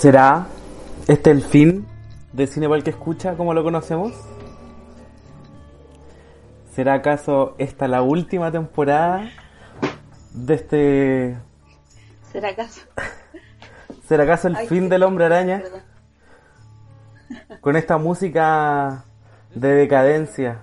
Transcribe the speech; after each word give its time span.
¿Será 0.00 0.46
este 1.08 1.30
el 1.30 1.42
fin 1.42 1.86
de 2.32 2.46
Cinepal 2.46 2.82
que 2.82 2.88
escucha 2.88 3.36
como 3.36 3.52
lo 3.52 3.62
conocemos? 3.62 4.14
¿Será 6.72 6.94
acaso 6.94 7.54
esta 7.58 7.86
la 7.86 8.00
última 8.00 8.50
temporada 8.50 9.28
de 10.32 10.54
este... 10.54 11.38
¿Será 12.32 12.48
acaso? 12.48 12.80
¿Será 14.08 14.24
acaso 14.24 14.48
el 14.48 14.56
Ay, 14.56 14.68
fin 14.68 14.88
del 14.88 15.02
hombre 15.02 15.26
araña? 15.26 15.58
Perdón. 15.60 15.82
Con 17.60 17.76
esta 17.76 17.98
música 17.98 19.04
de 19.54 19.68
decadencia. 19.74 20.62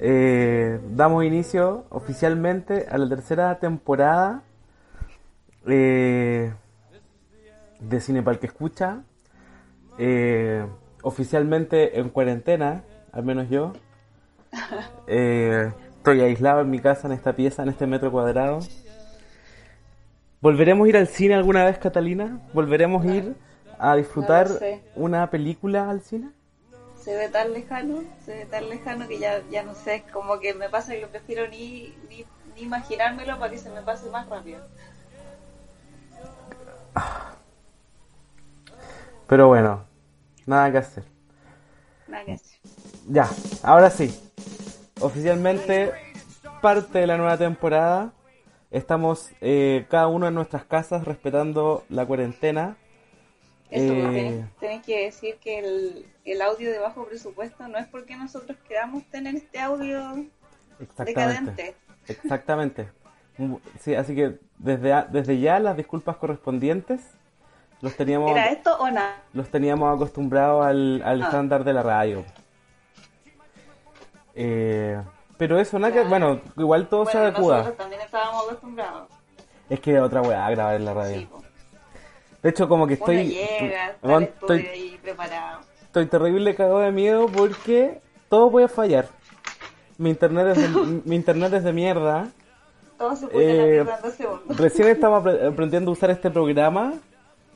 eh, 0.00 0.78
damos 0.90 1.24
inicio 1.24 1.86
oficialmente 1.88 2.88
a 2.90 2.98
la 2.98 3.08
tercera 3.08 3.58
temporada 3.58 4.42
eh, 5.66 6.52
de 7.88 8.00
Cinepal 8.00 8.38
que 8.38 8.46
escucha. 8.46 9.02
eh, 9.98 10.66
oficialmente 11.02 12.00
en 12.00 12.10
cuarentena, 12.10 12.82
al 13.12 13.24
menos 13.24 13.48
yo. 13.48 13.72
Eh, 15.08 15.70
estoy 15.98 16.20
aislado 16.20 16.62
en 16.62 16.70
mi 16.70 16.80
casa, 16.80 17.06
en 17.06 17.12
esta 17.12 17.34
pieza, 17.36 17.62
en 17.62 17.68
este 17.68 17.86
metro 17.86 18.10
cuadrado. 18.10 18.58
¿Volveremos 20.40 20.86
a 20.86 20.88
ir 20.88 20.96
al 20.96 21.06
cine 21.06 21.34
alguna 21.34 21.64
vez, 21.64 21.78
Catalina? 21.78 22.40
¿Volveremos 22.52 23.04
a 23.04 23.14
ir 23.14 23.36
a 23.78 23.94
disfrutar 23.94 24.48
No 24.48 24.54
lo 24.54 24.80
una 24.96 25.30
película 25.30 25.88
al 25.88 26.00
cine? 26.00 26.30
Se 27.00 27.16
ve 27.16 27.28
tan 27.28 27.52
lejano, 27.52 28.02
se 28.24 28.34
ve 28.34 28.46
tan 28.46 28.68
lejano 28.68 29.06
que 29.06 29.18
ya, 29.20 29.42
ya 29.48 29.62
no 29.62 29.74
sé, 29.74 30.02
como 30.12 30.40
que 30.40 30.54
me 30.54 30.68
pasa 30.68 30.94
que 30.94 31.06
prefiero 31.06 31.46
ni, 31.46 31.94
ni, 32.08 32.24
ni 32.56 32.62
imaginármelo 32.62 33.38
para 33.38 33.52
que 33.52 33.58
se 33.58 33.70
me 33.70 33.82
pase 33.82 34.10
más 34.10 34.28
rápido. 34.28 34.60
Pero 39.26 39.48
bueno, 39.48 39.84
nada 40.46 40.70
que 40.70 40.78
hacer. 40.78 41.04
Nada 42.08 42.24
que 42.24 42.32
hacer. 42.32 42.58
Ya, 43.08 43.28
ahora 43.62 43.90
sí. 43.90 44.18
Oficialmente 45.00 45.92
parte 46.62 46.98
de 46.98 47.06
la 47.06 47.16
nueva 47.16 47.36
temporada. 47.36 48.12
Estamos 48.70 49.30
eh, 49.40 49.86
cada 49.90 50.06
uno 50.08 50.26
en 50.28 50.34
nuestras 50.34 50.64
casas 50.64 51.04
respetando 51.04 51.84
la 51.88 52.06
cuarentena. 52.06 52.76
Eso, 53.70 53.92
Eh, 53.92 54.44
tenés, 54.60 54.82
que 54.84 55.04
decir 55.04 55.36
que 55.40 55.58
el, 55.58 56.06
el 56.24 56.42
audio 56.42 56.70
de 56.70 56.78
bajo 56.78 57.04
presupuesto 57.04 57.66
no 57.66 57.78
es 57.78 57.86
porque 57.88 58.16
nosotros 58.16 58.56
queramos 58.68 59.04
tener 59.10 59.34
este 59.34 59.58
audio 59.58 60.24
Exactamente. 60.78 61.50
decadente. 61.50 61.74
Exactamente. 62.06 62.88
Sí, 63.80 63.94
así 63.94 64.14
que 64.14 64.38
desde, 64.58 65.04
desde 65.10 65.40
ya 65.40 65.58
las 65.58 65.76
disculpas 65.76 66.16
correspondientes 66.16 67.00
los 67.82 67.94
teníamos, 67.96 68.30
¿Era 68.30 68.46
esto 68.50 68.76
o 68.78 68.90
nada? 68.90 69.22
los 69.32 69.48
teníamos 69.48 69.94
acostumbrados 69.94 70.64
al, 70.66 71.02
al 71.04 71.22
Ah. 71.22 71.24
estándar 71.26 71.64
de 71.64 71.72
la 71.72 71.82
radio. 71.82 72.24
Eh, 74.34 75.00
pero 75.36 75.58
eso, 75.58 75.78
nada 75.78 75.92
que, 75.92 76.02
bueno, 76.02 76.40
igual 76.56 76.88
todo 76.88 77.06
se 77.06 77.12
Bueno, 77.18 77.26
adecua. 77.28 77.56
nosotros 77.58 77.76
también 77.78 78.00
estábamos 78.02 78.44
acostumbrados. 78.46 79.08
Es 79.68 79.80
que 79.80 79.98
otra 80.00 80.22
weá 80.22 80.48
grabar 80.50 80.76
en 80.76 80.84
la 80.84 80.94
radio. 80.94 81.20
Sí. 81.20 81.28
De 82.42 82.50
hecho, 82.50 82.68
como 82.68 82.86
que 82.86 82.94
estoy. 82.94 83.28
llega, 83.28 83.88
está 83.90 84.18
estoy, 84.22 84.66
ahí 84.66 84.98
preparado. 85.02 85.60
estoy 85.82 86.06
terrible 86.06 86.54
cagado 86.54 86.78
de 86.80 86.92
miedo 86.92 87.26
porque 87.26 88.00
todo 88.28 88.50
puede 88.50 88.68
fallar. 88.68 89.06
Mi 89.98 90.10
internet 90.10 90.48
es 90.56 90.62
de, 90.62 90.68
mi 91.04 91.16
internet 91.16 91.52
es 91.54 91.64
de 91.64 91.72
mierda. 91.72 92.28
Todo 92.98 93.16
se 93.16 93.26
puede 93.26 93.76
Eh, 93.76 93.80
en 93.80 93.86
dos 93.86 94.14
segundos. 94.14 94.56
Recién 94.56 94.88
estaba 94.88 95.20
apre- 95.22 95.48
aprendiendo 95.52 95.90
a 95.90 95.92
usar 95.92 96.10
este 96.10 96.30
programa. 96.30 96.94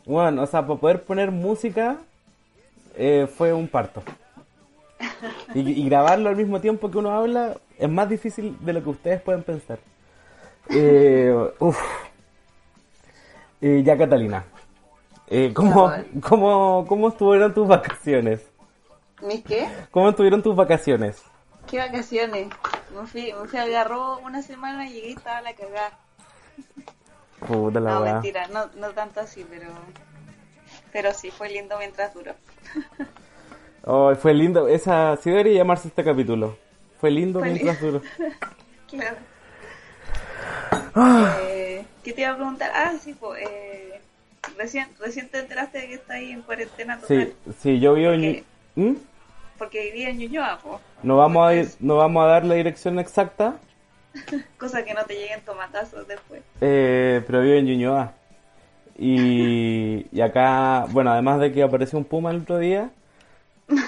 Bueno, 0.07 0.43
o 0.43 0.47
sea, 0.47 0.67
para 0.67 0.81
poder 0.81 1.03
poner 1.05 1.31
música 1.31 1.99
eh, 2.97 3.29
fue 3.33 3.53
un 3.53 3.69
parto. 3.69 4.03
Y, 5.55 5.61
y 5.61 5.89
grabarlo 5.89 6.29
al 6.29 6.37
mismo 6.37 6.61
tiempo 6.61 6.91
que 6.91 6.99
uno 6.99 7.11
habla 7.11 7.57
es 7.77 7.89
más 7.89 8.09
difícil 8.09 8.57
de 8.61 8.73
lo 8.73 8.83
que 8.83 8.91
ustedes 8.91 9.21
pueden 9.21 9.43
pensar. 9.43 9.79
Eh, 10.69 11.35
uf. 11.59 11.79
Eh, 13.61 13.83
ya, 13.85 13.97
Catalina. 13.99 14.45
Eh, 15.27 15.53
¿cómo, 15.55 15.93
cómo, 16.23 16.85
¿Cómo 16.87 17.09
estuvieron 17.09 17.55
tus 17.55 17.67
vacaciones? 17.67 18.41
¿Mis 19.23 19.43
qué? 19.45 19.69
¿Cómo 19.91 20.11
estuvieron 20.11 20.43
tus 20.43 20.57
vacaciones? 20.57 21.23
¿Qué 21.67 21.79
vacaciones? 21.79 22.49
Me 22.95 23.07
fui, 23.07 23.33
me 23.33 23.47
fui 23.47 23.59
a 23.59 23.63
Algarrobo 23.63 24.19
una 24.19 24.43
semana 24.43 24.89
y 24.89 24.95
llegué 24.95 25.09
y 25.09 25.13
estaba 25.13 25.41
la 25.41 25.55
cagada. 25.55 25.99
Puta 27.47 27.81
la 27.81 27.91
No, 27.95 28.01
mentira, 28.01 28.47
no, 28.49 28.67
no 28.77 28.91
tanto 28.91 29.21
así, 29.21 29.45
pero... 29.49 29.69
Pero 30.93 31.13
sí, 31.15 31.31
fue 31.31 31.49
lindo 31.51 31.79
mientras 31.79 32.15
duró. 32.15 32.35
Oh, 33.83 34.15
fue 34.15 34.35
lindo. 34.35 34.69
Esa 34.69 35.17
sí 35.17 35.31
debería 35.31 35.55
llamarse 35.57 35.89
este 35.89 36.05
capítulo. 36.05 36.55
Fue 37.01 37.11
lindo 37.11 37.39
Fue 37.41 37.49
mientras 37.51 37.81
duró. 37.81 38.03
Claro. 38.91 39.17
Ah. 40.95 41.37
Eh, 41.43 41.85
¿Qué 42.05 42.13
te 42.13 42.21
iba 42.23 42.31
a 42.33 42.37
preguntar? 42.37 42.71
Ah, 42.75 42.93
sí, 43.01 43.15
pues... 43.19 43.43
Eh, 43.43 44.01
recién, 44.59 44.89
recién 44.99 45.29
te 45.31 45.39
enteraste 45.39 45.79
de 45.79 45.89
que 45.89 45.95
está 45.95 46.15
ahí 46.15 46.31
en 46.33 46.43
cuarentena 46.43 46.99
total. 46.99 47.33
Sí, 47.47 47.53
sí, 47.63 47.81
yo 47.81 47.95
vivo 47.95 48.13
en... 48.13 48.21
Porque- 48.21 48.45
¿Mm? 48.77 48.95
Porque 49.59 49.85
vivía 49.85 50.11
en 50.11 50.19
Ñuñoa, 50.19 50.59
pues. 50.63 50.81
No 51.03 51.17
vamos 51.17 51.47
a 51.49 51.55
ir, 51.55 51.69
no 51.81 51.97
vamos 51.97 52.23
a 52.25 52.27
dar 52.29 52.45
la 52.45 52.55
dirección 52.55 52.99
exacta, 52.99 53.57
Cosa 54.59 54.85
que 54.85 54.95
no 54.95 55.05
te 55.05 55.15
lleguen 55.15 55.41
tomatazos 55.43 56.07
después. 56.09 56.43
eh, 56.61 57.23
pero 57.27 57.41
vivo 57.43 57.55
en 57.55 57.67
Ñuñoa. 57.67 58.13
Y, 58.99 60.07
y 60.13 60.21
acá, 60.21 60.87
bueno, 60.91 61.11
además 61.11 61.41
de 61.41 61.53
que 61.53 61.63
apareció 61.63 61.99
un 61.99 62.05
puma 62.05 62.31
el 62.31 62.43
otro 62.43 62.59
día, 62.59 62.91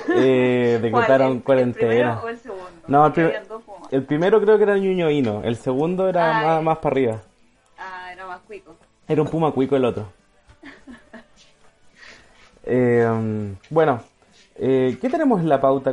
eh, 0.08 0.78
decretaron 0.82 1.28
¿El- 1.28 1.36
¿El 1.36 1.42
cuarentena. 1.42 2.20
primero 2.20 2.20
o 2.24 2.28
el 2.28 2.38
segundo? 2.38 2.70
No, 2.88 3.06
el, 3.06 3.12
prim- 3.12 4.06
primero 4.06 4.40
creo 4.40 4.56
que 4.56 4.62
era 4.64 4.78
ñuñoíno, 4.78 5.42
el 5.44 5.56
segundo 5.56 6.08
era 6.08 6.30
Ah, 6.30 6.42
más, 6.42 6.62
más 6.62 6.78
para 6.78 6.92
arriba. 6.94 7.20
Ah, 7.76 8.10
era 8.12 8.26
más 8.26 8.40
cuico. 8.40 8.74
Era 9.06 9.20
un 9.20 9.28
puma 9.28 9.50
cuico 9.52 9.76
el 9.76 9.84
otro. 9.84 10.06
Eh, 12.64 13.54
bueno, 13.70 14.00
eh, 14.56 14.96
¿qué 15.00 15.10
tenemos 15.10 15.40
en 15.40 15.48
la 15.48 15.60
pauta? 15.60 15.92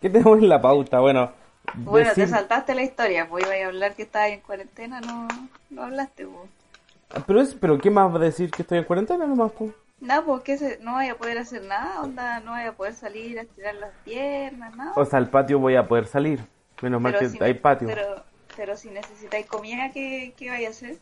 ¿Qué 0.00 0.10
tenemos 0.10 0.38
en 0.38 0.48
la 0.48 0.60
pauta? 0.60 1.00
Bueno, 1.00 1.30
Bueno, 1.76 2.12
te 2.14 2.26
saltaste 2.26 2.74
la 2.74 2.82
historia, 2.82 3.28
pues 3.28 3.44
iba 3.44 3.54
a 3.54 3.66
hablar 3.68 3.94
que 3.94 4.02
estabas 4.02 4.30
en 4.30 4.40
cuarentena, 4.40 5.00
no, 5.00 5.28
no 5.70 5.82
hablaste, 5.82 6.26
pues. 6.26 7.24
pero, 7.26 7.40
es, 7.40 7.54
pero 7.54 7.78
¿qué 7.78 7.90
más 7.90 8.12
va 8.12 8.16
a 8.16 8.20
decir 8.20 8.50
que 8.50 8.62
estoy 8.62 8.78
en 8.78 8.84
cuarentena 8.84 9.26
nomás? 9.26 9.52
pues 9.52 10.42
que 10.42 10.58
se- 10.58 10.78
no 10.80 10.94
vaya 10.94 11.12
a 11.12 11.16
poder 11.16 11.38
hacer 11.38 11.62
nada, 11.62 12.02
onda, 12.02 12.40
no 12.40 12.52
vaya 12.52 12.70
a 12.70 12.72
poder 12.72 12.94
salir 12.94 13.38
a 13.38 13.42
estirar 13.42 13.74
las 13.76 13.90
piernas, 14.04 14.74
nada. 14.76 14.92
O 14.96 15.04
sea, 15.04 15.18
al 15.18 15.28
patio 15.30 15.58
voy 15.58 15.76
a 15.76 15.86
poder 15.86 16.06
salir. 16.06 16.40
Menos 16.82 17.00
mal 17.00 17.18
que 17.18 17.28
si, 17.28 17.42
hay 17.42 17.54
patio. 17.54 17.88
Pero, 17.88 18.22
pero 18.56 18.76
si 18.76 18.90
necesitáis 18.90 19.46
comida, 19.46 19.90
¿qué, 19.92 20.34
qué 20.36 20.50
vaya 20.50 20.68
a 20.68 20.70
hacer? 20.70 20.98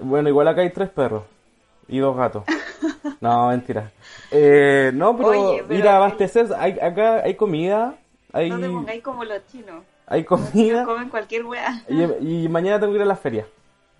Bueno, 0.00 0.28
igual 0.28 0.48
acá 0.48 0.60
hay 0.60 0.70
tres 0.70 0.90
perros 0.90 1.24
y 1.88 1.98
dos 1.98 2.16
gatos. 2.16 2.44
No, 3.20 3.48
mentira. 3.48 3.90
Eh, 4.30 4.92
no, 4.94 5.16
pero, 5.16 5.30
Oye, 5.30 5.64
pero 5.66 5.80
ir 5.80 5.88
a 5.88 5.96
abastecer. 5.96 6.46
Hay, 6.56 6.78
acá 6.78 7.22
hay 7.24 7.34
comida, 7.34 7.96
hay, 8.32 8.50
No 8.50 8.58
te 8.58 8.68
pongáis 8.68 9.02
como 9.02 9.24
los 9.24 9.46
chinos. 9.46 9.84
hay 10.06 10.24
Los 10.28 10.28
comida. 10.28 10.84
comen 10.84 11.08
cualquier 11.08 11.44
weá. 11.44 11.82
Y, 11.88 12.44
y 12.44 12.48
mañana 12.48 12.78
tengo 12.80 12.92
que 12.92 12.96
ir 12.98 13.02
a 13.02 13.06
la 13.06 13.16
feria. 13.16 13.46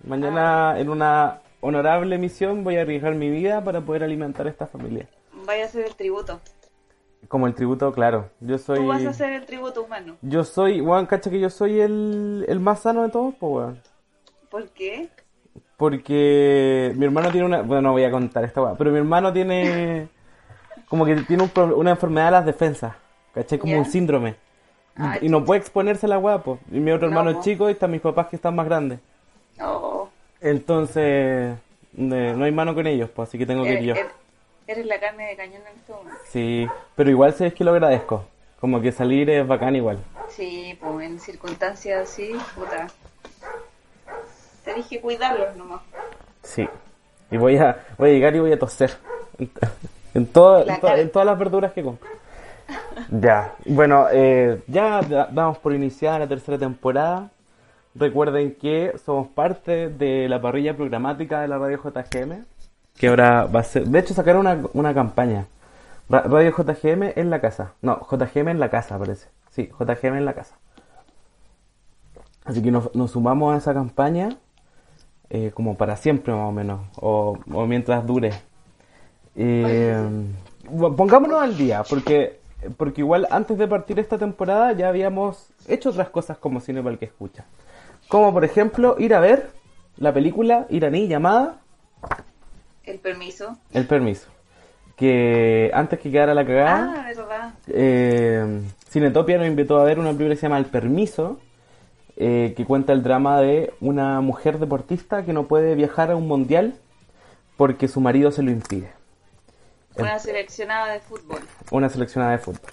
Mañana, 0.03 0.79
en 0.79 0.89
una 0.89 1.39
honorable 1.61 2.17
misión, 2.17 2.63
voy 2.63 2.77
a 2.77 2.81
arriesgar 2.81 3.15
mi 3.15 3.29
vida 3.29 3.63
para 3.63 3.81
poder 3.81 4.03
alimentar 4.03 4.47
a 4.47 4.49
esta 4.49 4.67
familia. 4.67 5.07
Vaya 5.45 5.63
a 5.63 5.65
hacer 5.67 5.85
el 5.85 5.95
tributo. 5.95 6.39
Como 7.27 7.47
el 7.47 7.53
tributo, 7.53 7.91
claro. 7.91 8.29
Yo 8.39 8.57
soy. 8.57 8.79
Tú 8.79 8.87
vas 8.87 9.05
a 9.05 9.09
hacer 9.09 9.33
el 9.33 9.45
tributo 9.45 9.83
humano. 9.83 10.15
Yo 10.21 10.43
soy. 10.45 10.79
Weón, 10.79 11.05
cacha 11.05 11.29
que 11.29 11.39
yo 11.39 11.49
soy 11.49 11.81
el, 11.81 12.45
el 12.47 12.59
más 12.61 12.79
sano 12.81 13.03
de 13.03 13.09
todos, 13.09 13.35
pues, 13.37 13.51
weón. 13.53 13.81
¿Por 14.49 14.69
qué? 14.69 15.09
Porque 15.75 16.93
mi 16.95 17.05
hermano 17.05 17.29
tiene 17.31 17.45
una. 17.45 17.61
Bueno, 17.61 17.81
no 17.81 17.91
voy 17.91 18.03
a 18.05 18.11
contar 18.11 18.43
esta 18.45 18.61
weá. 18.61 18.75
Pero 18.77 18.91
mi 18.91 18.97
hermano 18.99 19.33
tiene. 19.33 20.07
Como 20.87 21.05
que 21.05 21.15
tiene 21.17 21.43
un 21.43 21.73
una 21.73 21.91
enfermedad 21.91 22.27
de 22.27 22.31
las 22.31 22.45
defensas. 22.45 22.95
¿Cachai? 23.41 23.59
Como 23.59 23.77
un 23.77 23.85
síndrome. 23.85 24.29
Y, 24.31 25.01
Ah, 25.01 25.17
y 25.21 25.29
no 25.29 25.45
puede 25.45 25.61
exponerse 25.61 26.07
la 26.07 26.17
weá, 26.19 26.39
pues. 26.39 26.59
Y 26.71 26.79
mi 26.79 26.91
otro 26.91 27.09
No, 27.09 27.17
hermano 27.19 27.37
es 27.39 27.45
chico 27.45 27.69
y 27.69 27.73
están 27.73 27.91
mis 27.91 28.01
papás 28.01 28.27
que 28.27 28.35
están 28.35 28.55
más 28.55 28.65
grandes. 28.65 28.99
Oh, 29.61 30.09
Entonces. 30.41 31.57
de- 31.93 32.33
no 32.33 32.45
hay 32.45 32.51
mano 32.51 32.75
con 32.75 32.85
ellos, 32.85 33.09
pues. 33.09 33.29
Así 33.29 33.37
que 33.37 33.45
tengo 33.45 33.63
que 33.63 33.69
ir 33.71 33.75
eres, 33.77 33.87
yo. 33.87 33.93
eres- 33.95 34.11
eres 34.67 34.85
la 34.85 34.99
carne 34.99 35.27
de 35.27 35.35
cañón 35.35 35.61
en 35.71 35.77
este 35.77 35.91
momento. 35.93 36.19
Sí. 36.29 36.67
Pero 36.95 37.09
igual 37.09 37.33
sabes 37.33 37.53
que 37.53 37.63
lo 37.63 37.71
agradezco. 37.71 38.25
Como 38.59 38.81
que 38.81 38.91
salir 38.91 39.29
es 39.29 39.47
bacán 39.47 39.75
igual. 39.75 39.99
Sí, 40.29 40.77
pues 40.81 41.07
en 41.09 41.19
circunstancias 41.19 42.09
así, 42.09 42.31
puta. 42.55 42.87
Tenés 44.65 44.85
que 44.87 44.99
cuidarlos 45.01 45.55
nomás. 45.55 45.81
Sí. 46.43 46.67
Y 47.31 47.37
voy 47.37 47.57
a, 47.57 47.85
voy 47.97 48.09
a 48.09 48.13
llegar 48.13 48.35
y 48.35 48.39
voy 48.39 48.51
a 48.51 48.59
toser. 48.59 48.91
En, 49.37 49.49
en, 50.13 50.27
todo- 50.27 50.65
La 50.65 50.75
en 50.75 50.81
to- 50.81 50.87
cara. 50.87 50.99
en 51.01 51.11
todas 51.11 51.25
las 51.25 51.39
verduras 51.39 51.71
que 51.73 51.83
compro. 51.83 52.07
Ya. 53.11 53.53
Bueno, 53.65 54.07
eh, 54.11 54.61
ya 54.67 55.01
damos 55.31 55.57
por 55.57 55.73
iniciada 55.73 56.19
la 56.19 56.27
tercera 56.27 56.57
temporada. 56.57 57.31
Recuerden 57.95 58.55
que 58.55 58.93
somos 59.03 59.27
parte 59.27 59.89
de 59.89 60.29
la 60.29 60.41
parrilla 60.41 60.75
programática 60.75 61.41
de 61.41 61.47
la 61.47 61.57
radio 61.57 61.79
JGM. 61.83 62.45
Que 62.97 63.07
ahora 63.07 63.45
va 63.45 63.61
a 63.61 63.63
ser. 63.63 63.85
De 63.85 63.99
hecho, 63.99 64.13
sacaron 64.13 64.41
una, 64.41 64.59
una 64.73 64.93
campaña. 64.93 65.47
Ra- 66.09 66.21
Radio 66.23 66.51
JGM 66.51 67.13
en 67.15 67.29
la 67.29 67.39
casa. 67.41 67.73
No, 67.81 67.99
JGM 68.09 68.49
en 68.49 68.59
la 68.59 68.69
casa, 68.69 68.97
parece. 68.99 69.29
Sí, 69.49 69.69
JGM 69.79 70.17
en 70.17 70.25
la 70.25 70.33
casa. 70.33 70.55
Así 72.45 72.61
que 72.61 72.71
nos, 72.71 72.93
nos 72.95 73.11
sumamos 73.11 73.53
a 73.53 73.57
esa 73.57 73.73
campaña 73.73 74.29
eh, 75.29 75.51
como 75.53 75.75
para 75.75 75.95
siempre 75.95 76.33
más 76.33 76.49
o 76.49 76.51
menos, 76.51 76.79
o, 76.99 77.37
o 77.53 77.65
mientras 77.67 78.05
dure. 78.05 78.31
Eh, 79.35 79.95
pongámonos 80.97 81.41
al 81.41 81.55
día, 81.57 81.83
porque, 81.87 82.39
porque 82.77 83.01
igual 83.01 83.27
antes 83.31 83.57
de 83.57 83.67
partir 83.67 83.99
esta 83.99 84.17
temporada 84.17 84.73
ya 84.73 84.89
habíamos 84.89 85.49
hecho 85.67 85.89
otras 85.89 86.09
cosas 86.09 86.37
como 86.37 86.59
Cine 86.59 86.81
para 86.81 86.93
el 86.93 86.99
que 86.99 87.05
escucha. 87.05 87.45
Como 88.07 88.33
por 88.33 88.43
ejemplo 88.43 88.95
ir 88.99 89.13
a 89.13 89.19
ver 89.19 89.51
la 89.97 90.13
película 90.13 90.65
iraní 90.69 91.07
llamada 91.07 91.59
El 92.83 92.99
permiso. 92.99 93.57
El 93.73 93.85
Permiso. 93.85 94.27
Que 94.95 95.71
antes 95.73 95.99
que 95.99 96.11
quedara 96.11 96.33
la 96.33 96.45
cagada, 96.45 96.93
Ah, 96.97 97.07
verdad. 97.15 97.53
eh, 97.67 98.61
Cinetopia 98.89 99.37
nos 99.37 99.47
invitó 99.47 99.79
a 99.79 99.83
ver 99.85 99.97
una 99.99 100.09
película 100.09 100.31
que 100.31 100.35
se 100.35 100.47
llama 100.47 100.57
El 100.57 100.65
Permiso, 100.65 101.39
eh, 102.17 102.53
que 102.57 102.65
cuenta 102.65 102.91
el 102.91 103.01
drama 103.03 103.39
de 103.39 103.73
una 103.79 104.19
mujer 104.19 104.59
deportista 104.59 105.23
que 105.23 105.31
no 105.31 105.43
puede 105.47 105.75
viajar 105.75 106.11
a 106.11 106.17
un 106.17 106.27
mundial 106.27 106.73
porque 107.55 107.87
su 107.87 108.01
marido 108.01 108.31
se 108.31 108.43
lo 108.43 108.51
impide. 108.51 108.91
Una 109.95 110.19
seleccionada 110.19 110.93
de 110.93 110.99
fútbol. 110.99 111.41
Una 111.71 111.89
seleccionada 111.89 112.31
de 112.33 112.37
fútbol. 112.39 112.71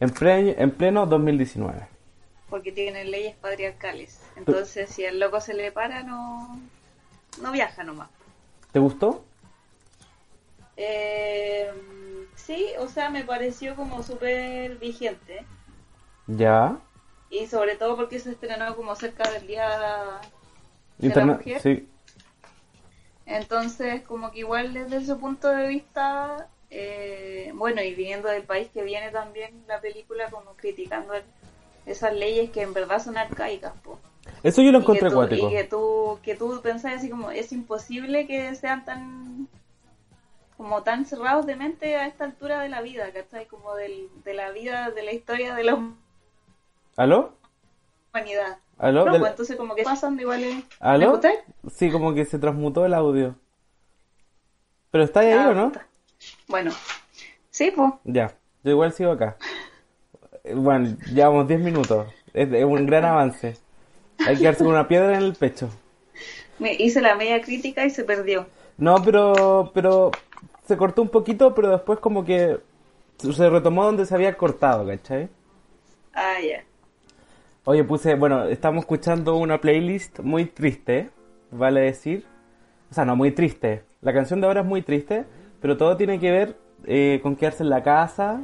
En, 0.00 0.10
pre- 0.10 0.60
en 0.62 0.70
pleno 0.70 1.06
2019. 1.06 1.86
Porque 2.50 2.72
tienen 2.72 3.10
leyes 3.10 3.34
patriarcales. 3.36 4.20
Entonces, 4.36 4.88
si 4.90 5.04
al 5.04 5.18
loco 5.18 5.40
se 5.40 5.54
le 5.54 5.72
para, 5.72 6.02
no, 6.02 6.58
no 7.42 7.52
viaja 7.52 7.82
nomás. 7.84 8.08
¿Te 8.72 8.78
gustó? 8.78 9.24
Eh, 10.76 11.70
sí, 12.36 12.66
o 12.78 12.88
sea, 12.88 13.10
me 13.10 13.24
pareció 13.24 13.74
como 13.74 14.02
súper 14.02 14.76
vigente. 14.76 15.44
Ya. 16.26 16.78
Y 17.30 17.46
sobre 17.46 17.76
todo 17.76 17.96
porque 17.96 18.20
se 18.20 18.30
estrenó 18.30 18.74
como 18.76 18.94
cerca 18.94 19.28
del 19.30 19.46
día 19.46 20.20
de 20.98 21.08
la 21.08 21.24
mujer? 21.26 21.60
Sí. 21.60 21.88
Entonces, 23.26 24.02
como 24.02 24.30
que 24.30 24.38
igual 24.40 24.72
desde 24.72 24.96
ese 24.98 25.14
punto 25.16 25.48
de 25.48 25.66
vista, 25.68 26.48
eh, 26.70 27.50
bueno, 27.54 27.82
y 27.82 27.94
viniendo 27.94 28.28
del 28.28 28.42
país 28.42 28.68
que 28.72 28.82
viene 28.82 29.10
también 29.10 29.64
la 29.66 29.80
película 29.80 30.30
como 30.30 30.52
criticando 30.54 31.14
el- 31.14 31.24
esas 31.86 32.12
leyes 32.14 32.50
que 32.50 32.62
en 32.62 32.74
verdad 32.74 33.02
son 33.02 33.16
arcaicas, 33.16 33.72
po. 33.82 33.98
Eso 34.42 34.60
yo 34.62 34.72
lo 34.72 34.78
encontré 34.80 35.08
acuático. 35.08 35.48
Y 35.48 35.50
que 35.50 35.64
tú, 35.64 36.18
que 36.22 36.34
tú 36.34 36.60
pensás 36.62 36.94
así 36.96 37.08
como, 37.08 37.30
es 37.30 37.50
imposible 37.52 38.26
que 38.26 38.54
sean 38.54 38.84
tan 38.84 39.48
como 40.56 40.82
tan 40.82 41.06
cerrados 41.06 41.46
de 41.46 41.54
mente 41.56 41.96
a 41.96 42.06
esta 42.06 42.24
altura 42.24 42.60
de 42.60 42.68
la 42.68 42.82
vida, 42.82 43.12
¿cachai? 43.12 43.46
Como 43.46 43.74
del, 43.76 44.08
de 44.24 44.34
la 44.34 44.50
vida, 44.50 44.90
de 44.90 45.02
la 45.04 45.12
historia 45.12 45.54
de 45.54 45.62
la 45.64 45.78
¿Aló? 46.96 47.32
humanidad. 48.12 48.58
¿Aló? 48.76 49.04
No, 49.04 49.12
Del- 49.12 49.20
pues 49.20 49.30
entonces 49.30 49.56
como 49.56 49.74
que 49.76 49.84
pasan 49.84 50.18
igual 50.18 50.42
es... 50.42 50.56
¿Me 50.56 50.62
¿Aló? 50.80 51.20
Sí, 51.72 51.90
como 51.90 52.12
que 52.12 52.24
se 52.24 52.38
transmutó 52.40 52.84
el 52.84 52.94
audio. 52.94 53.36
¿Pero 54.90 55.04
está 55.04 55.20
ahí 55.20 55.32
Ah, 55.32 55.48
o 55.50 55.54
no? 55.54 55.68
puta. 55.68 55.86
Bueno, 56.48 56.70
sí, 57.50 57.70
pues. 57.74 57.92
Ya, 58.04 58.34
yo 58.64 58.70
igual 58.70 58.92
sigo 58.92 59.12
acá. 59.12 59.36
Bueno, 60.54 60.96
llevamos 61.12 61.46
10 61.46 61.60
minutos. 61.60 62.06
Es, 62.32 62.50
es 62.50 62.64
un 62.64 62.86
gran 62.86 63.04
avance. 63.04 63.56
Hay 64.26 64.36
que 64.36 64.44
darse 64.44 64.64
una 64.64 64.88
piedra 64.88 65.16
en 65.16 65.24
el 65.24 65.34
pecho. 65.34 65.68
Me 66.58 66.72
hice 66.74 67.00
la 67.00 67.14
media 67.14 67.40
crítica 67.40 67.84
y 67.84 67.90
se 67.90 68.04
perdió. 68.04 68.46
No, 68.78 68.96
pero, 69.04 69.70
pero 69.74 70.10
se 70.66 70.76
cortó 70.76 71.02
un 71.02 71.08
poquito, 71.08 71.54
pero 71.54 71.70
después 71.70 71.98
como 71.98 72.24
que 72.24 72.58
se 73.18 73.50
retomó 73.50 73.84
donde 73.84 74.06
se 74.06 74.14
había 74.14 74.36
cortado, 74.36 74.86
¿cachai? 74.86 75.28
Ah, 76.14 76.40
ya. 76.40 76.64
Oye, 77.64 77.84
puse, 77.84 78.14
bueno, 78.14 78.44
estamos 78.44 78.82
escuchando 78.82 79.36
una 79.36 79.60
playlist 79.60 80.20
muy 80.20 80.46
triste, 80.46 81.10
vale 81.50 81.82
decir. 81.82 82.24
O 82.90 82.94
sea, 82.94 83.04
no 83.04 83.16
muy 83.16 83.32
triste. 83.32 83.82
La 84.00 84.14
canción 84.14 84.40
de 84.40 84.46
ahora 84.46 84.60
es 84.60 84.66
muy 84.66 84.80
triste, 84.82 85.26
pero 85.60 85.76
todo 85.76 85.96
tiene 85.96 86.18
que 86.20 86.30
ver 86.30 86.56
eh, 86.84 87.20
con 87.22 87.36
quedarse 87.36 87.62
en 87.62 87.70
la 87.70 87.82
casa 87.82 88.40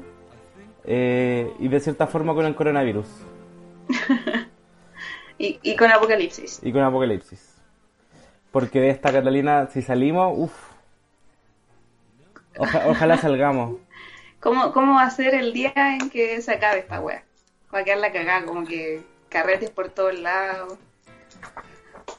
eh, 0.85 1.53
y 1.59 1.69
de 1.69 1.81
cierta 1.81 2.07
forma 2.07 2.35
con 2.35 2.45
el 2.47 2.55
coronavirus 2.55 3.07
Y, 5.39 5.59
y 5.63 5.75
con 5.77 5.91
Apocalipsis. 5.91 6.61
y 6.63 6.73
con 6.73 6.83
Apocalipsis. 6.83 7.55
Porque 8.53 8.79
de 8.81 8.91
esta 8.91 9.11
Catalina, 9.13 9.67
si 9.67 9.83
salimos, 9.83 10.33
uff. 10.37 10.53
ojalá 12.87 13.17
salgamos. 13.17 13.79
¿Cómo, 14.39 14.73
¿Cómo 14.73 14.95
va 14.95 15.03
a 15.03 15.11
ser 15.11 15.35
el 15.35 15.53
día 15.53 15.73
en 15.75 16.09
que 16.09 16.41
se 16.41 16.53
acabe 16.53 16.79
esta 16.81 17.01
wea? 17.01 17.25
Va 17.75 17.81
a 17.81 17.85
quedar 17.85 17.99
la 17.99 18.13
cagada, 18.13 18.45
como 18.47 18.65
que 18.65 19.03
carretes 19.29 19.71
por 19.71 19.89
todos 19.89 20.17
lados. 20.21 20.79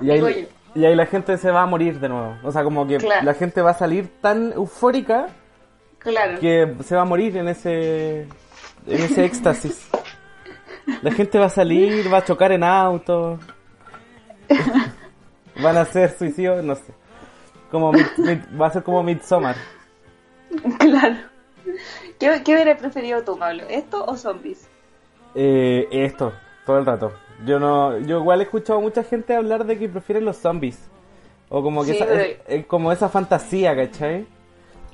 Y 0.01 0.12
ahí, 0.12 0.50
y 0.75 0.86
ahí 0.86 0.94
la 0.95 1.06
gente 1.07 1.38
se 1.38 1.50
va 1.51 1.63
a 1.63 1.66
morir 1.66 2.00
de 2.00 2.10
nuevo. 2.10 2.38
O 2.44 2.51
sea, 2.51 2.63
como 2.63 2.86
que 2.86 2.98
Claro. 2.98 3.25
la 3.25 3.33
gente 3.33 3.62
va 3.62 3.72
a 3.72 3.75
salir 3.75 4.10
tan 4.22 4.51
eufórica 4.54 5.27
Claro. 6.00 6.39
que 6.39 6.75
se 6.83 6.95
va 6.95 7.01
a 7.01 7.06
morir 7.06 7.36
en 7.38 7.48
ese 7.48 8.22
en 8.22 9.01
ese 9.01 9.25
éxtasis. 9.25 9.88
La 11.01 11.12
gente 11.12 11.39
va 11.39 11.45
a 11.45 11.50
salir, 11.50 12.13
va 12.13 12.19
a 12.19 12.24
chocar 12.24 12.51
en 12.51 12.63
auto, 12.63 13.39
van 15.63 15.77
a 15.77 15.81
hacer 15.81 16.12
suicidios, 16.18 16.63
no 16.63 16.75
sé. 16.75 16.94
Como 17.72 17.91
Mid- 17.91 18.15
Mid- 18.17 18.62
va 18.62 18.67
a 18.67 18.72
ser 18.72 18.84
como 18.84 19.01
Midsommar. 19.03 19.55
Claro. 20.79 21.15
¿Qué, 22.20 22.41
¿Qué 22.46 22.53
hubieras 22.53 22.79
preferido 22.79 23.24
tú, 23.24 23.38
Pablo? 23.38 23.63
¿Esto 23.70 24.05
o 24.05 24.15
zombies? 24.15 24.70
Eh, 25.34 25.88
esto, 25.91 26.32
todo 26.65 26.77
el 26.77 26.86
rato. 26.86 27.12
Yo 27.46 27.60
no, 27.60 27.98
yo 28.00 28.20
igual 28.20 28.39
he 28.42 28.44
escuchado 28.44 28.80
a 28.80 28.82
mucha 28.82 29.04
gente 29.04 29.36
hablar 29.36 29.65
de 29.65 29.77
que 29.77 29.89
prefieren 29.89 30.24
los 30.25 30.38
zombies. 30.38 30.80
O 31.50 31.62
como 31.62 31.82
que 31.84 31.92
Sí, 31.92 31.98
esa, 31.98 32.06
pero- 32.06 32.22
es- 32.22 32.38
es 32.48 32.65
como 32.65 32.92
esa 32.92 33.10
fantasía, 33.10 33.75
¿cachai? 33.75 34.25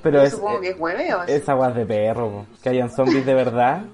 Pero 0.02 0.18
Yo 0.18 0.24
es, 0.24 0.32
supongo 0.32 0.60
que 0.60 0.70
es 0.70 0.76
hueveo. 0.80 1.22
es 1.24 1.48
aguas 1.48 1.74
de 1.76 1.86
perro, 1.86 2.28
po. 2.30 2.46
que 2.62 2.68
hayan 2.70 2.90
zombies 2.90 3.24
de 3.24 3.34
verdad. 3.34 3.82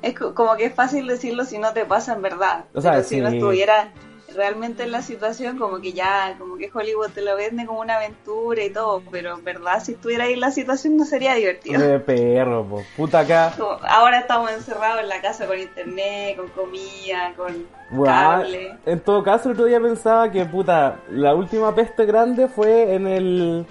Es 0.00 0.14
co- 0.16 0.32
como 0.32 0.54
que 0.56 0.66
es 0.66 0.74
fácil 0.74 1.08
decirlo 1.08 1.44
si 1.44 1.58
no 1.58 1.72
te 1.72 1.84
pasa 1.84 2.12
en 2.14 2.22
verdad. 2.22 2.66
O 2.72 2.80
sea, 2.80 2.92
Pero 2.92 3.02
si 3.02 3.20
no 3.20 3.30
sí. 3.30 3.38
estuviera 3.38 3.90
realmente 4.34 4.82
en 4.82 4.92
la 4.92 5.02
situación, 5.02 5.58
como 5.58 5.80
que 5.80 5.92
ya, 5.92 6.36
como 6.38 6.56
que 6.56 6.70
Hollywood 6.72 7.10
te 7.10 7.22
lo 7.22 7.36
vende 7.36 7.66
como 7.66 7.80
una 7.80 7.96
aventura 7.96 8.62
y 8.62 8.70
todo. 8.70 9.02
Pero 9.10 9.34
en 9.34 9.44
verdad, 9.44 9.82
si 9.82 9.92
estuviera 9.92 10.24
ahí 10.24 10.34
en 10.34 10.40
la 10.40 10.50
situación, 10.50 10.96
no 10.96 11.04
sería 11.04 11.34
divertido. 11.34 11.80
De 11.80 11.98
perro, 12.00 12.64
po. 12.64 12.82
Puta 12.96 13.20
acá. 13.20 13.52
Como, 13.56 13.78
ahora 13.88 14.20
estamos 14.20 14.50
encerrados 14.52 15.02
en 15.02 15.08
la 15.08 15.20
casa 15.20 15.46
con 15.46 15.58
internet, 15.58 16.36
con 16.36 16.48
comida, 16.48 17.32
con 17.36 17.66
cable. 18.04 18.76
en 18.84 19.00
todo 19.00 19.22
caso, 19.22 19.48
el 19.48 19.54
otro 19.54 19.66
día 19.66 19.80
pensaba 19.80 20.30
que, 20.30 20.44
puta, 20.44 21.00
la 21.10 21.34
última 21.34 21.74
peste 21.74 22.04
grande 22.04 22.48
fue 22.48 22.94
en 22.94 23.06
el 23.06 23.66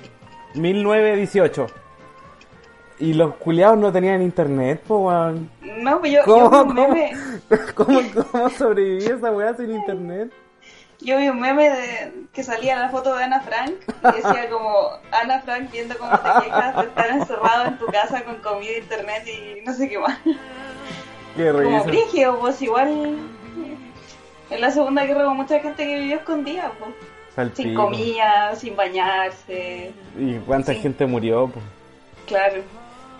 1918. 0.55 1.67
Y 2.99 3.13
los 3.13 3.35
culiados 3.35 3.77
no 3.77 3.91
tenían 3.91 4.23
internet, 4.23 4.81
po, 4.87 4.97
weón. 4.97 5.51
No, 5.61 5.99
pues 5.99 6.13
yo, 6.13 6.21
¿Cómo, 6.25 6.49
yo 6.49 6.65
cómo, 6.65 6.95
cómo, 7.75 7.99
cómo 8.31 8.49
sobreviví 8.49 9.05
esa 9.05 9.31
weá 9.31 9.53
sin 9.53 9.69
internet? 9.69 10.31
Yo 10.99 11.17
vi 11.17 11.29
un 11.29 11.39
meme 11.39 11.69
de, 11.69 12.13
que 12.33 12.43
salía 12.43 12.79
la 12.79 12.89
foto 12.89 13.15
de 13.15 13.23
Ana 13.23 13.41
Frank 13.41 13.73
y 13.87 14.15
decía 14.15 14.49
como 14.49 14.89
Ana 15.11 15.41
Frank 15.41 15.71
viendo 15.71 15.97
cómo 15.97 16.11
te 16.17 16.45
quejas 16.45 16.75
de 16.75 16.83
estar 16.83 17.09
encerrado 17.09 17.65
en 17.67 17.77
tu 17.77 17.85
casa 17.87 18.23
con 18.23 18.35
comida, 18.37 18.77
internet 18.77 19.23
y 19.27 19.61
no 19.65 19.73
sé 19.73 19.89
qué 19.89 19.99
más. 19.99 20.17
Qué 21.35 21.51
Como 21.51 21.83
brigio, 21.83 22.39
pues 22.39 22.61
igual 22.61 23.17
en 24.49 24.61
la 24.61 24.71
Segunda 24.71 25.05
Guerra 25.05 25.27
hubo 25.27 25.35
mucha 25.35 25.59
gente 25.59 25.85
que 25.85 25.99
vivió 25.99 26.17
escondida, 26.17 26.71
pues. 26.79 26.91
Sin 27.53 27.75
comida, 27.75 28.55
sin 28.55 28.75
bañarse, 28.75 29.91
Y 30.17 30.37
cuánta 30.39 30.73
gente 30.73 31.05
murió, 31.05 31.47
po. 31.47 31.59
claro. 32.25 32.63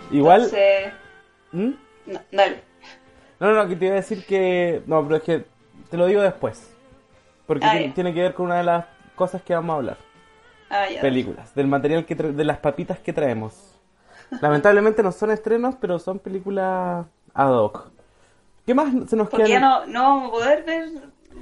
Igual. 0.10 0.46
Entonces, 0.46 0.94
¿Mm? 1.52 1.72
no, 2.08 2.20
dale. 2.32 2.62
No, 3.40 3.52
no, 3.52 3.68
que 3.68 3.76
te 3.76 3.86
iba 3.86 3.94
a 3.94 3.98
decir 3.98 4.26
que. 4.26 4.82
No, 4.88 5.04
pero 5.04 5.18
es 5.18 5.24
que 5.24 5.46
te 5.92 5.98
lo 5.98 6.08
digo 6.08 6.24
después. 6.24 6.76
Porque 7.48 7.66
Ah, 7.66 7.94
tiene, 7.96 8.14
que 8.14 8.22
ver 8.22 8.34
con 8.34 8.48
una 8.48 8.58
de 8.58 8.64
las 8.64 8.86
cosas 9.16 9.42
que 9.42 9.56
vamos 9.56 9.74
a 9.74 9.78
hablar. 9.78 9.98
Ah, 10.70 10.90
ya. 10.94 11.02
películas, 11.02 11.56
del 11.56 11.68
material 11.68 12.06
que 12.06 12.14
de 12.14 12.44
las 12.44 12.58
papitas 12.58 13.00
que 13.00 13.14
traemos. 13.14 13.74
Lamentablemente 14.42 15.02
no 15.02 15.14
son 15.14 15.32
estrenos, 15.32 15.76
pero 15.80 15.98
son 15.98 16.20
películas 16.20 17.06
ad 17.34 17.52
hoc. 17.54 17.90
¿Qué 18.66 18.74
más 18.74 18.90
se 19.10 19.16
nos 19.16 19.30
Porque 19.30 19.46
queda? 19.46 19.60
no, 19.62 19.86
no 19.86 20.02
vamos 20.04 20.28
a 20.28 20.32
poder 20.32 20.64
ver, 20.66 20.90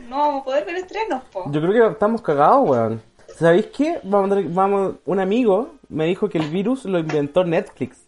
no 0.07 0.17
vamos 0.19 0.41
a 0.41 0.45
poder 0.45 0.65
ver 0.65 0.75
estrenos, 0.75 1.24
po. 1.31 1.51
Yo 1.51 1.59
creo 1.59 1.74
que 1.88 1.93
estamos 1.93 2.21
cagados, 2.21 2.69
weón. 2.69 3.01
¿Sabéis 3.35 3.65
qué? 3.75 4.00
Vamos, 4.03 4.53
vamos, 4.53 4.95
un 5.05 5.19
amigo 5.19 5.74
me 5.89 6.05
dijo 6.05 6.29
que 6.29 6.38
el 6.38 6.50
virus 6.50 6.85
lo 6.85 7.00
inventó 7.00 7.43
Netflix. 7.43 8.05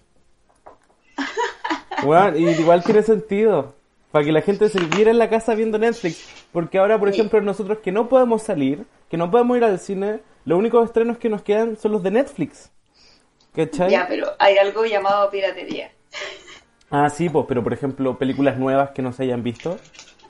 Weón, 2.04 2.38
y 2.38 2.48
igual 2.50 2.84
tiene 2.84 3.02
sentido. 3.02 3.74
Para 4.18 4.26
que 4.26 4.32
la 4.32 4.42
gente 4.42 4.68
se 4.70 4.80
viera 4.80 5.12
en 5.12 5.20
la 5.20 5.30
casa 5.30 5.54
viendo 5.54 5.78
Netflix. 5.78 6.28
Porque 6.52 6.80
ahora, 6.80 6.98
por 6.98 7.10
Sí. 7.14 7.20
ejemplo, 7.20 7.40
nosotros 7.40 7.78
que 7.84 7.92
no 7.92 8.10
podemos 8.10 8.42
salir, 8.42 8.84
que 9.12 9.16
no 9.16 9.30
podemos 9.30 9.56
ir 9.58 9.64
al 9.64 9.78
cine, 9.78 10.22
los 10.44 10.58
únicos 10.58 10.86
estrenos 10.86 11.20
que 11.20 11.30
nos 11.30 11.44
quedan 11.44 11.78
son 11.78 11.92
los 11.92 12.02
de 12.02 12.10
Netflix. 12.10 12.72
¿Cachai? 13.56 13.92
Ya, 13.92 14.08
pero 14.08 14.30
hay 14.40 14.58
algo 14.58 14.86
llamado 14.88 15.30
piratería. 15.30 15.92
Ah, 16.90 17.12
sí, 17.12 17.30
pues, 17.30 17.46
pero 17.48 17.62
por 17.62 17.74
ejemplo, 17.74 18.18
películas 18.18 18.58
nuevas 18.58 18.90
que 18.90 19.04
no 19.04 19.14
se 19.14 19.22
hayan 19.22 19.44
visto. 19.44 19.78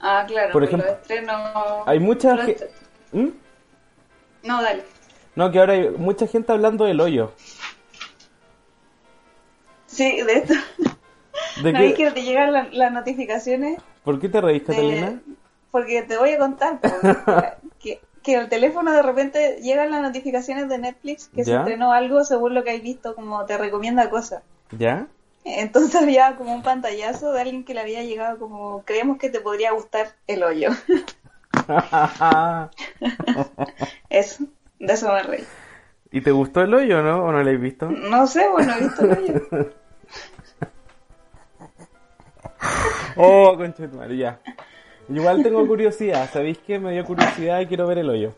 Ah, 0.02 0.26
claro, 0.28 0.52
Por 0.52 0.64
pero 0.64 0.66
ejemplo, 0.66 0.92
los 0.92 1.02
estrenos... 1.02 1.42
Hay 1.86 2.00
mucha 2.00 2.36
los 2.36 2.46
gente... 2.46 2.66
est- 2.66 3.34
No, 4.44 4.62
dale. 4.62 4.84
No, 5.36 5.50
que 5.50 5.60
ahora 5.60 5.72
hay 5.76 5.92
mucha 5.92 6.28
gente 6.28 6.52
hablando 6.52 6.84
del 6.84 7.00
hoyo. 7.00 7.32
Sí, 9.86 10.22
de 10.24 10.34
esto. 10.34 10.56
¿De 11.62 11.74
¿No 11.74 11.80
qué- 11.80 11.94
que 11.94 12.12
te 12.12 12.24
llegan 12.24 12.54
la- 12.54 12.68
las 12.72 12.92
notificaciones? 12.92 13.80
¿Por 14.04 14.20
qué 14.20 14.30
te 14.30 14.42
reís, 14.42 14.62
de- 14.68 14.74
Catalina? 14.76 15.22
Porque 15.72 16.02
te 16.04 16.18
voy 16.18 16.32
a 16.32 16.38
contar 16.40 16.80
que, 17.80 18.00
que 18.24 18.36
el 18.36 18.50
teléfono 18.50 18.92
de 18.92 19.02
repente 19.02 19.60
llegan 19.62 19.92
las 19.92 20.02
notificaciones 20.02 20.70
de 20.70 20.78
Netflix 20.78 21.28
que 21.36 21.44
se 21.44 21.52
estrenó 21.60 21.92
algo 21.92 22.24
según 22.24 22.54
lo 22.54 22.64
que 22.64 22.72
hay 22.72 22.82
visto, 22.82 23.16
como 23.16 23.46
te 23.46 23.58
recomienda 23.58 24.10
cosas. 24.10 24.44
¿Ya? 24.72 25.08
Entonces 25.46 25.96
había 26.02 26.36
como 26.36 26.54
un 26.54 26.62
pantallazo 26.62 27.32
de 27.32 27.42
alguien 27.42 27.64
que 27.64 27.74
le 27.74 27.80
había 27.82 28.04
llegado 28.04 28.38
como, 28.38 28.84
creemos 28.84 29.18
que 29.18 29.30
te 29.30 29.40
podría 29.40 29.72
gustar 29.72 30.08
el 30.28 30.44
hoyo. 30.44 30.70
Eso, 34.10 34.46
de 34.80 34.94
eso 34.94 35.12
me 35.12 35.24
reí. 35.24 35.44
¿Y 36.12 36.22
te 36.22 36.32
gustó 36.32 36.62
el 36.62 36.74
hoyo, 36.74 37.02
no? 37.02 37.24
¿O 37.24 37.28
no 37.28 37.34
lo 37.34 37.40
habéis 37.40 37.60
visto? 37.62 37.90
No 37.90 38.28
sé, 38.28 38.48
bueno, 38.50 38.74
he 38.76 38.84
visto 38.84 39.02
el 39.06 39.12
hoyo. 39.12 39.42
Oh, 43.16 43.56
conchetumare, 43.58 44.16
ya. 44.16 44.40
Igual 45.10 45.42
tengo 45.42 45.66
curiosidad, 45.66 46.30
¿sabéis 46.32 46.58
qué? 46.60 46.80
Me 46.80 46.92
dio 46.92 47.06
curiosidad 47.06 47.62
y 47.62 47.66
quiero 47.66 47.88
ver 47.88 48.00
el 48.00 48.10
hoyo. 48.10 48.34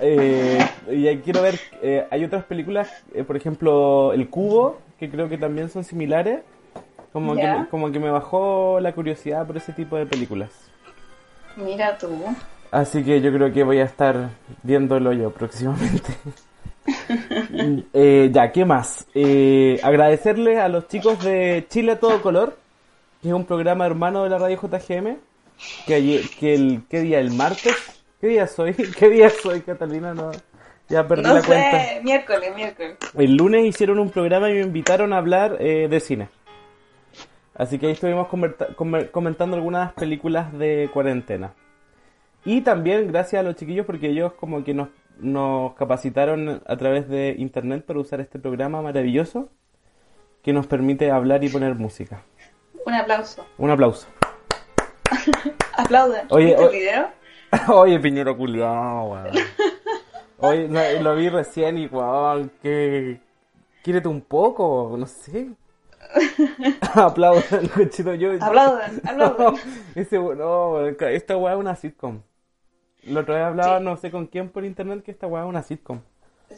Eh, 0.00 0.58
y 0.90 1.16
quiero 1.18 1.42
ver, 1.42 1.58
eh, 1.82 2.06
hay 2.10 2.24
otras 2.24 2.44
películas, 2.44 2.88
eh, 3.14 3.24
por 3.24 3.36
ejemplo, 3.36 4.12
El 4.12 4.28
Cubo, 4.28 4.78
que 4.98 5.10
creo 5.10 5.28
que 5.28 5.38
también 5.38 5.70
son 5.70 5.84
similares. 5.84 6.40
Como 7.12 7.34
que, 7.34 7.64
como 7.70 7.90
que 7.90 7.98
me 7.98 8.10
bajó 8.10 8.78
la 8.80 8.92
curiosidad 8.92 9.46
por 9.46 9.56
ese 9.56 9.72
tipo 9.72 9.96
de 9.96 10.04
películas. 10.04 10.50
Mira 11.56 11.96
tú. 11.96 12.10
Así 12.70 13.02
que 13.02 13.22
yo 13.22 13.32
creo 13.32 13.52
que 13.52 13.64
voy 13.64 13.78
a 13.78 13.84
estar 13.84 14.28
viendo 14.62 14.96
el 14.98 15.06
hoyo 15.06 15.30
próximamente. 15.30 16.12
Eh, 17.92 18.30
ya, 18.32 18.52
¿qué 18.52 18.64
más? 18.64 19.06
Eh, 19.14 19.80
agradecerle 19.82 20.60
a 20.60 20.68
los 20.68 20.88
chicos 20.88 21.22
de 21.24 21.66
Chile 21.68 21.92
a 21.92 22.00
todo 22.00 22.20
color, 22.22 22.56
que 23.22 23.28
es 23.28 23.34
un 23.34 23.44
programa 23.44 23.86
hermano 23.86 24.24
de 24.24 24.30
la 24.30 24.38
radio 24.38 24.60
JGM, 24.60 25.16
que 25.86 25.94
ayer, 25.94 26.22
que 26.38 26.54
el, 26.54 26.82
¿qué 26.88 27.00
día? 27.00 27.18
¿El 27.20 27.30
martes? 27.32 27.74
¿Qué 28.20 28.28
día 28.28 28.46
soy? 28.46 28.74
¿Qué 28.98 29.08
día 29.08 29.30
soy, 29.30 29.62
Catalina? 29.62 30.14
No, 30.14 30.30
ya 30.88 31.06
perdí 31.06 31.22
No 31.24 31.34
la 31.34 31.40
sé, 31.40 31.46
cuenta. 31.46 31.78
miércoles, 32.02 32.54
miércoles. 32.54 32.96
El 33.16 33.36
lunes 33.36 33.64
hicieron 33.64 33.98
un 33.98 34.10
programa 34.10 34.50
y 34.50 34.54
me 34.54 34.60
invitaron 34.60 35.12
a 35.12 35.18
hablar 35.18 35.56
eh, 35.60 35.88
de 35.88 36.00
cine. 36.00 36.28
Así 37.54 37.78
que 37.78 37.86
ahí 37.86 37.92
estuvimos 37.92 38.28
comentando 38.28 39.56
algunas 39.56 39.92
películas 39.94 40.52
de 40.58 40.90
cuarentena. 40.92 41.54
Y 42.44 42.60
también 42.60 43.08
gracias 43.08 43.40
a 43.40 43.42
los 43.42 43.56
chiquillos 43.56 43.86
porque 43.86 44.10
ellos 44.10 44.34
como 44.34 44.62
que 44.62 44.74
nos, 44.74 44.88
nos 45.18 45.74
capacitaron 45.74 46.62
a 46.66 46.76
través 46.76 47.08
de 47.08 47.34
internet 47.38 47.84
para 47.84 48.00
usar 48.00 48.20
este 48.20 48.38
programa 48.38 48.82
maravilloso 48.82 49.48
que 50.42 50.52
nos 50.52 50.66
permite 50.66 51.10
hablar 51.10 51.42
y 51.44 51.48
poner 51.48 51.74
música. 51.74 52.22
Un 52.84 52.94
aplauso. 52.94 53.44
Un 53.58 53.70
aplauso. 53.70 54.06
Aplaudan. 55.76 56.26
Oye, 56.30 56.46
¿Viste 56.46 56.62
o- 56.62 56.66
el 56.70 56.72
video? 56.72 57.08
Oye, 57.74 58.00
Piñero 58.00 58.36
culiao, 58.36 59.12
weón. 59.12 59.30
Oye, 60.38 60.68
lo, 60.68 61.02
lo 61.02 61.16
vi 61.16 61.28
recién 61.28 61.78
y 61.78 61.86
weón, 61.86 62.50
que... 62.62 63.20
Quírete 63.82 64.08
un 64.08 64.20
poco, 64.20 64.96
no 64.98 65.06
sé. 65.06 65.50
Aplaudan, 66.94 67.68
cochito. 67.68 68.14
Yo, 68.14 68.32
Aplaudan, 68.40 69.00
aplaudan. 69.04 69.54
ese, 69.94 70.18
no, 70.18 70.86
esta 70.88 71.36
weá 71.36 71.54
es 71.54 71.58
una 71.60 71.76
sitcom. 71.76 72.20
La 73.06 73.20
otra 73.20 73.34
vez 73.36 73.44
hablaba, 73.44 73.78
Sí. 73.78 73.84
no 73.84 73.96
sé 73.96 74.10
con 74.10 74.26
quién 74.26 74.48
por 74.48 74.64
internet, 74.64 75.02
que 75.02 75.10
esta 75.10 75.26
weá 75.26 75.42
es 75.42 75.48
una 75.48 75.62
sitcom. 75.62 76.00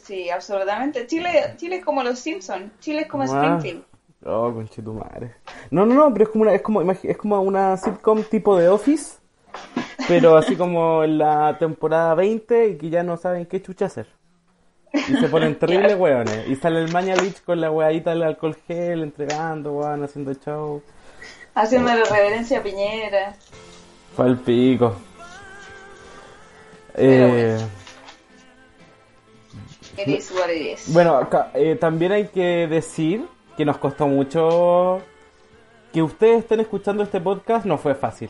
Sí, 0.03 0.29
absolutamente. 0.29 1.07
Chile, 1.07 1.53
Chile 1.57 1.77
es 1.77 1.85
como 1.85 2.03
los 2.03 2.19
Simpsons. 2.19 2.71
Chile 2.79 3.01
es 3.01 3.07
como. 3.07 3.23
Springfield. 3.23 3.83
Oh, 4.25 4.51
conchetumare. 4.53 5.35
No, 5.71 5.85
no, 5.85 5.95
no, 5.95 6.11
pero 6.13 6.25
es 6.25 6.29
como 6.29 6.41
una, 6.43 6.53
es 6.53 6.61
como, 6.61 6.81
es 6.91 7.17
como 7.17 7.41
una 7.41 7.77
sitcom 7.77 8.23
tipo 8.23 8.57
de 8.57 8.67
Office, 8.67 9.17
pero 10.07 10.35
así 10.37 10.55
como 10.55 11.03
en 11.03 11.17
la 11.17 11.57
temporada 11.57 12.13
20 12.15 12.67
y 12.67 12.77
que 12.77 12.89
ya 12.89 13.01
no 13.03 13.17
saben 13.17 13.45
qué 13.45 13.61
chucha 13.61 13.85
hacer. 13.85 14.07
Y 14.93 15.15
se 15.15 15.27
ponen 15.29 15.55
terribles 15.59 15.95
weones. 15.97 16.47
Y 16.47 16.55
sale 16.55 16.81
el 16.81 16.91
Mañalich 16.91 17.41
con 17.43 17.61
la 17.61 17.71
weadita 17.71 18.09
del 18.11 18.23
alcohol 18.23 18.57
gel, 18.67 19.03
entregando, 19.03 19.73
weón, 19.73 20.03
haciendo 20.03 20.33
show. 20.33 20.81
Haciéndole 21.55 22.03
reverencia 22.03 22.59
a 22.59 22.63
Piñera. 22.63 23.35
Fue 24.15 24.27
el 24.27 24.37
pico. 24.37 24.95
Pero 26.99 27.25
Eh, 27.27 27.57
It 29.97 30.07
is 30.07 30.31
what 30.31 30.49
it 30.49 30.73
is. 30.79 30.93
Bueno, 30.93 31.15
acá, 31.15 31.51
eh, 31.53 31.75
también 31.75 32.11
hay 32.13 32.27
que 32.27 32.67
decir 32.67 33.25
que 33.57 33.65
nos 33.65 33.77
costó 33.77 34.07
mucho 34.07 35.01
que 35.91 36.01
ustedes 36.01 36.39
estén 36.39 36.59
escuchando 36.61 37.03
este 37.03 37.19
podcast, 37.19 37.65
no 37.65 37.77
fue 37.77 37.95
fácil. 37.95 38.29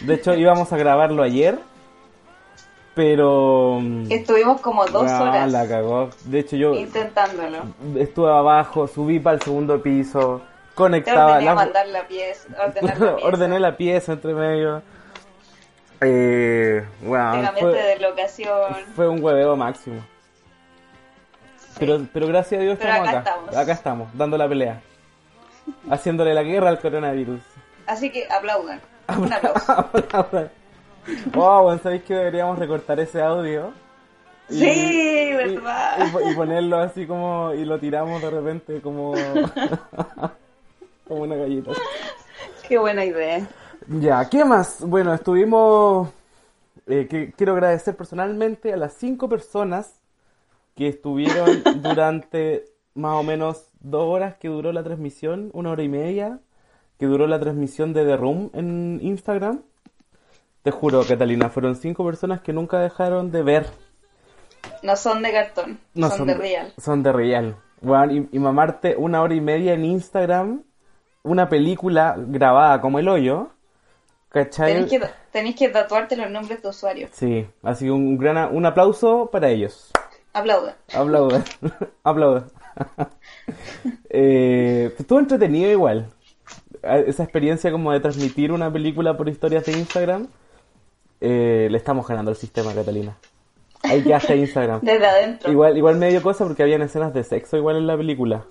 De 0.00 0.14
hecho, 0.14 0.34
íbamos 0.44 0.72
a 0.72 0.76
grabarlo 0.76 1.22
ayer, 1.22 1.58
pero... 2.94 3.78
mm, 3.80 4.10
Estuvimos 4.10 4.60
como 4.60 4.84
dos 4.86 5.08
ah, 5.08 5.22
horas 5.22 5.52
la 5.52 5.68
cagó. 5.68 6.10
De 6.24 6.40
hecho, 6.40 6.56
yo 6.56 6.74
intentándolo. 6.74 7.58
estuve 7.96 8.30
abajo, 8.30 8.88
subí 8.88 9.20
para 9.20 9.36
el 9.36 9.42
segundo 9.42 9.80
piso, 9.80 10.40
Te 10.70 10.74
conectaba... 10.74 11.32
ordené 11.34 11.44
la- 11.44 11.54
mandar 11.54 11.86
la 11.88 12.08
pieza, 12.08 12.48
ordenar 12.66 12.98
la 13.00 13.12
pieza. 13.16 13.26
ordené 13.28 13.60
la 13.60 13.76
pieza 13.76 14.12
entre 14.12 14.34
medio. 14.34 14.82
Eh, 16.00 16.84
bueno, 17.02 17.52
fue, 17.58 17.72
de 17.72 17.98
locación. 17.98 18.74
fue 18.94 19.08
un 19.08 19.22
hueveo 19.22 19.56
máximo. 19.56 20.00
Pero, 21.78 22.06
pero 22.12 22.26
gracias 22.26 22.60
a 22.60 22.64
Dios 22.64 22.78
Pero 22.78 22.90
estamos 22.90 23.08
acá 23.08 23.18
acá. 23.20 23.30
estamos. 23.30 23.56
Acá 23.56 23.72
estamos, 23.72 24.08
dando 24.14 24.38
la 24.38 24.48
pelea. 24.48 24.80
Haciéndole 25.90 26.34
la 26.34 26.42
guerra 26.42 26.68
al 26.70 26.80
coronavirus. 26.80 27.40
Así 27.86 28.10
que 28.10 28.26
aplaudan. 28.30 28.80
Un 29.16 29.32
aplauso. 29.32 29.88
oh, 31.36 31.62
bueno, 31.62 31.80
¿sabéis 31.82 32.02
que 32.02 32.14
deberíamos 32.14 32.58
recortar 32.58 33.00
ese 33.00 33.22
audio? 33.22 33.72
Sí, 34.48 34.64
y- 34.66 35.32
verdad. 35.34 35.98
Y, 36.26 36.30
y 36.30 36.34
ponerlo 36.34 36.78
así 36.78 37.06
como. 37.06 37.52
Y 37.54 37.64
lo 37.64 37.78
tiramos 37.78 38.20
de 38.22 38.30
repente 38.30 38.80
como. 38.80 39.14
como 41.06 41.22
una 41.22 41.36
galleta. 41.36 41.70
Qué 42.66 42.78
buena 42.78 43.04
idea. 43.04 43.46
Ya, 43.90 44.28
¿qué 44.28 44.44
más? 44.44 44.82
Bueno, 44.82 45.14
estuvimos. 45.14 46.10
eh, 46.86 47.06
que, 47.08 47.32
quiero 47.32 47.54
agradecer 47.54 47.96
personalmente 47.96 48.70
a 48.72 48.76
las 48.76 48.92
cinco 48.92 49.30
personas 49.30 49.98
que 50.76 50.88
estuvieron 50.88 51.62
durante 51.82 52.66
más 52.94 53.14
o 53.14 53.22
menos 53.22 53.68
dos 53.80 54.04
horas 54.04 54.34
que 54.36 54.48
duró 54.48 54.72
la 54.72 54.82
transmisión, 54.82 55.48
una 55.54 55.70
hora 55.70 55.82
y 55.82 55.88
media, 55.88 56.38
que 56.98 57.06
duró 57.06 57.26
la 57.26 57.40
transmisión 57.40 57.94
de 57.94 58.04
The 58.04 58.18
Room 58.18 58.50
en 58.52 59.00
Instagram. 59.02 59.62
Te 60.62 60.70
juro, 60.70 61.02
Catalina, 61.08 61.48
fueron 61.48 61.74
cinco 61.74 62.04
personas 62.04 62.42
que 62.42 62.52
nunca 62.52 62.80
dejaron 62.80 63.30
de 63.30 63.42
ver. 63.42 63.66
No 64.82 64.96
son 64.96 65.22
de 65.22 65.32
cartón, 65.32 65.78
No 65.94 66.10
son, 66.10 66.26
de 66.26 66.34
real. 66.34 66.74
Son 66.76 67.02
de 67.02 67.12
real. 67.12 67.56
Y, 68.10 68.36
y 68.36 68.38
mamarte 68.38 68.96
una 68.96 69.22
hora 69.22 69.34
y 69.34 69.40
media 69.40 69.72
en 69.72 69.86
Instagram, 69.86 70.62
una 71.22 71.48
película 71.48 72.16
grabada 72.18 72.82
como 72.82 72.98
el 72.98 73.08
hoyo. 73.08 73.50
¿Cachai? 74.28 74.72
Tenéis 74.72 74.90
que, 74.90 75.00
tenéis 75.32 75.56
que 75.56 75.68
tatuarte 75.68 76.16
los 76.16 76.30
nombres 76.30 76.62
de 76.62 76.68
usuarios. 76.68 77.10
Sí, 77.12 77.46
así 77.62 77.86
que 77.86 77.90
un 77.90 78.18
gran 78.18 78.54
un 78.54 78.66
aplauso 78.66 79.30
para 79.30 79.48
ellos. 79.48 79.90
Aplaudan. 80.32 80.74
Aplauda, 80.94 81.44
aplauda. 82.04 82.46
eh, 84.10 84.94
estuvo 84.98 85.18
entretenido 85.18 85.70
igual. 85.70 86.06
Esa 86.82 87.24
experiencia 87.24 87.70
como 87.70 87.92
de 87.92 88.00
transmitir 88.00 88.52
una 88.52 88.72
película 88.72 89.16
por 89.16 89.28
historias 89.28 89.64
de 89.64 89.72
Instagram, 89.72 90.28
eh, 91.20 91.68
le 91.70 91.76
estamos 91.76 92.06
ganando 92.06 92.30
al 92.30 92.36
sistema, 92.36 92.72
Catalina. 92.72 93.16
Hay 93.82 94.02
que 94.02 94.14
hacer 94.14 94.38
Instagram. 94.38 94.80
Desde 94.82 95.06
adentro. 95.06 95.50
Igual, 95.50 95.76
igual 95.76 95.96
me 95.96 96.10
dio 96.10 96.22
cosa 96.22 96.44
porque 96.44 96.62
habían 96.62 96.82
escenas 96.82 97.12
de 97.12 97.24
sexo 97.24 97.56
igual 97.56 97.76
en 97.76 97.86
la 97.86 97.96
película. 97.96 98.46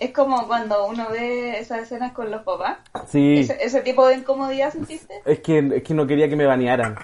Es 0.00 0.12
como 0.12 0.46
cuando 0.46 0.86
uno 0.86 1.08
ve 1.10 1.58
esas 1.58 1.80
escenas 1.82 2.12
con 2.12 2.30
los 2.30 2.42
papás. 2.42 2.78
Sí, 3.08 3.38
Ese, 3.40 3.56
ese 3.60 3.80
tipo 3.80 4.06
de 4.06 4.16
incomodidad 4.16 4.72
sentiste. 4.72 5.14
es 5.24 5.40
que, 5.40 5.58
es 5.58 5.82
que 5.82 5.94
no 5.94 6.06
quería 6.06 6.28
que 6.28 6.36
me 6.36 6.46
banearan. 6.46 6.96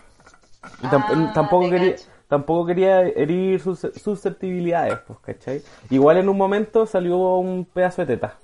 Y 0.83 0.87
tamp- 0.87 1.05
Ah, 1.09 1.33
tampoco 1.35 1.69
quería, 1.71 1.97
tampoco 2.29 2.67
quería 2.67 3.01
herir 3.03 3.61
sus 3.61 3.81
susceptibilidades, 3.81 4.99
pues, 5.07 5.19
¿cachai? 5.21 5.63
Igual 5.91 6.19
en 6.19 6.29
un 6.29 6.37
momento 6.39 6.87
salió 6.87 7.19
un 7.39 7.65
pedazo 7.65 8.03
de 8.03 8.15
teta. 8.15 8.39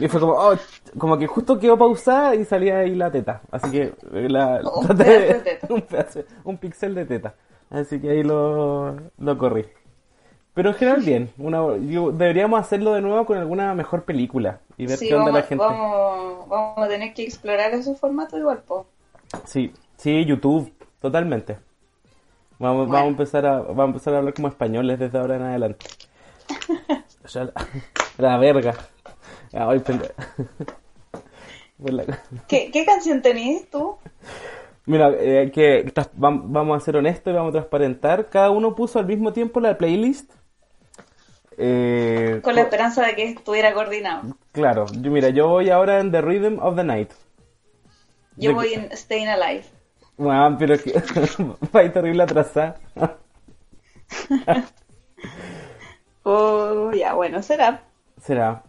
Y 0.00 0.08
fue 0.08 0.20
como, 0.20 0.32
oh, 0.32 0.54
como 0.96 1.18
que 1.18 1.26
justo 1.26 1.58
quedó 1.58 1.76
pausada 1.76 2.34
y 2.34 2.44
salía 2.46 2.78
ahí 2.78 2.94
la 2.94 3.10
teta. 3.10 3.42
Así 3.50 3.70
que 3.70 3.82
eh, 4.14 4.28
la, 4.30 4.60
Un 4.74 4.86
traté 4.86 5.04
pedazo 5.04 5.34
de 5.34 5.40
teta. 5.40 5.66
un 5.74 5.82
pedazo- 5.82 6.24
un 6.44 6.56
pixel 6.58 6.94
de 6.94 7.04
teta. 7.04 7.34
Así 7.68 8.00
que 8.00 8.10
ahí 8.10 8.22
lo, 8.22 8.96
lo 9.18 9.38
corrí. 9.38 9.66
Pero 10.56 10.70
en 10.70 10.74
general 10.76 11.02
bien. 11.02 11.30
Una, 11.36 11.60
deberíamos 11.62 12.58
hacerlo 12.58 12.94
de 12.94 13.02
nuevo 13.02 13.26
con 13.26 13.36
alguna 13.36 13.74
mejor 13.74 14.04
película 14.04 14.58
y 14.78 14.86
ver 14.86 14.96
Sí, 14.96 15.06
qué 15.08 15.14
onda 15.14 15.26
vamos, 15.26 15.40
la 15.42 15.46
gente. 15.46 15.64
vamos, 15.64 16.48
vamos 16.48 16.78
a 16.84 16.88
tener 16.88 17.12
que 17.14 17.22
explorar 17.24 17.72
esos 17.74 18.00
formatos 18.00 18.40
igual, 18.40 18.62
po. 18.66 18.86
Sí, 19.44 19.72
sí, 19.98 20.24
YouTube, 20.24 20.72
totalmente. 21.00 21.58
Vamos, 22.58 22.88
Bueno. 22.88 22.92
vamos 22.94 23.04
a 23.04 23.10
empezar 23.10 23.46
a, 23.46 23.58
vamos 23.60 23.78
a 23.80 23.84
empezar 23.84 24.14
a 24.14 24.18
hablar 24.18 24.32
como 24.32 24.48
españoles 24.48 24.98
desde 24.98 25.18
ahora 25.18 25.36
en 25.36 25.42
adelante. 25.42 25.86
La, 27.34 27.52
la 28.18 28.38
verga. 28.38 28.74
Ay, 29.52 29.80
pende- 29.80 30.12
Por 31.82 31.92
la- 31.92 32.04
¿Qué, 32.48 32.70
qué 32.72 32.86
canción 32.86 33.20
tenías 33.20 33.66
tú? 33.70 33.96
Mira, 34.86 35.10
eh, 35.18 35.50
que 35.52 35.92
vamos 36.14 36.76
a 36.76 36.84
ser 36.84 36.96
honestos 36.96 37.30
y 37.32 37.36
vamos 37.36 37.50
a 37.50 37.58
transparentar. 37.58 38.30
Cada 38.30 38.50
uno 38.50 38.74
puso 38.74 38.98
al 38.98 39.06
mismo 39.06 39.32
tiempo 39.32 39.60
la 39.60 39.76
playlist. 39.76 40.32
Eh, 41.58 42.40
Con 42.42 42.54
la 42.54 42.62
esperanza 42.62 43.04
de 43.06 43.14
que 43.14 43.24
estuviera 43.30 43.72
coordinado. 43.72 44.36
Claro, 44.52 44.86
yo, 45.00 45.10
mira, 45.10 45.30
yo 45.30 45.48
voy 45.48 45.70
ahora 45.70 46.00
en 46.00 46.10
The 46.12 46.20
Rhythm 46.20 46.58
of 46.60 46.76
the 46.76 46.84
Night. 46.84 47.10
Yo 48.36 48.50
De- 48.50 48.54
voy 48.54 48.74
en 48.74 48.94
Staying 48.96 49.28
Alive. 49.28 49.64
Bueno, 50.18 50.56
pero 50.58 50.76
que 50.78 50.92
va 51.74 51.92
terrible 51.92 52.22
atrasada. 52.22 52.76
Oh, 56.28 56.90
ya, 56.92 57.14
bueno, 57.14 57.40
será. 57.42 57.82
Será. 58.20 58.62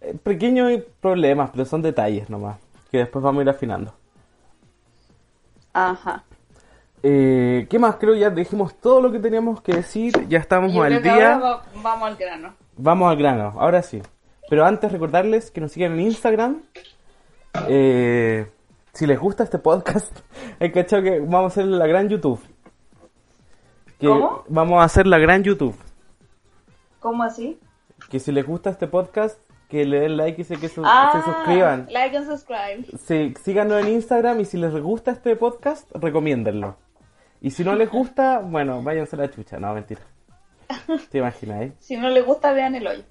Eh, 0.00 0.14
Pequeños 0.22 0.82
problemas, 1.00 1.50
pero 1.50 1.64
son 1.64 1.80
detalles 1.82 2.28
nomás. 2.28 2.58
Que 2.90 2.98
después 2.98 3.22
vamos 3.22 3.40
a 3.40 3.42
ir 3.44 3.48
afinando. 3.48 3.94
Ajá. 5.72 6.24
Eh, 7.02 7.66
¿Qué 7.70 7.78
más? 7.78 7.96
Creo 7.96 8.14
ya 8.14 8.30
dijimos 8.30 8.74
todo 8.80 9.00
lo 9.00 9.12
que 9.12 9.18
teníamos 9.18 9.60
que 9.60 9.72
decir. 9.74 10.26
Ya 10.28 10.38
estamos 10.38 10.72
Yo 10.72 10.82
al 10.82 10.88
creo 10.88 11.02
que 11.02 11.08
día. 11.12 11.34
ahora 11.34 11.38
va- 11.56 11.62
vamos 11.82 12.08
al 12.08 12.16
grano. 12.16 12.54
Vamos 12.76 13.10
al 13.10 13.16
grano, 13.16 13.54
ahora 13.58 13.82
sí. 13.82 14.02
Pero 14.48 14.64
antes 14.64 14.90
recordarles 14.92 15.50
que 15.50 15.60
nos 15.60 15.72
sigan 15.72 15.92
en 15.92 16.00
Instagram. 16.00 16.62
Eh, 17.68 18.50
si 18.92 19.06
les 19.06 19.18
gusta 19.18 19.44
este 19.44 19.58
podcast, 19.58 20.16
hay 20.60 20.70
que 20.72 20.80
cachado 20.82 21.02
que 21.02 21.20
vamos 21.20 21.44
a 21.44 21.46
hacer 21.46 21.66
la 21.66 21.86
gran 21.86 22.08
YouTube. 22.08 22.40
Que 23.98 24.06
¿Cómo? 24.06 24.44
Vamos 24.48 24.80
a 24.80 24.84
hacer 24.84 25.06
la 25.06 25.18
gran 25.18 25.42
YouTube. 25.42 25.74
¿Cómo 27.00 27.22
así? 27.24 27.58
Que 28.10 28.20
si 28.20 28.32
les 28.32 28.46
gusta 28.46 28.70
este 28.70 28.86
podcast, 28.86 29.38
que 29.68 29.84
le 29.84 30.00
den 30.00 30.16
like 30.16 30.40
y 30.40 30.44
se, 30.44 30.56
que 30.56 30.68
su- 30.68 30.82
Ah, 30.84 31.10
se 31.12 31.22
suscriban. 31.22 31.86
Like 31.90 32.16
and 32.16 32.26
subscribe. 32.28 32.86
Sí, 33.06 33.34
síganos 33.42 33.82
en 33.82 33.88
Instagram 33.94 34.40
y 34.40 34.44
si 34.44 34.56
les 34.56 34.72
gusta 34.80 35.10
este 35.10 35.34
podcast, 35.36 35.90
recomiéndenlo. 35.94 36.76
Y 37.40 37.50
si 37.50 37.64
no 37.64 37.74
les 37.74 37.90
gusta, 37.90 38.40
bueno, 38.40 38.82
váyanse 38.82 39.16
a 39.16 39.20
la 39.20 39.30
chucha. 39.30 39.58
No, 39.58 39.72
mentira. 39.74 40.02
¿Te 41.10 41.18
imaginas, 41.18 41.62
eh? 41.62 41.72
Si 41.78 41.96
no 41.96 42.08
les 42.10 42.24
gusta, 42.24 42.52
vean 42.52 42.74
el 42.74 42.86
hoyo. 42.86 43.04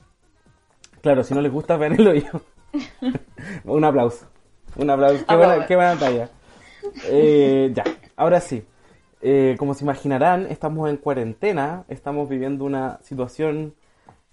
Claro, 1.01 1.23
si 1.23 1.33
no 1.33 1.41
les 1.41 1.51
gusta, 1.51 1.77
vean 1.77 1.93
el 1.93 2.07
hoyo. 2.07 2.41
Un 3.65 3.83
aplauso. 3.83 4.27
Un 4.75 4.89
aplauso. 4.89 5.25
Qué 5.25 5.35
buena, 5.35 5.65
qué 5.65 5.75
buena 5.75 5.95
talla. 5.95 6.29
Eh, 7.05 7.71
ya, 7.73 7.83
ahora 8.15 8.39
sí. 8.41 8.65
Eh, 9.21 9.55
como 9.57 9.73
se 9.73 9.83
imaginarán, 9.83 10.45
estamos 10.47 10.89
en 10.89 10.97
cuarentena. 10.97 11.85
Estamos 11.87 12.29
viviendo 12.29 12.65
una 12.65 12.99
situación 13.01 13.75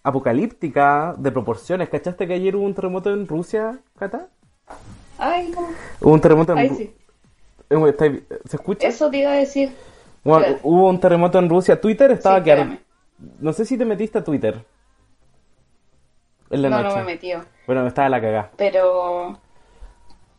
apocalíptica 0.03 1.15
de 1.17 1.33
proporciones. 1.33 1.89
¿Cachaste 1.89 2.27
que 2.27 2.35
ayer 2.35 2.57
hubo 2.57 2.65
un 2.65 2.75
terremoto 2.75 3.13
en 3.13 3.27
Rusia, 3.27 3.79
Cata? 3.99 4.29
Ay, 5.19 5.51
no. 5.51 5.69
Hubo 6.01 6.13
un 6.13 6.21
terremoto 6.21 6.53
en 6.53 6.59
Ay, 6.59 6.71
sí. 6.71 6.95
Eh, 7.71 7.77
¿está- 7.89 8.07
¿Se 8.49 8.57
escucha? 8.57 8.87
Eso 8.89 9.11
te 9.11 9.19
iba 9.19 9.31
a 9.33 9.37
decir. 9.37 9.71
Bueno, 10.23 10.41
Espérate. 10.41 10.61
hubo 10.69 10.89
un 10.89 11.01
terremoto 11.01 11.39
en 11.39 11.49
Rusia. 11.49 11.81
Twitter 11.81 12.11
estaba 12.13 12.39
Sí, 12.39 12.45
que 12.45 12.53
ar-. 12.53 12.79
No 13.41 13.53
sé 13.53 13.65
si 13.65 13.77
te 13.79 13.85
metiste 13.85 14.19
a 14.19 14.25
Twitter. 14.25 14.65
En 16.51 16.63
la 16.63 16.71
No, 16.71 16.83
noche. 16.83 16.89
no 16.91 16.97
me 16.97 17.05
metió. 17.13 17.45
Bueno, 17.67 17.87
estaba 17.87 18.09
la 18.09 18.21
cagada. 18.21 18.51
Pero. 18.57 19.39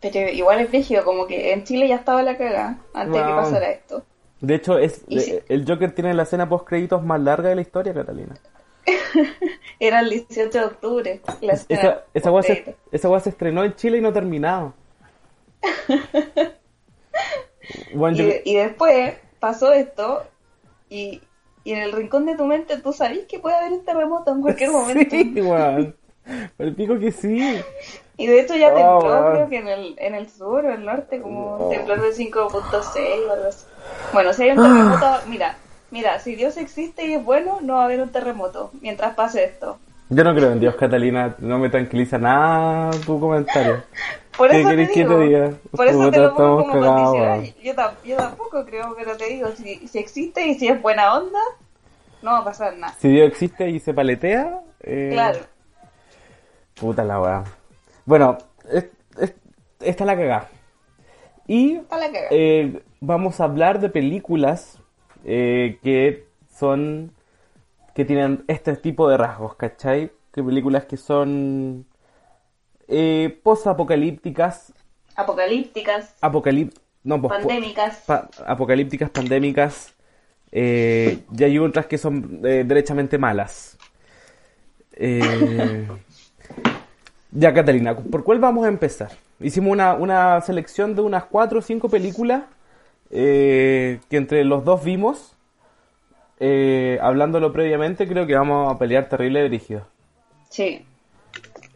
Pero 0.02 0.30
igual 0.32 0.60
es 0.60 0.72
rígido, 0.72 1.04
como 1.04 1.26
que 1.26 1.52
en 1.54 1.64
Chile 1.64 1.88
ya 1.88 1.96
estaba 1.96 2.22
la 2.22 2.38
cagada 2.38 2.78
antes 2.94 3.14
de 3.22 3.28
que 3.28 3.34
pasara 3.36 3.70
esto. 3.72 4.04
De 4.42 4.56
hecho, 4.56 4.78
es 4.78 5.04
si- 5.08 5.40
el 5.50 5.66
Joker 5.68 5.94
tiene 5.96 6.14
la 6.14 6.24
escena 6.24 6.48
post 6.48 6.68
créditos 6.68 7.04
más 7.04 7.20
larga 7.22 7.50
de 7.50 7.56
la 7.56 7.62
historia, 7.62 7.94
Catalina. 7.94 8.36
Era 9.80 10.02
el 10.02 10.10
18 10.10 10.60
de 10.60 10.66
octubre. 10.66 11.22
La 11.42 11.54
escena 11.54 11.80
Esa, 11.80 12.04
esa 12.14 12.30
post-crédito. 12.30 12.74
esa 12.92 13.20
se 13.20 13.30
estrenó 13.30 13.64
en 13.64 13.76
Chile 13.76 13.98
y 13.98 14.02
no 14.02 14.14
terminado. 14.14 14.74
Bueno, 17.94 18.16
y, 18.16 18.20
yo- 18.20 18.26
de- 18.26 18.42
y 18.46 18.56
después 18.56 19.14
pasó 19.40 19.72
esto 19.74 20.24
y, 20.90 21.22
y 21.64 21.72
en 21.74 21.80
el 21.80 21.92
rincón 21.92 22.26
de 22.26 22.36
tu 22.36 22.46
mente 22.46 22.78
tú 22.78 22.94
sabes 22.94 23.26
que 23.28 23.40
puede 23.40 23.56
haber 23.56 23.74
un 23.74 23.86
terremoto 23.86 24.32
en 24.32 24.42
cualquier 24.42 24.72
momento. 24.78 25.10
Sí, 25.10 25.34
weón. 25.42 25.96
El 26.58 26.76
pico 26.76 26.98
que 27.00 27.12
sí. 27.12 27.40
Y 28.18 28.28
de 28.28 28.40
hecho 28.40 28.56
ya 28.56 28.74
Oh, 28.74 29.00
tembló, 29.00 29.26
wow. 29.26 29.32
creo 29.32 29.50
que 29.50 29.58
en 29.58 29.68
el, 29.68 29.96
en 30.00 30.16
el 30.16 30.30
sur 30.30 30.66
o 30.66 30.72
el 30.74 30.86
norte, 30.86 31.22
como 31.22 31.56
Oh. 31.58 31.70
temblor 31.70 32.02
de 32.02 32.14
5.6 32.14 33.28
o 33.28 33.32
algo 33.34 33.48
así. 33.48 33.66
Bueno, 34.12 34.34
si 34.34 34.44
hay 34.44 34.52
un 34.52 34.62
terremoto, 34.62 35.06
mira, 35.28 35.58
mira, 35.92 36.20
si 36.20 36.36
Dios 36.36 36.58
existe 36.58 37.06
y 37.06 37.14
es 37.14 37.24
bueno, 37.24 37.60
no 37.62 37.76
va 37.76 37.82
a 37.84 37.86
haber 37.86 38.02
un 38.02 38.10
terremoto 38.12 38.72
mientras 38.82 39.14
pase 39.16 39.44
esto. 39.44 39.78
Yo 40.10 40.24
no 40.24 40.34
creo 40.36 40.52
en 40.52 40.60
Dios, 40.60 40.76
Catalina. 40.76 41.36
No 41.40 41.60
me 41.60 41.70
tranquiliza 41.70 42.18
nada 42.18 42.92
tu 43.06 43.20
comentario. 43.20 43.84
Por 44.38 44.50
¿Qué 44.50 44.60
eso 44.62 44.70
te 44.70 44.76
que 44.76 44.86
digo, 44.88 45.18
te 45.18 45.56
por 45.78 45.88
eso 45.88 46.12
te 46.12 46.20
lo 46.20 46.34
pongo 46.36 46.58
como 46.58 46.74
cagados, 46.74 47.12
condicional. 47.12 47.54
Yo, 47.64 47.74
tam- 47.76 47.94
yo 48.04 48.18
tampoco 48.18 48.66
creo, 48.66 48.94
pero 48.98 49.16
te 49.16 49.28
digo, 49.28 49.48
si, 49.52 49.88
si 49.88 49.98
existe 50.00 50.46
y 50.48 50.56
si 50.56 50.68
es 50.68 50.82
buena 50.82 51.14
onda, 51.18 51.40
no 52.22 52.32
va 52.32 52.40
a 52.40 52.44
pasar 52.44 52.76
nada. 52.78 52.94
Si 53.00 53.08
Dios 53.10 53.28
existe 53.28 53.70
y 53.70 53.80
se 53.80 53.94
paletea. 53.94 54.60
eh, 54.82 55.10
Claro. 55.14 55.40
Puta 56.76 57.04
la 57.04 57.22
weá. 57.22 57.44
Bueno, 58.06 58.38
es- 58.70 58.88
es- 59.20 59.34
esta 59.80 60.04
es 60.04 60.08
la 60.08 60.16
cagada. 60.16 60.50
Y 61.48 61.76
Está 61.76 61.98
la 61.98 62.08
cagada. 62.08 62.28
eh, 62.32 62.82
vamos 63.00 63.40
a 63.40 63.46
hablar 63.46 63.80
de 63.80 63.90
películas 63.90 64.80
eh, 65.24 65.80
que 65.84 66.26
son. 66.54 67.12
que 67.94 68.04
tienen 68.04 68.44
este 68.50 68.76
tipo 68.76 69.08
de 69.10 69.16
rasgos, 69.18 69.56
¿cachai? 69.56 70.12
Que 70.34 70.44
películas 70.44 70.84
que 70.86 70.98
son. 70.98 71.86
Eh, 72.88 73.40
post-apocalípticas. 73.44 74.74
Apocalípticas, 75.16 76.14
Apocalip 76.22 76.74
no, 77.04 77.22
pues, 77.22 77.34
pandémicas. 77.34 78.04
pa- 78.06 78.30
apocalípticas, 78.46 79.10
pandémicas. 79.10 79.94
eh, 80.52 81.20
y 81.38 81.44
hay 81.44 81.58
otras 81.60 81.86
que 81.88 81.98
son 81.98 82.42
eh, 82.44 82.64
derechamente 82.66 83.18
malas. 83.18 83.78
Eh, 84.94 85.88
ya, 87.32 87.54
Catalina, 87.54 87.96
¿por 87.98 88.24
cuál 88.24 88.40
vamos 88.40 88.66
a 88.66 88.70
empezar? 88.70 89.12
Hicimos 89.40 89.72
una, 89.74 89.94
una 89.96 90.40
selección 90.42 90.96
de 90.96 91.02
unas 91.02 91.26
cuatro 91.26 91.60
o 91.60 91.62
cinco 91.62 91.90
películas 91.90 92.44
eh, 93.12 94.00
que 94.10 94.18
entre 94.18 94.44
los 94.46 94.64
dos 94.64 94.84
vimos. 94.84 95.34
Eh, 96.40 96.98
hablándolo 97.02 97.52
previamente, 97.54 98.08
creo 98.08 98.26
que 98.28 98.36
vamos 98.36 98.74
a 98.74 98.78
pelear 98.78 99.08
terrible 99.10 99.44
dirigido. 99.44 99.88
Sí, 100.50 100.86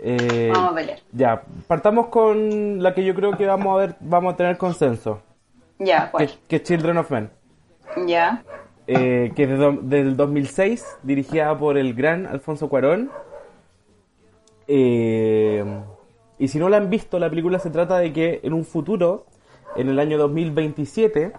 Eh, 0.01 0.49
vamos 0.53 0.71
a 0.71 0.75
pelear. 0.75 0.99
ya, 1.11 1.43
partamos 1.67 2.07
con 2.07 2.81
la 2.81 2.93
que 2.93 3.03
yo 3.03 3.13
creo 3.13 3.35
que 3.37 3.45
vamos 3.45 3.75
a 3.75 3.79
ver, 3.81 3.95
vamos 3.99 4.33
a 4.33 4.37
tener 4.37 4.57
consenso, 4.57 5.21
Ya, 5.77 6.09
¿cuál? 6.11 6.29
que 6.47 6.55
es 6.57 6.63
Children 6.63 6.97
of 6.97 7.11
Men. 7.11 7.29
Ya. 8.07 8.43
eh, 8.87 9.31
que 9.35 9.43
es 9.43 9.49
de 9.49 9.77
del 9.83 10.15
2006, 10.17 10.85
dirigida 11.03 11.57
por 11.57 11.77
el 11.77 11.93
gran 11.93 12.25
Alfonso 12.27 12.69
Cuarón. 12.69 13.11
Eh, 14.67 15.63
y 16.37 16.47
si 16.47 16.59
no 16.59 16.69
la 16.69 16.77
han 16.77 16.89
visto, 16.89 17.19
la 17.19 17.29
película 17.29 17.59
se 17.59 17.69
trata 17.69 17.97
de 17.97 18.13
que 18.13 18.39
en 18.43 18.53
un 18.53 18.63
futuro, 18.65 19.25
en 19.75 19.89
el 19.89 19.99
año 19.99 20.17
2027, 20.17 21.33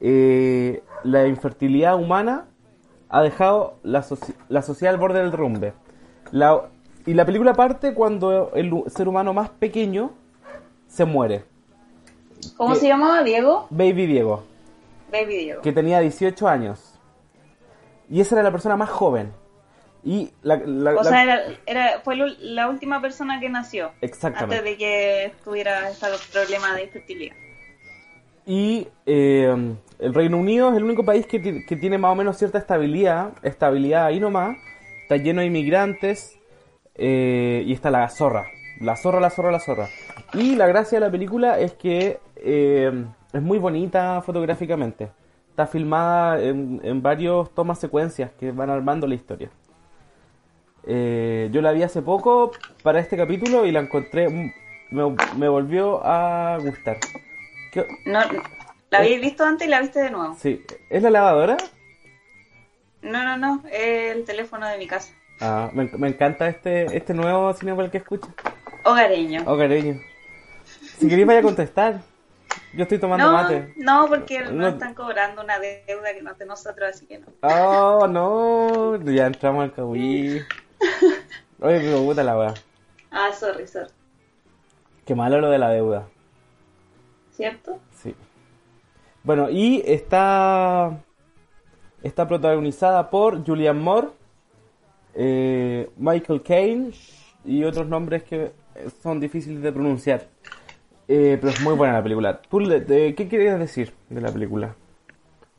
eh, 0.00 0.82
la 1.02 1.26
infertilidad 1.26 1.96
humana 1.96 2.46
ha 3.08 3.22
dejado 3.22 3.78
la, 3.82 4.04
la 4.48 4.62
sociedad 4.62 4.94
al 4.94 5.00
borde 5.00 5.20
del 5.20 5.30
derrumbe. 5.30 5.72
La- 6.30 6.68
y 7.10 7.14
la 7.14 7.24
película 7.24 7.54
parte 7.54 7.94
cuando 7.94 8.52
el 8.54 8.72
ser 8.88 9.08
humano 9.08 9.32
más 9.32 9.48
pequeño 9.50 10.12
se 10.86 11.04
muere. 11.04 11.44
¿Cómo 12.56 12.74
se 12.74 12.88
llamaba 12.88 13.22
Diego? 13.22 13.66
Baby 13.70 14.06
Diego. 14.06 14.44
Baby 15.10 15.36
Diego. 15.38 15.62
que 15.62 15.72
tenía 15.72 16.00
18 16.00 16.46
años. 16.48 16.98
Y 18.10 18.20
esa 18.20 18.34
era 18.36 18.42
la 18.44 18.50
persona 18.52 18.76
más 18.76 18.90
joven. 18.90 19.32
Y 20.04 20.30
la, 20.42 20.56
la- 20.56 20.92
O 20.92 20.94
la- 20.94 21.04
sea, 21.04 21.22
era, 21.22 21.40
era, 21.66 22.00
fue 22.00 22.16
la 22.16 22.68
última 22.68 23.00
persona 23.00 23.40
que 23.40 23.48
nació. 23.48 23.90
Exactamente. 24.00 24.56
Antes 24.58 24.70
de 24.70 24.76
que 24.78 25.32
tuviera 25.44 25.90
este 25.90 26.06
problema 26.32 26.74
de 26.76 26.84
infertilidad. 26.84 27.36
Y 28.46 28.88
eh, 29.04 29.74
el 29.98 30.14
Reino 30.14 30.38
Unido 30.38 30.70
es 30.70 30.76
el 30.76 30.84
único 30.84 31.04
país 31.04 31.26
que, 31.26 31.64
que 31.66 31.76
tiene 31.76 31.98
más 31.98 32.12
o 32.12 32.14
menos 32.14 32.38
cierta 32.38 32.56
estabilidad, 32.58 33.32
estabilidad 33.42 34.06
ahí 34.06 34.20
nomás. 34.20 34.56
Está 35.02 35.16
lleno 35.16 35.40
de 35.40 35.48
inmigrantes 35.48 36.37
eh, 36.98 37.62
y 37.66 37.72
está 37.72 37.90
la 37.90 38.08
zorra. 38.08 38.46
La 38.80 38.96
zorra, 38.96 39.18
la 39.20 39.30
zorra, 39.30 39.50
la 39.50 39.60
zorra. 39.60 39.88
Y 40.34 40.54
la 40.54 40.66
gracia 40.66 40.98
de 41.00 41.04
la 41.06 41.10
película 41.10 41.58
es 41.58 41.72
que 41.72 42.20
eh, 42.36 43.04
es 43.32 43.42
muy 43.42 43.58
bonita 43.58 44.20
fotográficamente. 44.22 45.10
Está 45.50 45.66
filmada 45.66 46.40
en, 46.40 46.80
en 46.84 47.02
varios 47.02 47.52
tomas 47.54 47.80
secuencias 47.80 48.30
que 48.38 48.52
van 48.52 48.70
armando 48.70 49.06
la 49.06 49.14
historia. 49.16 49.50
Eh, 50.86 51.48
yo 51.52 51.60
la 51.60 51.72
vi 51.72 51.82
hace 51.82 52.02
poco 52.02 52.52
para 52.82 53.00
este 53.00 53.16
capítulo 53.16 53.66
y 53.66 53.72
la 53.72 53.80
encontré, 53.80 54.28
mm, 54.28 54.52
me, 54.90 55.16
me 55.36 55.48
volvió 55.48 56.00
a 56.04 56.58
gustar. 56.58 56.98
¿Qué- 57.72 57.86
No, 58.06 58.20
¿La 58.90 58.98
habéis 58.98 59.20
visto 59.20 59.44
antes 59.44 59.66
y 59.66 59.70
la 59.70 59.80
viste 59.80 59.98
de 60.00 60.10
nuevo? 60.10 60.34
Sí, 60.38 60.62
¿es 60.88 61.02
la 61.02 61.10
lavadora? 61.10 61.56
No, 63.02 63.22
no, 63.24 63.36
no, 63.36 63.62
es 63.70 64.16
el 64.16 64.24
teléfono 64.24 64.66
de 64.66 64.78
mi 64.78 64.86
casa. 64.86 65.12
Ah, 65.40 65.70
me, 65.72 65.84
me 65.96 66.08
encanta 66.08 66.48
este, 66.48 66.96
este 66.96 67.14
nuevo 67.14 67.52
Cinepal 67.54 67.90
que 67.90 67.98
escucho. 67.98 68.28
Hogareño. 68.84 69.44
Cariño. 69.44 70.00
Si 70.98 71.08
queréis 71.08 71.26
vaya 71.26 71.40
a 71.40 71.42
contestar. 71.42 72.00
Yo 72.74 72.82
estoy 72.82 72.98
tomando 72.98 73.26
no, 73.26 73.32
mate. 73.32 73.72
no, 73.76 74.06
porque 74.08 74.40
no, 74.40 74.50
No. 74.52 74.68
están 74.68 74.94
cobrando 74.94 75.42
una 75.42 75.58
deuda 75.58 76.12
que 76.14 76.22
no 76.22 76.32
es 76.32 76.38
de 76.38 76.44
nosotros, 76.46 76.90
así 76.90 77.06
que 77.06 77.18
no. 77.18 77.26
Oh, 77.42 78.06
no. 78.06 78.96
Ya 79.10 79.26
entramos 79.26 79.64
al 79.64 79.72
Kawi. 79.72 80.42
Oye, 81.60 81.78
me 81.80 81.94
gusta 81.96 82.22
la 82.22 82.36
weá. 82.36 82.54
Ah, 83.10 83.30
sorry, 83.32 83.66
sorry. 83.66 83.90
Qué 85.06 85.14
malo 85.14 85.40
lo 85.40 85.50
de 85.50 85.58
la 85.58 85.70
deuda. 85.70 86.08
¿Cierto? 87.32 87.78
Sí. 88.02 88.14
Bueno, 89.22 89.48
y 89.50 89.82
está. 89.86 90.98
Está 92.02 92.28
protagonizada 92.28 93.10
por 93.10 93.44
Julian 93.44 93.80
Moore, 93.80 94.08
eh, 95.20 95.90
Michael 95.96 96.42
Caine 96.42 96.92
y 97.44 97.64
otros 97.64 97.88
nombres 97.88 98.22
que 98.22 98.52
son 99.02 99.18
difíciles 99.18 99.60
de 99.60 99.72
pronunciar. 99.72 100.28
Eh, 101.08 101.38
pero 101.40 101.52
es 101.52 101.60
muy 101.60 101.74
buena 101.74 101.94
la 101.94 102.02
película. 102.02 102.40
¿Tú 102.40 102.58
qué 102.58 103.28
querías 103.28 103.58
decir 103.58 103.92
de 104.08 104.20
la 104.20 104.30
película? 104.30 104.76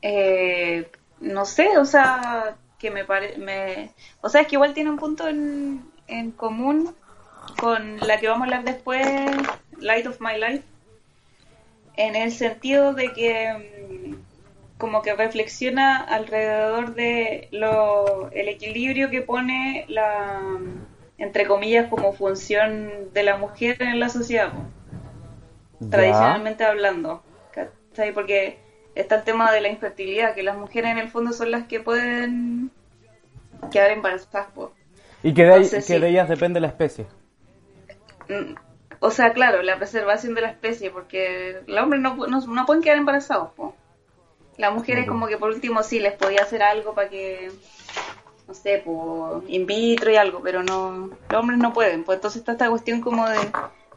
Eh, 0.00 0.88
no 1.20 1.44
sé, 1.44 1.76
o 1.76 1.84
sea, 1.84 2.56
que 2.78 2.90
me 2.90 3.04
parece... 3.04 3.92
O 4.22 4.30
sea, 4.30 4.40
es 4.40 4.46
que 4.46 4.56
igual 4.56 4.72
tiene 4.72 4.90
un 4.90 4.96
punto 4.96 5.28
en, 5.28 5.84
en 6.06 6.30
común 6.30 6.94
con 7.60 7.98
la 7.98 8.18
que 8.18 8.28
vamos 8.28 8.42
a 8.42 8.44
hablar 8.44 8.64
después, 8.64 9.06
Light 9.78 10.06
of 10.06 10.20
My 10.20 10.38
Life, 10.38 10.64
en 11.96 12.16
el 12.16 12.32
sentido 12.32 12.94
de 12.94 13.12
que 13.12 13.79
como 14.80 15.02
que 15.02 15.14
reflexiona 15.14 15.98
alrededor 15.98 16.94
de 16.96 17.48
lo, 17.52 18.30
el 18.32 18.48
equilibrio 18.48 19.10
que 19.10 19.22
pone 19.22 19.86
la, 19.88 20.40
entre 21.18 21.46
comillas, 21.46 21.88
como 21.90 22.12
función 22.14 23.12
de 23.14 23.22
la 23.24 23.36
mujer 23.38 23.82
en 23.82 24.00
la 24.00 24.08
sociedad. 24.08 24.52
Ya. 25.80 25.90
tradicionalmente 25.90 26.64
hablando. 26.64 27.22
¿cachai? 27.52 28.12
Porque 28.14 28.58
está 28.94 29.16
el 29.16 29.24
tema 29.24 29.52
de 29.52 29.60
la 29.62 29.68
infertilidad, 29.68 30.34
que 30.34 30.42
las 30.42 30.56
mujeres 30.56 30.92
en 30.92 30.98
el 30.98 31.10
fondo 31.10 31.32
son 31.32 31.50
las 31.52 31.66
que 31.66 31.80
pueden 31.80 32.72
quedar 33.70 33.90
embarazadas. 33.92 34.48
Y 35.22 35.34
que 35.34 35.44
de, 35.44 35.48
Entonces, 35.56 35.84
que 35.86 35.94
sí. 35.94 35.98
de 35.98 36.08
ellas 36.08 36.28
depende 36.28 36.60
la 36.60 36.68
especie. 36.68 37.06
Mm, 38.28 38.54
O 39.00 39.10
sea, 39.10 39.32
claro, 39.32 39.62
la 39.62 39.78
preservación 39.78 40.34
de 40.34 40.42
la 40.42 40.50
especie, 40.50 40.90
porque 40.90 41.62
los 41.66 41.82
hombres 41.82 42.02
no, 42.02 42.16
no, 42.26 42.40
no 42.46 42.66
pueden 42.66 42.82
quedar 42.82 42.98
embarazados. 42.98 43.50
Las 44.60 44.74
mujeres 44.74 45.06
como 45.08 45.26
que 45.26 45.38
por 45.38 45.50
último 45.50 45.82
sí 45.82 46.00
les 46.00 46.12
podía 46.12 46.42
hacer 46.42 46.62
algo 46.62 46.94
para 46.94 47.08
que, 47.08 47.50
no 48.46 48.52
sé, 48.52 48.82
pues 48.84 49.44
in 49.48 49.64
vitro 49.64 50.10
y 50.10 50.16
algo, 50.16 50.40
pero 50.42 50.62
no, 50.62 51.10
los 51.30 51.40
hombres 51.40 51.58
no 51.58 51.72
pueden. 51.72 52.04
Pues 52.04 52.16
entonces 52.16 52.40
está 52.40 52.52
esta 52.52 52.68
cuestión 52.68 53.00
como 53.00 53.26
de, 53.26 53.38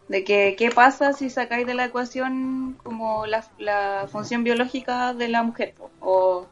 de 0.07 0.23
que 0.23 0.55
qué 0.57 0.71
pasa 0.71 1.11
si 1.11 1.29
sacáis 1.29 1.67
de 1.67 1.73
la 1.73 1.85
ecuación 1.85 2.77
como 2.81 3.25
la, 3.25 3.43
la 3.57 4.07
función 4.09 4.45
biológica 4.45 5.13
de 5.13 5.27
la 5.27 5.43
mujer 5.43 5.75
o, 5.99 6.47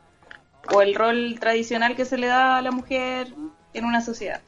o 0.73 0.81
el 0.81 0.93
rol 0.93 1.37
tradicional 1.39 1.95
que 1.95 2.03
se 2.03 2.17
le 2.17 2.27
da 2.27 2.57
a 2.57 2.61
la 2.61 2.71
mujer 2.71 3.33
en 3.73 3.85
una 3.85 4.01
sociedad. 4.01 4.41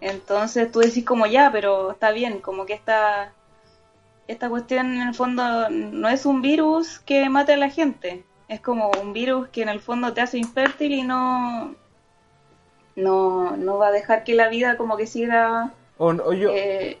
Entonces 0.00 0.70
tú 0.70 0.78
decís 0.78 1.04
como 1.04 1.26
ya, 1.26 1.50
pero 1.50 1.90
está 1.90 2.12
bien, 2.12 2.38
como 2.38 2.66
que 2.66 2.74
esta, 2.74 3.32
esta 4.28 4.48
cuestión 4.48 4.94
en 4.94 5.08
el 5.08 5.14
fondo 5.14 5.68
no 5.70 6.08
es 6.08 6.24
un 6.24 6.40
virus 6.40 7.00
que 7.00 7.28
mate 7.28 7.54
a 7.54 7.56
la 7.56 7.68
gente, 7.68 8.24
es 8.48 8.60
como 8.60 8.90
un 9.02 9.12
virus 9.12 9.48
que 9.48 9.62
en 9.62 9.68
el 9.68 9.80
fondo 9.80 10.12
te 10.12 10.20
hace 10.20 10.38
infértil 10.38 10.92
y 10.92 11.02
no, 11.02 11.74
no, 12.96 13.56
no 13.56 13.78
va 13.78 13.88
a 13.88 13.92
dejar 13.92 14.24
que 14.24 14.34
la 14.34 14.48
vida 14.48 14.76
como 14.76 14.96
que 14.96 15.06
siga 15.06 15.72
O, 15.98 16.06
o 16.08 16.32
yo, 16.32 16.50
eh, 16.50 16.98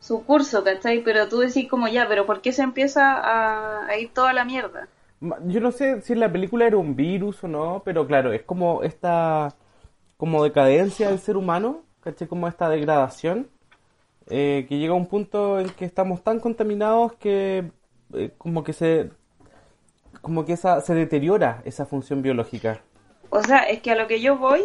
su 0.00 0.24
curso, 0.24 0.64
¿cachai? 0.64 1.02
Pero 1.02 1.28
tú 1.28 1.40
decís 1.40 1.68
como 1.68 1.88
ya, 1.88 2.06
pero 2.08 2.26
¿por 2.26 2.40
qué 2.40 2.52
se 2.52 2.62
empieza 2.62 3.14
a, 3.14 3.86
a 3.86 3.98
ir 3.98 4.12
toda 4.12 4.32
la 4.32 4.44
mierda? 4.44 4.88
yo 5.46 5.60
no 5.60 5.72
sé 5.72 6.00
si 6.02 6.14
la 6.14 6.30
película 6.30 6.66
era 6.66 6.76
un 6.76 6.94
virus 6.94 7.42
o 7.44 7.48
no, 7.48 7.82
pero 7.84 8.06
claro, 8.06 8.32
es 8.32 8.42
como 8.42 8.82
esta 8.82 9.54
como 10.16 10.42
decadencia 10.44 11.08
del 11.08 11.18
ser 11.18 11.36
humano, 11.36 11.82
¿cachai? 12.00 12.28
Como 12.28 12.48
esta 12.48 12.68
degradación, 12.68 13.48
eh, 14.28 14.66
que 14.68 14.78
llega 14.78 14.92
a 14.92 14.96
un 14.96 15.06
punto 15.06 15.60
en 15.60 15.70
que 15.70 15.84
estamos 15.84 16.22
tan 16.22 16.40
contaminados 16.40 17.14
que 17.14 17.70
eh, 18.14 18.32
como 18.38 18.64
que 18.64 18.72
se 18.72 19.10
como 20.22 20.44
que 20.44 20.52
esa 20.54 20.80
se 20.80 20.94
deteriora 20.94 21.62
esa 21.64 21.86
función 21.86 22.22
biológica. 22.22 22.80
O 23.30 23.42
sea, 23.42 23.60
es 23.68 23.80
que 23.82 23.92
a 23.92 23.94
lo 23.96 24.06
que 24.06 24.20
yo 24.20 24.36
voy 24.36 24.62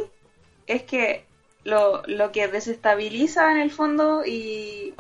es 0.68 0.84
que 0.84 1.26
lo, 1.64 2.04
lo 2.08 2.32
que 2.32 2.48
desestabiliza 2.48 3.52
en 3.52 3.58
el 3.58 3.72
fondo 3.72 4.24
y, 4.26 4.94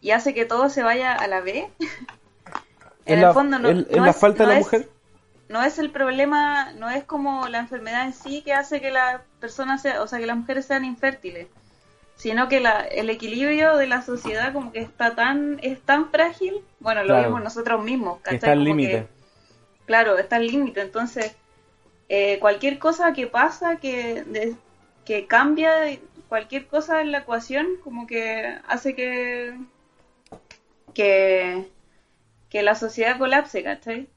y 0.00 0.10
hace 0.12 0.34
que 0.34 0.44
todo 0.44 0.68
se 0.70 0.82
vaya 0.82 1.14
a 1.14 1.26
la 1.28 1.40
B, 1.40 1.68
¿Es 3.06 3.14
en 3.14 3.20
la, 3.20 3.28
el 3.28 3.32
fondo 3.32 3.58
no, 3.58 3.72
no 3.72 4.06
la 4.06 4.10
es, 4.10 4.16
falta 4.16 4.44
no 4.44 4.48
de 4.48 4.54
la 4.54 4.58
es- 4.60 4.66
mujer? 4.66 4.88
no 5.48 5.62
es 5.62 5.78
el 5.78 5.90
problema, 5.90 6.72
no 6.74 6.90
es 6.90 7.04
como 7.04 7.48
la 7.48 7.58
enfermedad 7.60 8.04
en 8.04 8.12
sí 8.12 8.42
que 8.42 8.52
hace 8.54 8.80
que 8.82 8.90
las 8.90 9.22
personas, 9.40 9.82
sea, 9.82 10.02
o 10.02 10.06
sea, 10.06 10.18
que 10.18 10.26
las 10.26 10.36
mujeres 10.36 10.66
sean 10.66 10.84
infértiles, 10.84 11.48
sino 12.16 12.48
que 12.48 12.60
la, 12.60 12.80
el 12.82 13.10
equilibrio 13.10 13.76
de 13.76 13.86
la 13.86 14.02
sociedad 14.02 14.52
como 14.52 14.72
que 14.72 14.80
está 14.80 15.14
tan, 15.14 15.58
es 15.62 15.80
tan 15.82 16.10
frágil, 16.10 16.54
bueno, 16.80 17.02
lo 17.02 17.06
Claro. 17.08 17.22
vemos 17.28 17.42
nosotros 17.44 17.82
mismos, 17.82 18.20
¿cachai? 18.20 18.36
está 18.36 18.52
al 18.52 18.64
límite. 18.64 19.08
Claro, 19.88 20.18
está 20.18 20.36
al 20.36 20.46
límite. 20.46 20.82
Entonces, 20.82 21.34
eh, 22.10 22.38
cualquier 22.40 22.78
cosa 22.78 23.14
que 23.14 23.26
pasa, 23.26 23.76
que, 23.76 24.22
de- 24.22 24.54
que 25.06 25.26
cambia, 25.26 25.72
cualquier 26.28 26.66
cosa 26.66 27.00
en 27.00 27.10
la 27.10 27.18
ecuación, 27.20 27.66
como 27.82 28.06
que 28.06 28.54
hace 28.68 28.94
que, 28.94 29.56
que, 30.94 31.66
que 32.50 32.62
la 32.62 32.74
sociedad 32.74 33.16
colapse, 33.16 33.62
¿cachai? 33.62 34.08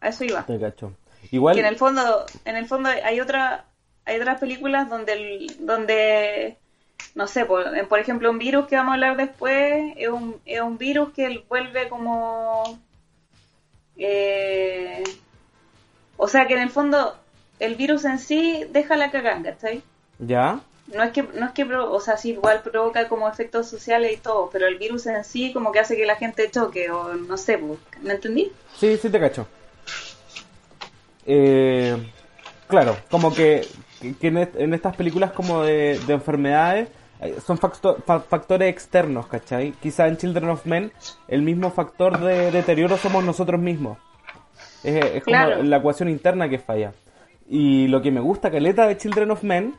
A 0.00 0.10
eso 0.10 0.22
iba. 0.24 0.46
Te 0.46 0.60
cacho. 0.60 0.92
Igual, 1.32 1.54
Que 1.56 1.60
en 1.62 1.66
el 1.66 1.76
fondo, 1.76 2.24
en 2.44 2.54
el 2.54 2.66
fondo 2.66 2.88
hay 2.88 3.18
otra, 3.18 3.64
hay 4.04 4.16
otras 4.20 4.38
películas 4.38 4.88
donde, 4.88 5.12
el- 5.14 5.56
donde 5.66 6.56
no 7.16 7.26
sé, 7.26 7.44
por, 7.46 7.88
por 7.88 7.98
ejemplo, 7.98 8.30
un 8.30 8.38
virus 8.38 8.66
que 8.68 8.76
vamos 8.76 8.92
a 8.92 8.94
hablar 8.94 9.16
después 9.16 9.92
es 9.96 10.08
un, 10.08 10.40
es 10.44 10.60
un 10.60 10.78
virus 10.78 11.10
que 11.12 11.38
vuelve 11.48 11.88
como, 11.88 12.78
eh, 13.96 15.02
o 16.16 16.28
sea, 16.28 16.46
que 16.46 16.54
en 16.54 16.60
el 16.60 16.70
fondo 16.70 17.16
el 17.60 17.74
virus 17.76 18.04
en 18.04 18.18
sí 18.18 18.64
deja 18.70 18.96
la 18.96 19.10
cagada, 19.10 19.42
¿cachai? 19.42 19.82
ya. 20.18 20.60
No 20.86 21.02
es 21.02 21.12
que, 21.12 21.22
no 21.22 21.46
es 21.46 21.52
que, 21.52 21.64
o 21.64 22.00
sea, 22.00 22.18
sí, 22.18 22.32
igual 22.32 22.60
provoca 22.62 23.08
como 23.08 23.26
efectos 23.26 23.68
sociales 23.70 24.12
y 24.12 24.16
todo, 24.18 24.50
pero 24.52 24.66
el 24.66 24.76
virus 24.76 25.06
en 25.06 25.24
sí 25.24 25.50
como 25.54 25.72
que 25.72 25.80
hace 25.80 25.96
que 25.96 26.04
la 26.04 26.16
gente 26.16 26.50
choque, 26.50 26.90
o 26.90 27.14
no 27.14 27.38
sé, 27.38 27.56
pues, 27.56 27.78
¿me 28.02 28.12
entendí? 28.12 28.52
Sí, 28.76 28.98
sí 28.98 29.08
te 29.08 29.18
cacho. 29.18 29.46
Eh, 31.26 31.96
claro, 32.68 32.96
como 33.10 33.34
que, 33.34 33.66
que 34.20 34.26
en, 34.28 34.36
est- 34.38 34.56
en 34.56 34.74
estas 34.74 34.94
películas 34.94 35.32
como 35.32 35.62
de, 35.62 35.98
de 36.06 36.12
enfermedades 36.12 36.88
son 37.44 37.58
facto- 37.58 37.96
fa- 38.04 38.20
factores 38.20 38.68
externos, 38.70 39.26
¿cachai? 39.26 39.72
Quizá 39.72 40.06
en 40.08 40.16
Children 40.16 40.48
of 40.50 40.66
Men 40.66 40.92
el 41.28 41.42
mismo 41.42 41.70
factor 41.70 42.18
de 42.20 42.50
deterioro 42.50 42.96
somos 42.96 43.24
nosotros 43.24 43.60
mismos. 43.60 43.98
Es, 44.82 44.96
es 45.04 45.24
como 45.24 45.36
Claro. 45.36 45.62
la 45.62 45.76
ecuación 45.78 46.08
interna 46.08 46.48
que 46.48 46.58
falla. 46.58 46.92
Y 47.48 47.88
lo 47.88 48.00
que 48.02 48.10
me 48.10 48.20
gusta, 48.20 48.50
caleta 48.50 48.86
de 48.86 48.96
Children 48.96 49.30
of 49.30 49.42
Men, 49.42 49.74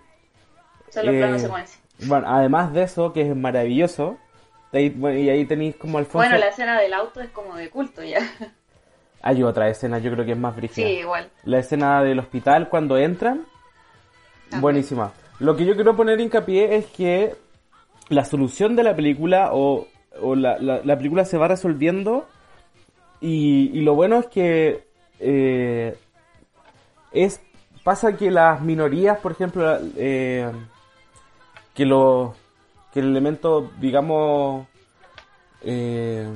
Son 0.89 1.05
los 1.05 1.15
Eh, 1.15 1.17
planos 1.19 1.41
secuencia. 1.41 1.79
bueno, 2.07 2.25
además 2.29 2.71
de 2.73 2.83
eso, 2.83 3.11
que 3.11 3.21
es 3.29 3.35
maravilloso, 3.35 4.17
de 4.71 4.79
ahí- 4.79 4.89
bueno, 4.89 5.19
y 5.19 5.29
ahí 5.29 5.45
tenéis 5.45 5.75
como 5.75 5.97
Alfonso... 5.97 6.19
Bueno, 6.29 6.37
la 6.37 6.47
escena 6.47 6.79
del 6.79 6.93
auto 6.93 7.19
es 7.21 7.29
como 7.29 7.55
de 7.55 7.69
culto 7.69 8.01
ya. 8.03 8.19
Hay 9.21 9.41
otra 9.43 9.67
escena, 9.69 9.97
yo 9.99 10.11
creo 10.11 10.23
que 10.25 10.31
es 10.33 10.37
más 10.37 10.55
brígida. 10.55 10.85
Sí, 10.87 10.93
igual. 10.99 11.29
La 11.43 11.57
escena 11.59 12.01
del 12.03 12.19
hospital 12.19 12.69
cuando 12.69 12.97
entran, 12.97 13.45
También. 14.49 14.61
buenísima. 14.61 15.11
Lo 15.39 15.55
que 15.55 15.65
yo 15.65 15.75
quiero 15.75 15.95
poner 15.95 16.19
hincapié 16.21 16.75
es 16.77 16.85
que 16.87 17.35
la 18.09 18.23
solución 18.25 18.75
de 18.75 18.83
la 18.83 18.95
película 18.95 19.49
o, 19.53 19.87
o 20.21 20.35
la, 20.35 20.57
la- 20.59 20.81
la 20.83 20.97
película 20.97 21.25
se 21.25 21.37
va 21.37 21.47
resolviendo 21.47 22.25
y, 23.21 23.69
y 23.73 23.81
lo 23.81 23.95
bueno 23.95 24.19
es 24.19 24.27
que 24.27 24.83
eh, 25.19 25.95
es 27.11 27.41
pasa 27.83 28.15
que 28.17 28.31
las 28.31 28.61
minorías, 28.61 29.19
por 29.19 29.31
ejemplo, 29.33 29.77
eh, 29.97 30.49
que 31.73 31.85
lo 31.85 32.33
que 32.93 32.99
el 33.01 33.07
elemento, 33.07 33.71
digamos, 33.79 34.65
eh, 35.61 36.27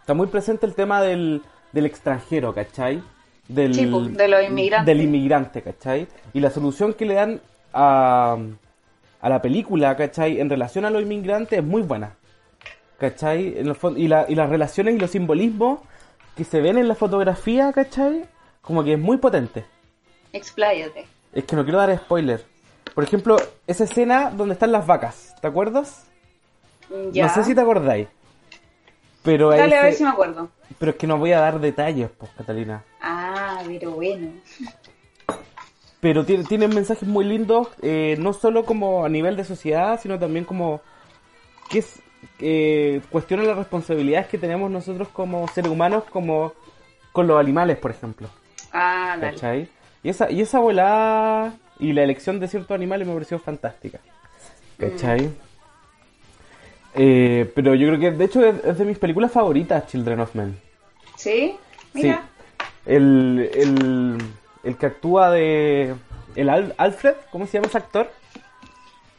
está 0.00 0.14
muy 0.14 0.26
presente 0.26 0.66
el 0.66 0.74
tema 0.74 1.00
del, 1.00 1.42
del 1.72 1.86
extranjero, 1.86 2.52
¿cachai? 2.54 3.02
Del, 3.48 3.74
Sí, 3.74 3.86
de 3.86 4.28
los 4.28 4.44
inmigrantes. 4.44 4.86
Del 4.86 5.02
inmigrante, 5.02 5.62
¿cachai? 5.62 6.06
Y 6.32 6.40
la 6.40 6.50
solución 6.50 6.92
que 6.94 7.06
le 7.06 7.14
dan 7.14 7.40
a, 7.74 8.36
a 9.20 9.28
la 9.28 9.42
película, 9.42 9.96
¿cachai? 9.96 10.40
En 10.40 10.48
relación 10.48 10.84
a 10.84 10.90
los 10.90 11.02
inmigrantes 11.02 11.58
es 11.58 11.64
muy 11.64 11.82
buena. 11.82 12.14
¿Cachai? 12.98 13.58
En 13.58 13.74
fon- 13.74 13.98
y, 13.98 14.08
la- 14.08 14.26
y 14.28 14.34
las 14.34 14.48
relaciones 14.48 14.94
y 14.94 14.98
los 14.98 15.10
simbolismos 15.10 15.80
que 16.36 16.44
se 16.44 16.60
ven 16.60 16.78
en 16.78 16.88
la 16.88 16.94
fotografía, 16.94 17.72
¿cachai? 17.72 18.24
Como 18.62 18.82
que 18.84 18.94
es 18.94 18.98
muy 18.98 19.16
potente. 19.18 19.64
Expláyate. 20.32 21.04
Es 21.32 21.44
que 21.44 21.56
no 21.56 21.64
quiero 21.64 21.78
dar 21.78 21.96
spoiler. 21.98 22.44
Por 22.94 23.02
ejemplo, 23.04 23.36
esa 23.66 23.84
escena 23.84 24.30
donde 24.30 24.54
están 24.54 24.70
las 24.72 24.86
vacas, 24.86 25.34
¿te 25.40 25.48
acuerdas? 25.48 26.06
Ya. 27.12 27.26
No 27.26 27.34
sé 27.34 27.44
si 27.44 27.54
te 27.54 27.60
acordáis. 27.60 28.06
Pero, 29.22 29.50
Dale, 29.50 29.74
a 29.76 29.80
se- 29.80 29.84
ver 29.86 29.94
si 29.94 30.04
me 30.04 30.10
acuerdo. 30.10 30.48
pero 30.78 30.90
es 30.92 30.96
que 30.98 31.06
no 31.06 31.18
voy 31.18 31.32
a 31.32 31.40
dar 31.40 31.58
detalles, 31.58 32.10
pues, 32.16 32.30
Catalina. 32.36 32.84
Ah, 33.00 33.62
pero 33.66 33.92
bueno. 33.92 34.28
Pero 36.04 36.26
tiene, 36.26 36.44
tienen 36.44 36.68
mensajes 36.74 37.08
muy 37.08 37.24
lindos, 37.24 37.68
eh, 37.80 38.16
no 38.18 38.34
solo 38.34 38.66
como 38.66 39.06
a 39.06 39.08
nivel 39.08 39.38
de 39.38 39.44
sociedad, 39.44 39.98
sino 39.98 40.18
también 40.18 40.44
como 40.44 40.82
que 41.70 41.78
es, 41.78 42.02
eh, 42.40 43.00
cuestionan 43.08 43.46
las 43.46 43.56
responsabilidades 43.56 44.26
que 44.26 44.36
tenemos 44.36 44.70
nosotros 44.70 45.08
como 45.08 45.48
seres 45.48 45.70
humanos, 45.70 46.04
como 46.10 46.52
con 47.10 47.26
los 47.26 47.40
animales, 47.40 47.78
por 47.78 47.90
ejemplo. 47.90 48.28
Ah, 48.70 49.16
dale. 49.18 49.32
¿Cachai? 49.32 49.68
Y 50.02 50.10
esa, 50.10 50.30
y 50.30 50.42
esa 50.42 50.58
volada 50.58 51.54
y 51.78 51.94
la 51.94 52.02
elección 52.02 52.38
de 52.38 52.48
ciertos 52.48 52.72
animales 52.74 53.08
me 53.08 53.14
pareció 53.14 53.38
fantástica. 53.38 54.00
¿Cachai? 54.76 55.30
Eh, 56.96 57.50
pero 57.54 57.74
yo 57.74 57.86
creo 57.88 57.98
que, 57.98 58.10
de 58.10 58.24
hecho, 58.26 58.44
es, 58.44 58.62
es 58.62 58.76
de 58.76 58.84
mis 58.84 58.98
películas 58.98 59.32
favoritas, 59.32 59.86
Children 59.86 60.20
of 60.20 60.34
Men. 60.34 60.60
¿Sí? 61.16 61.56
Mira. 61.94 62.28
Sí. 62.58 62.64
El, 62.92 63.50
el, 63.54 64.18
el 64.64 64.76
que 64.76 64.86
actúa 64.86 65.30
de... 65.30 65.94
El 66.36 66.48
Al- 66.48 66.74
Alfred, 66.78 67.14
¿cómo 67.30 67.46
se 67.46 67.54
llama 67.54 67.68
ese 67.68 67.78
actor? 67.78 68.10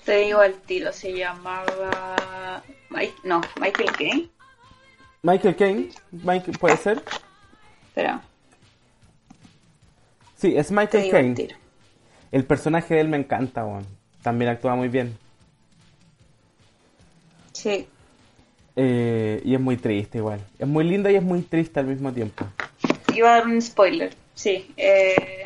Te 0.03 0.17
digo 0.17 0.39
al 0.39 0.53
tiro, 0.55 0.91
se 0.91 1.13
llamaba... 1.13 2.61
Mike... 2.89 3.13
No, 3.23 3.41
Michael 3.59 3.91
Caine. 3.93 4.29
Michael 5.23 5.55
Caine. 5.55 5.89
Michael, 6.11 6.57
¿Puede 6.59 6.77
ser? 6.77 7.03
Espera, 7.87 8.21
Sí, 10.37 10.55
es 10.57 10.71
Michael 10.71 11.09
Caine. 11.09 11.55
El 12.31 12.43
personaje 12.45 12.95
de 12.95 13.01
él 13.01 13.07
me 13.07 13.17
encanta, 13.17 13.65
weón. 13.65 13.85
También 14.21 14.51
actúa 14.51 14.75
muy 14.75 14.89
bien. 14.89 15.17
Sí. 17.53 17.87
Eh, 18.75 19.41
y 19.45 19.55
es 19.55 19.61
muy 19.61 19.77
triste 19.77 20.17
igual. 20.17 20.41
Es 20.59 20.67
muy 20.67 20.83
linda 20.83 21.09
y 21.09 21.15
es 21.15 21.23
muy 21.23 21.41
triste 21.41 21.79
al 21.79 21.85
mismo 21.87 22.11
tiempo. 22.11 22.45
Iba 23.13 23.29
a 23.33 23.35
dar 23.37 23.47
un 23.47 23.61
spoiler. 23.61 24.13
Sí. 24.35 24.71
Eh... 24.77 25.43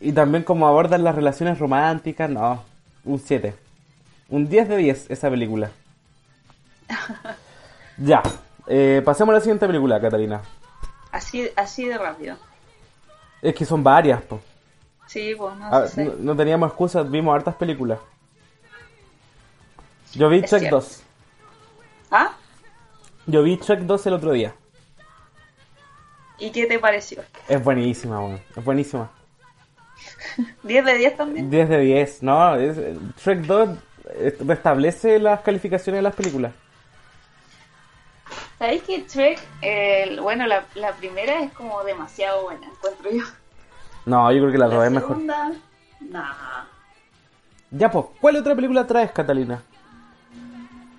Y 0.00 0.12
también 0.12 0.44
como 0.44 0.66
abordan 0.68 1.02
las 1.04 1.14
relaciones 1.14 1.58
románticas, 1.58 2.28
no. 2.28 2.62
Un 3.04 3.18
7. 3.18 3.54
Un 4.28 4.48
10 4.48 4.68
de 4.68 4.76
10 4.76 5.10
esa 5.10 5.30
película. 5.30 5.70
ya. 7.96 8.22
Eh, 8.66 9.00
pasemos 9.04 9.32
a 9.32 9.36
la 9.36 9.40
siguiente 9.40 9.66
película, 9.66 10.00
Catalina. 10.00 10.42
Así, 11.12 11.48
así 11.56 11.86
de 11.86 11.96
rápido. 11.96 12.36
Es 13.40 13.54
que 13.54 13.64
son 13.64 13.82
varias, 13.82 14.20
po. 14.22 14.40
Sí, 15.06 15.34
pues 15.38 15.56
no 15.56 15.66
Ah, 15.72 15.86
sé. 15.86 16.04
no, 16.04 16.14
no 16.18 16.36
teníamos 16.36 16.68
excusas, 16.68 17.08
vimos 17.10 17.34
hartas 17.34 17.54
películas. 17.54 17.98
Yo 20.14 20.28
vi 20.28 20.40
Es 20.40 20.50
cierto. 20.50 20.76
2. 20.76 21.02
¿Ah? 22.10 22.32
Yo 23.26 23.42
vi 23.42 23.56
Shrek 23.56 23.80
2 23.80 24.06
el 24.06 24.12
otro 24.14 24.32
día. 24.32 24.54
¿Y 26.38 26.50
qué 26.50 26.66
te 26.66 26.78
pareció? 26.78 27.22
Es 27.48 27.62
buenísima, 27.62 28.20
weón. 28.20 28.40
Es 28.56 28.64
buenísima. 28.64 29.10
¿10 30.64 30.84
de 30.84 30.94
10 30.98 31.16
también? 31.16 31.50
10 31.50 31.68
de 31.68 31.78
10. 31.80 32.22
No, 32.22 32.54
es, 32.56 32.76
Shrek 33.18 33.40
2 33.40 33.68
eh, 34.10 34.36
restablece 34.46 35.18
las 35.18 35.40
calificaciones 35.40 35.98
de 35.98 36.02
las 36.02 36.14
películas. 36.14 36.52
¿Sabéis 38.58 38.82
que 38.82 39.04
Shrek, 39.06 39.38
el- 39.62 40.20
bueno, 40.20 40.46
la, 40.46 40.64
la 40.74 40.92
primera 40.92 41.40
es 41.42 41.52
como 41.52 41.82
demasiado 41.84 42.42
buena, 42.44 42.66
encuentro 42.66 43.10
yo. 43.10 43.24
No, 44.06 44.30
yo 44.32 44.40
creo 44.40 44.52
que 44.52 44.58
la 44.58 44.66
2 44.66 44.78
La 44.78 44.86
es 44.86 44.92
mejor. 44.92 45.08
segunda, 45.10 45.52
nah. 46.10 46.64
Ya, 47.70 47.90
pues, 47.90 48.06
¿cuál 48.20 48.36
otra 48.36 48.54
película 48.54 48.86
traes, 48.86 49.10
Catalina? 49.10 49.62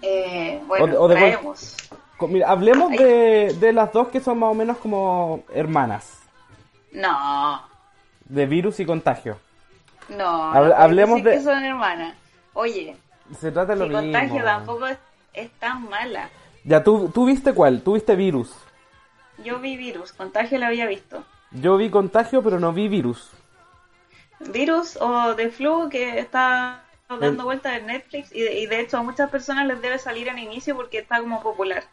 Eh, 0.02 0.62
bueno, 0.67 0.97
O- 1.00 1.06
o 1.06 1.10
traemos. 1.10 1.76
Mira, 2.21 2.49
hablemos 2.49 2.91
Ay. 2.91 2.97
de, 2.97 3.53
de 3.60 3.73
las 3.73 3.91
dos 3.93 4.08
que 4.08 4.19
son 4.19 4.39
más 4.39 4.49
o 4.51 4.53
menos 4.53 4.77
como 4.77 5.43
hermanas. 5.53 6.19
No, 6.91 7.62
De 8.25 8.45
virus 8.45 8.80
y 8.80 8.86
contagio. 8.86 9.38
no. 10.10 10.51
Puedes 10.53 10.73
hablemos 10.73 11.23
de- 11.23 11.32
que 11.32 11.41
son 11.41 11.63
hermanas. 11.63 12.15
Oye, 12.53 12.95
Se 13.39 13.51
trata 13.51 13.73
de 13.75 13.80
lo 13.80 13.86
si 13.86 13.89
mismo. 14.06 14.19
contagio 14.19 14.43
tampoco 14.43 14.88
es, 14.88 14.97
es 15.34 15.51
tan 15.60 15.88
mala. 15.89 16.30
Ya, 16.63 16.84
¿tú, 16.84 17.10
¿tú 17.13 17.25
viste 17.25 17.53
cuál? 17.53 17.82
¿Tú 17.82 17.93
viste 17.93 18.15
virus? 18.15 18.51
Yo 19.43 19.60
vi 19.60 19.77
virus, 19.77 20.12
contagio 20.13 20.58
la 20.58 20.67
había 20.67 20.88
visto. 20.88 21.23
Yo 21.51 21.77
vi 21.77 21.89
contagio, 21.91 22.41
pero 22.41 22.60
no 22.60 22.73
vi 22.73 22.88
virus. 22.88 23.30
Virus 24.39 24.97
o 24.99 25.34
de 25.36 25.49
flu 25.49 25.89
que 25.89 26.19
está 26.19 26.84
dando 27.10 27.27
El- 27.27 27.45
vueltas 27.45 27.77
en 27.77 27.88
Netflix 27.88 28.32
y 28.34 28.41
de, 28.41 28.60
y 28.60 28.65
de 28.65 28.80
hecho 28.82 28.97
a 28.97 29.03
muchas 29.03 29.30
personas 29.30 29.65
les 29.67 29.82
debe 29.82 29.97
salir 29.99 30.27
en 30.27 30.39
inicio 30.39 30.75
porque 30.75 30.99
está 30.99 31.19
como 31.19 31.41
popular. 31.41 31.84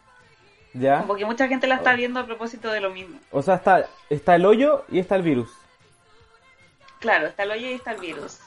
¿Ya? 0.74 1.00
Como 1.00 1.16
que 1.16 1.24
mucha 1.24 1.48
gente 1.48 1.66
la 1.66 1.76
está 1.76 1.94
viendo 1.94 2.20
a 2.20 2.26
propósito 2.26 2.70
de 2.70 2.80
lo 2.80 2.90
mismo. 2.90 3.18
O 3.30 3.42
sea, 3.42 3.54
está, 3.54 3.86
está 4.10 4.34
el 4.34 4.44
hoyo 4.44 4.84
y 4.90 4.98
está 4.98 5.16
el 5.16 5.22
virus. 5.22 5.50
Claro, 6.98 7.28
está 7.28 7.44
el 7.44 7.52
hoyo 7.52 7.68
y 7.68 7.74
está 7.74 7.92
el 7.92 8.00
virus. 8.00 8.38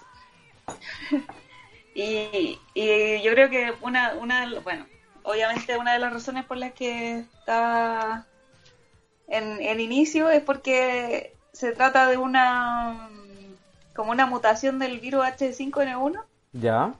y, 1.96 2.60
y 2.74 3.22
yo 3.22 3.32
creo 3.32 3.50
que 3.50 3.74
una, 3.82 4.14
una, 4.16 4.60
bueno, 4.62 4.86
obviamente 5.24 5.78
una 5.78 5.94
de 5.94 6.00
las 6.00 6.14
razones 6.14 6.46
por 6.46 6.58
las 6.58 6.74
que 6.74 7.20
está 7.20 8.26
en, 9.28 9.62
en 9.62 9.80
inicio 9.80 10.30
es 10.30 10.42
porque 10.42 11.34
se 11.52 11.72
trata 11.74 12.08
de 12.08 12.18
una 12.18 13.10
como 13.94 14.12
una 14.12 14.26
mutación 14.26 14.80
del 14.80 15.00
virus 15.00 15.26
H5N1 15.26 16.24
¿Ya? 16.54 16.94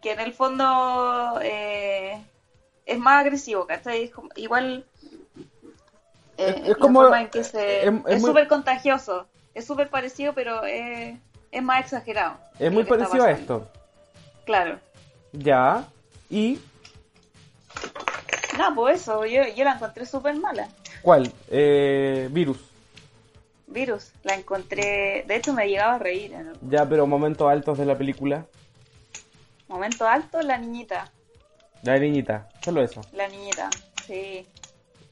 que 0.00 0.12
en 0.12 0.20
el 0.20 0.32
fondo 0.32 1.38
eh, 1.42 2.22
es 2.88 2.98
más 2.98 3.20
agresivo, 3.20 3.66
¿cachai? 3.66 4.04
Es 4.04 4.10
como- 4.10 4.30
igual 4.36 4.84
eh, 6.38 6.62
Es- 6.66 6.76
como- 6.76 7.00
forma 7.02 7.20
en 7.20 7.28
que 7.28 7.44
se... 7.44 7.84
es- 7.86 7.92
muy- 7.92 8.20
súper 8.20 8.48
contagioso, 8.48 9.26
es 9.54 9.66
súper 9.66 9.90
parecido, 9.90 10.32
pero 10.32 10.64
es, 10.64 11.16
es 11.50 11.62
más 11.62 11.80
exagerado. 11.80 12.38
Es 12.58 12.72
muy 12.72 12.84
parecido 12.84 13.24
a 13.24 13.30
esto. 13.32 13.68
Claro. 14.46 14.78
¿Ya? 15.32 15.86
¿Y 16.30 16.58
No, 18.58 18.74
pues 18.74 19.02
eso, 19.02 19.24
yo, 19.26 19.42
yo 19.54 19.64
la 19.64 19.74
encontré 19.74 20.06
súper 20.06 20.34
mala. 20.36 20.68
cuál? 21.02 21.30
Eh, 21.48 22.28
virus. 22.30 22.58
Virus, 23.66 24.12
la 24.24 24.34
encontré... 24.34 25.24
De 25.28 25.36
hecho 25.36 25.52
me 25.52 25.68
llegaba 25.68 25.96
a 25.96 25.98
reír 25.98 26.34
Ya, 26.62 26.88
pero 26.88 27.06
momentos 27.06 27.50
altos 27.50 27.76
de 27.78 27.84
la 27.84 27.98
película. 27.98 28.46
momento 29.68 30.06
alto, 30.08 30.40
la 30.40 30.56
niñita, 30.56 31.10
La 31.82 31.98
niñita, 31.98 32.48
solo 32.64 32.82
eso. 32.82 33.00
la 33.12 33.28
niñita, 33.28 33.70
sí. 34.06 34.46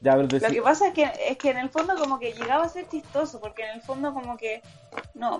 Ya, 0.01 0.11
pero 0.15 0.23
Lo 0.23 0.27
decí- 0.29 0.53
que 0.53 0.61
pasa 0.61 0.87
es 0.89 0.93
que, 0.93 1.09
es 1.27 1.37
que 1.37 1.49
en 1.49 1.57
el 1.57 1.69
fondo 1.69 1.95
como 1.95 2.19
que 2.19 2.33
llegaba 2.33 2.65
a 2.65 2.69
ser 2.69 2.87
chistoso, 2.89 3.39
porque 3.39 3.63
en 3.63 3.75
el 3.75 3.81
fondo 3.81 4.13
como 4.13 4.37
que... 4.37 4.61
No, 5.13 5.39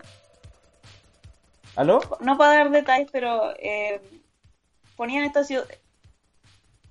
¿Aló? 1.76 2.00
no 2.22 2.38
para 2.38 2.56
dar 2.56 2.72
detalles, 2.72 3.10
pero 3.12 3.54
eh, 3.60 4.02
ponían 4.96 5.26
esta 5.26 5.44
ciudad. 5.44 5.68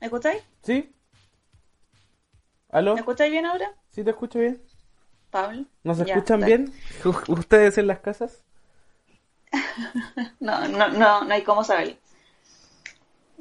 ¿Me 0.00 0.06
escucháis? 0.06 0.42
¿Sí? 0.62 0.92
¿Aló? 2.70 2.94
¿Me 2.94 3.00
escucháis 3.00 3.32
bien 3.32 3.46
ahora, 3.46 3.72
¿Sí 3.90 4.04
te 4.04 4.10
escucho 4.10 4.38
bien? 4.38 4.62
Pablo? 5.30 5.64
¿Nos 5.82 5.98
Ya, 5.98 6.04
escuchan 6.14 6.40
dale. 6.40 6.56
bien? 6.58 6.74
¿Ustedes 7.28 7.78
en 7.78 7.86
las 7.88 7.98
casas? 8.00 8.42
No, 10.40 10.66
no, 10.68 10.88
no, 10.88 11.24
no 11.24 11.34
hay 11.34 11.42
cómo 11.42 11.64
saberlo. 11.64 11.96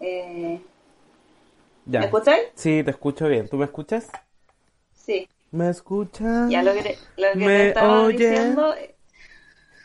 Eh, 0.02 0.62
Ya. 1.86 2.00
¿Me 2.02 2.06
escucháis? 2.08 2.44
Sí, 2.56 2.84
te 2.84 2.92
escucho 2.92 3.28
bien. 3.28 3.48
¿Tú 3.48 3.58
me 3.58 3.66
escuchas? 3.66 4.10
Sí. 4.94 5.28
¿Me 5.52 5.70
escuchas? 5.70 6.50
Ya 6.50 6.64
lo 6.64 6.74
que 6.74 6.82
te, 6.82 6.98
lo 7.18 7.32
que 7.34 7.38
¿Me 7.38 7.46
te 7.46 7.68
estaba 7.70 8.02
oye? 8.02 8.18
diciendo, 8.18 8.76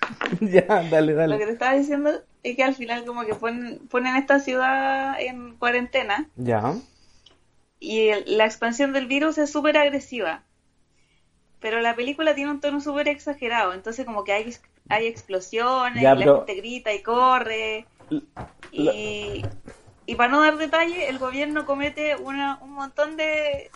ya, 0.41 0.65
dale, 0.91 1.13
lo 1.13 1.19
dale. 1.19 1.39
que 1.39 1.47
te 1.47 1.53
estaba 1.53 1.75
diciendo 1.75 2.11
es 2.43 2.57
que 2.57 2.65
al 2.65 2.75
final 2.75 3.05
como 3.05 3.25
que 3.25 3.35
ponen, 3.35 3.87
ponen 3.89 4.17
esta 4.17 4.41
ciudad 4.41 5.21
en 5.21 5.57
cuarentena 5.57 6.29
Ya. 6.37 6.75
y 7.79 8.09
el- 8.09 8.37
la 8.39 8.47
expansión 8.47 8.93
del 8.93 9.07
virus 9.07 9.37
es 9.39 9.51
súper 9.51 9.77
agresiva. 9.77 10.45
Pero 11.61 11.81
la 11.81 11.95
película 11.95 12.35
tiene 12.35 12.51
un 12.51 12.61
tono 12.61 12.81
súper 12.81 13.09
exagerado, 13.09 13.75
entonces 13.75 14.07
como 14.07 14.25
que 14.25 14.33
hay, 14.33 14.57
hay 14.89 15.07
explosiones, 15.07 16.03
Ya, 16.03 16.15
y 16.15 16.19
pero- 16.19 16.33
la 16.33 16.39
gente 16.47 16.55
grita 16.55 16.95
y 16.95 17.03
corre. 17.03 17.87
Y, 18.73 19.45
y 20.11 20.15
para 20.17 20.31
no 20.33 20.41
dar 20.43 20.57
detalle, 20.57 21.09
el 21.09 21.19
gobierno 21.19 21.65
comete 21.67 22.17
una, 22.17 22.59
un 22.63 22.73
montón 22.73 23.17
de, 23.17 23.71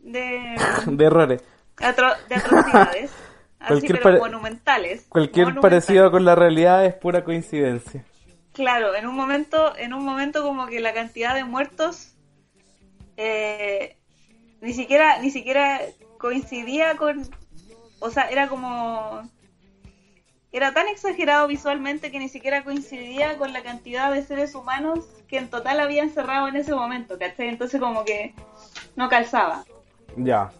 de, 0.00 0.56
De 0.86 1.04
errores. 1.04 1.42
atro- 1.78 2.16
de 2.28 2.34
atrocidades, 2.36 3.10
así 3.60 3.88
Cualquier 3.88 4.00
pero 4.02 4.18
monumentales. 4.18 5.06
Cualquier 5.08 5.46
monumentales. 5.46 5.84
parecido 5.84 6.10
con 6.10 6.24
la 6.24 6.34
realidad 6.34 6.84
es 6.86 6.94
pura 6.94 7.24
coincidencia. 7.24 8.04
claro, 8.52 8.94
en 8.94 9.06
un 9.06 9.14
momento, 9.16 9.76
en 9.76 9.92
un 9.94 10.04
momento 10.04 10.42
como 10.42 10.66
que 10.66 10.80
la 10.80 10.94
cantidad 10.94 11.34
de 11.34 11.44
muertos 11.44 12.12
eh, 13.16 13.96
ni 14.60 14.72
siquiera, 14.72 15.18
ni 15.20 15.30
siquiera 15.30 15.80
coincidía 16.18 16.96
con, 16.96 17.28
o 18.00 18.10
sea, 18.10 18.30
era 18.30 18.48
como, 18.48 19.28
era 20.52 20.72
tan 20.72 20.88
exagerado 20.88 21.46
visualmente 21.48 22.10
que 22.10 22.18
ni 22.18 22.28
siquiera 22.28 22.64
coincidía 22.64 23.36
con 23.38 23.52
la 23.52 23.62
cantidad 23.62 24.12
de 24.12 24.22
seres 24.24 24.54
humanos 24.54 25.00
que 25.34 25.40
en 25.40 25.50
total 25.50 25.80
había 25.80 26.04
encerrado 26.04 26.46
en 26.46 26.54
ese 26.54 26.72
momento, 26.72 27.18
¿cachai? 27.18 27.48
Entonces 27.48 27.80
como 27.80 28.04
que 28.04 28.32
no 28.94 29.08
calzaba. 29.08 29.64
Ya. 30.16 30.52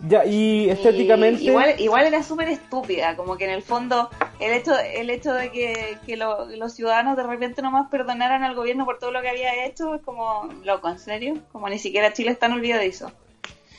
Ya, 0.00 0.26
y 0.26 0.68
estéticamente. 0.68 1.42
Y 1.42 1.48
igual, 1.48 1.74
igual 1.78 2.04
era 2.06 2.22
súper 2.22 2.48
estúpida, 2.48 3.16
como 3.16 3.38
que 3.38 3.44
en 3.44 3.52
el 3.52 3.62
fondo 3.62 4.10
el 4.38 4.52
hecho, 4.52 4.78
el 4.78 5.08
hecho 5.08 5.32
de 5.32 5.50
que, 5.50 5.96
que 6.04 6.18
lo- 6.18 6.44
los 6.56 6.74
ciudadanos 6.74 7.16
de 7.16 7.22
repente 7.22 7.62
nomás 7.62 7.88
perdonaran 7.88 8.42
al 8.42 8.54
gobierno 8.54 8.84
por 8.84 8.98
todo 8.98 9.12
lo 9.12 9.22
que 9.22 9.30
había 9.30 9.64
hecho 9.64 9.94
es 9.94 10.02
como 10.02 10.46
loco, 10.64 10.90
¿en 10.90 10.98
serio? 10.98 11.34
Como 11.52 11.70
ni 11.70 11.78
siquiera 11.78 12.12
Chile 12.12 12.32
es 12.32 12.38
tan 12.38 12.52
olvidadizo. 12.52 13.12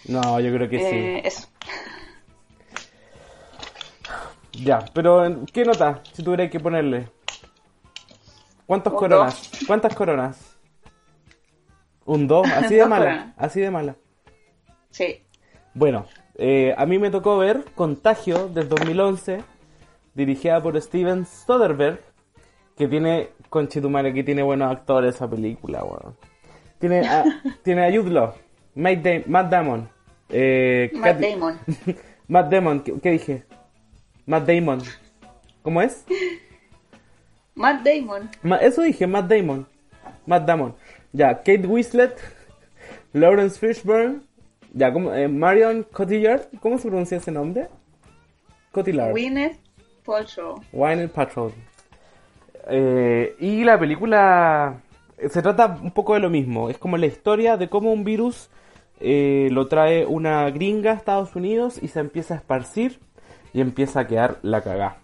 No, 0.05 0.39
yo 0.39 0.51
creo 0.51 0.67
que 0.67 0.77
Eh, 0.77 1.21
Eso. 1.27 1.41
sí. 1.41 1.47
Ya, 4.63 4.85
pero 4.93 5.41
¿qué 5.51 5.65
nota 5.65 6.01
si 6.13 6.23
tuviera 6.23 6.49
que 6.49 6.59
ponerle? 6.59 7.09
¿Cuántos 8.65 8.93
coronas? 8.93 9.51
¿Cuántas 9.67 9.95
coronas? 9.95 10.57
Un 12.05 12.27
2, 12.27 12.47
así 12.51 12.75
de 12.75 12.85
mala. 12.85 13.05
coronas. 13.05 13.33
Así 13.37 13.59
de 13.61 13.71
mala. 13.71 13.95
Sí. 14.89 15.21
Bueno, 15.73 16.05
eh, 16.35 16.73
a 16.77 16.85
mí 16.85 16.99
me 16.99 17.09
tocó 17.09 17.37
ver 17.37 17.63
Contagio 17.75 18.47
del 18.49 18.69
2011, 18.69 19.41
dirigida 20.13 20.61
por 20.61 20.79
Steven 20.81 21.25
Soderbergh, 21.25 21.99
que 22.77 22.87
tiene, 22.87 23.29
conchetumare, 23.49 24.13
que 24.13 24.23
tiene 24.23 24.43
buenos 24.43 24.71
actores 24.71 25.15
esa 25.15 25.29
película, 25.29 25.83
weón. 25.83 26.15
Tiene 26.79 27.07
a, 27.07 27.23
tiene 27.63 27.85
a 27.85 27.91
Jude 27.91 28.11
Law, 28.11 28.33
Matt, 28.75 28.97
Da- 28.99 29.23
Matt 29.27 29.49
Damon, 29.51 29.89
eh, 30.29 30.91
Matt 30.93 31.19
Damon. 31.19 31.59
Matt 32.27 32.51
Damon, 32.51 32.79
¿qué, 32.81 32.93
qué 33.01 33.11
dije? 33.11 33.45
Matt 34.25 34.47
Damon. 34.47 34.81
¿Cómo 35.61 35.81
es? 35.81 36.05
Matt 37.55 37.83
Damon. 37.83 38.29
Ma- 38.41 38.57
eso 38.57 38.81
dije, 38.81 39.07
Matt 39.07 39.29
Damon. 39.29 39.65
Matt 40.25 40.45
Damon. 40.45 40.73
Ya, 41.11 41.35
Kate 41.37 41.67
Winslet, 41.67 42.17
Lawrence 43.13 43.59
Fishburne, 43.59 44.21
ya, 44.73 44.91
¿cómo? 44.91 45.13
Eh, 45.13 45.27
Marion 45.27 45.83
Cotillard, 45.83 46.43
¿cómo 46.59 46.77
se 46.77 46.87
pronuncia 46.89 47.17
ese 47.17 47.31
nombre? 47.31 47.67
Cotillard. 48.71 49.11
Gwyneth 49.11 49.59
Paltrow. 50.03 50.59
Wine 50.73 51.07
Patrol. 51.09 51.51
Eh, 52.69 53.35
y 53.39 53.63
la 53.63 53.77
película 53.77 54.81
eh, 55.17 55.29
se 55.29 55.41
trata 55.41 55.77
un 55.81 55.91
poco 55.91 56.13
de 56.13 56.19
lo 56.21 56.29
mismo. 56.29 56.69
Es 56.69 56.77
como 56.77 56.97
la 56.97 57.05
historia 57.05 57.57
de 57.57 57.69
cómo 57.69 57.91
un 57.93 58.03
virus 58.03 58.49
eh, 58.99 59.49
lo 59.51 59.67
trae 59.67 60.05
una 60.05 60.49
gringa 60.49 60.91
a 60.91 60.95
Estados 60.95 61.35
Unidos 61.35 61.77
y 61.81 61.89
se 61.89 61.99
empieza 61.99 62.33
a 62.33 62.37
esparcir 62.37 62.99
y 63.53 63.61
empieza 63.61 64.01
a 64.01 64.07
quedar 64.07 64.37
la 64.41 64.61
cagá. 64.61 64.97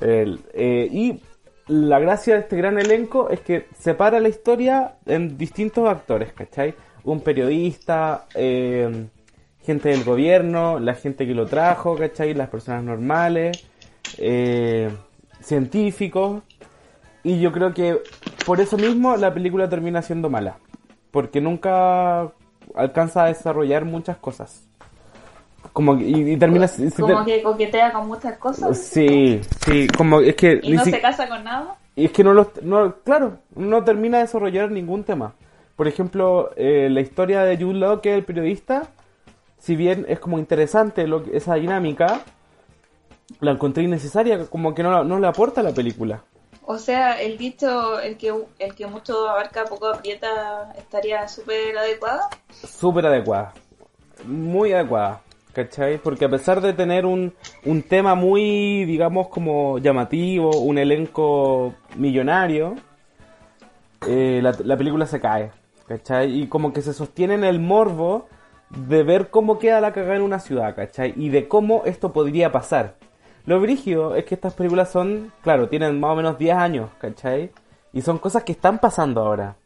Eh, 0.00 0.88
y 0.92 1.20
la 1.68 1.98
gracia 1.98 2.34
de 2.34 2.40
este 2.40 2.56
gran 2.56 2.78
elenco 2.78 3.28
es 3.30 3.40
que 3.40 3.66
separa 3.78 4.20
la 4.20 4.28
historia 4.28 4.96
en 5.06 5.36
distintos 5.36 5.88
actores, 5.88 6.32
¿cachai? 6.32 6.74
Un 7.04 7.20
periodista, 7.20 8.26
eh, 8.34 9.06
gente 9.62 9.90
del 9.90 10.02
gobierno, 10.02 10.78
la 10.78 10.94
gente 10.94 11.26
que 11.26 11.34
lo 11.34 11.46
trajo, 11.46 11.94
¿cachai? 11.96 12.34
Las 12.34 12.48
personas 12.48 12.82
normales, 12.84 13.64
eh, 14.16 14.90
científicos. 15.40 16.42
Y 17.22 17.40
yo 17.40 17.52
creo 17.52 17.74
que 17.74 17.98
por 18.46 18.60
eso 18.60 18.78
mismo 18.78 19.16
la 19.16 19.32
película 19.34 19.68
termina 19.68 20.00
siendo 20.00 20.30
mala. 20.30 20.58
Porque 21.10 21.40
nunca 21.40 22.32
alcanza 22.74 23.24
a 23.24 23.28
desarrollar 23.28 23.84
muchas 23.84 24.16
cosas. 24.16 24.67
Como 25.72 25.96
que- 25.98 26.04
y, 26.04 26.32
y 26.32 26.36
termina... 26.36 26.68
Como 26.98 27.24
que 27.24 27.42
coquetea 27.42 27.92
con 27.92 28.08
muchas 28.08 28.36
cosas. 28.38 28.76
Sí, 28.78 29.40
sí, 29.64 29.86
como 29.88 30.20
es 30.20 30.34
que... 30.34 30.60
Y 30.62 30.72
no 30.72 30.84
si- 30.84 30.90
se 30.90 31.00
casa 31.00 31.28
con 31.28 31.44
nada. 31.44 31.76
y 31.96 32.06
es 32.06 32.12
que 32.12 32.24
no 32.24 32.32
los, 32.32 32.48
no, 32.62 32.96
claro, 33.04 33.38
no 33.54 33.84
termina 33.84 34.18
de 34.18 34.24
desarrollar 34.24 34.70
ningún 34.70 35.04
tema. 35.04 35.34
Por 35.76 35.86
ejemplo, 35.86 36.50
eh, 36.56 36.88
la 36.90 37.00
historia 37.00 37.42
de 37.42 37.56
Jude 37.56 37.74
Law, 37.78 38.00
que 38.00 38.10
es 38.12 38.18
el 38.18 38.24
periodista, 38.24 38.88
si 39.58 39.76
bien 39.76 40.06
es 40.08 40.18
como 40.18 40.38
interesante 40.38 41.06
lo 41.06 41.22
que- 41.24 41.36
esa 41.36 41.54
dinámica, 41.54 42.22
la 43.40 43.52
encontré 43.52 43.84
innecesaria, 43.84 44.46
como 44.46 44.74
que 44.74 44.82
no, 44.82 44.90
la- 44.90 45.04
no 45.04 45.18
le 45.20 45.26
aporta 45.26 45.60
a 45.60 45.64
la 45.64 45.72
película. 45.72 46.22
O 46.70 46.76
sea, 46.78 47.20
el 47.20 47.38
dicho, 47.38 47.98
el 48.00 48.16
que, 48.18 48.32
el 48.58 48.74
que 48.74 48.86
mucho 48.86 49.28
abarca, 49.28 49.64
poco 49.64 49.86
aprieta, 49.86 50.72
estaría 50.76 51.26
súper 51.28 51.76
adecuada. 51.78 52.28
Súper 52.50 53.06
adecuada, 53.06 53.52
muy 54.26 54.72
adecuada, 54.72 55.20
¿cachai? 55.58 55.98
Porque 55.98 56.24
a 56.24 56.28
pesar 56.28 56.60
de 56.60 56.72
tener 56.72 57.04
un, 57.04 57.34
un 57.64 57.82
tema 57.82 58.14
muy, 58.14 58.84
digamos, 58.84 59.26
como 59.28 59.78
llamativo, 59.78 60.50
un 60.60 60.78
elenco 60.78 61.74
millonario, 61.96 62.76
eh, 64.06 64.40
la, 64.42 64.54
la 64.64 64.76
película 64.76 65.06
se 65.06 65.20
cae, 65.20 65.50
¿cachai? 65.88 66.42
Y 66.42 66.46
como 66.46 66.72
que 66.72 66.82
se 66.82 66.92
sostiene 66.92 67.34
en 67.34 67.42
el 67.44 67.58
morbo 67.58 68.28
de 68.70 69.02
ver 69.02 69.30
cómo 69.30 69.58
queda 69.58 69.80
la 69.80 69.92
cagada 69.92 70.14
en 70.16 70.22
una 70.22 70.38
ciudad, 70.38 70.76
¿cachai? 70.76 71.12
Y 71.16 71.30
de 71.30 71.48
cómo 71.48 71.82
esto 71.86 72.12
podría 72.12 72.52
pasar. 72.52 72.94
Lo 73.46 73.58
brígido 73.60 74.14
es 74.14 74.24
que 74.26 74.34
estas 74.36 74.54
películas 74.54 74.90
son, 74.92 75.32
claro, 75.42 75.68
tienen 75.68 75.98
más 75.98 76.12
o 76.12 76.16
menos 76.16 76.38
10 76.38 76.54
años, 76.56 76.90
¿cachai? 77.00 77.50
Y 77.92 78.02
son 78.02 78.18
cosas 78.18 78.44
que 78.44 78.52
están 78.52 78.78
pasando 78.78 79.22
ahora, 79.22 79.56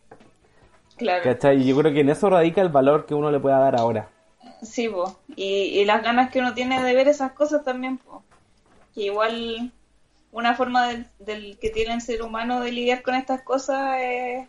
Claro. 0.96 1.22
¿cachai? 1.24 1.61
Y 1.61 1.66
yo 1.66 1.76
creo 1.76 1.92
que 1.92 2.00
en 2.00 2.11
eso 2.11 2.31
radica 2.31 2.62
el 2.62 2.68
valor 2.70 3.05
que 3.07 3.14
uno 3.14 3.31
le 3.31 3.40
pueda 3.40 3.59
dar 3.59 3.76
ahora. 3.78 4.12
Sí, 4.62 4.88
po. 4.88 5.18
Y, 5.37 5.44
y 5.81 5.85
las 5.85 6.03
ganas 6.03 6.31
que 6.31 6.38
uno 6.38 6.55
tiene 6.55 6.83
de 6.83 6.94
ver 6.94 7.09
esas 7.09 7.33
cosas 7.33 7.64
también, 7.64 7.98
po. 7.98 8.22
Que 8.94 9.03
igual 9.05 9.72
una 10.31 10.55
forma 10.55 10.87
del, 10.88 11.07
del 11.18 11.59
que 11.59 11.70
tiene 11.70 11.94
el 11.94 12.01
ser 12.01 12.22
humano 12.22 12.61
de 12.61 12.72
lidiar 12.72 13.03
con 13.03 13.14
estas 13.14 13.42
cosas 13.42 13.96
es 14.01 14.48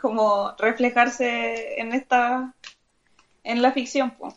como 0.00 0.54
reflejarse 0.58 1.80
en 1.80 1.92
esta 1.94 2.54
en 3.44 3.62
la 3.62 3.72
ficción, 3.72 4.10
po. 4.12 4.36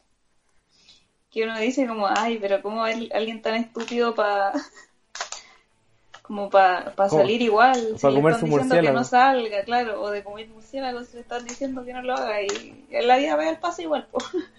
Que 1.31 1.43
uno 1.43 1.57
dice 1.59 1.85
como, 1.87 2.07
ay, 2.07 2.37
pero 2.39 2.61
¿cómo 2.61 2.85
es 2.87 3.11
alguien 3.11 3.41
tan 3.41 3.55
estúpido 3.55 4.15
para 4.15 4.53
como 6.21 6.49
para 6.49 6.93
¿Cómo? 7.09 7.09
salir 7.09 7.41
igual? 7.41 7.99
Si 7.99 8.01
Pa 8.01 8.09
le 8.09 8.15
comer 8.15 8.33
están 8.33 8.39
su 8.39 8.45
diciendo 8.45 8.79
que 8.81 8.91
murciélago. 8.91 8.97
no 8.97 9.03
salga, 9.03 9.63
claro, 9.63 10.01
o 10.01 10.11
de 10.11 10.23
comer 10.23 10.47
murciélagos 10.49 11.13
le 11.13 11.21
están 11.21 11.45
diciendo 11.45 11.83
que 11.83 11.93
no 11.93 12.01
lo 12.03 12.13
haga 12.15 12.41
y 12.41 12.85
en 12.89 13.07
la 13.07 13.17
vida 13.17 13.35
real 13.35 13.59
pasa 13.59 13.81
igual, 13.81 14.07
po. 14.11 14.19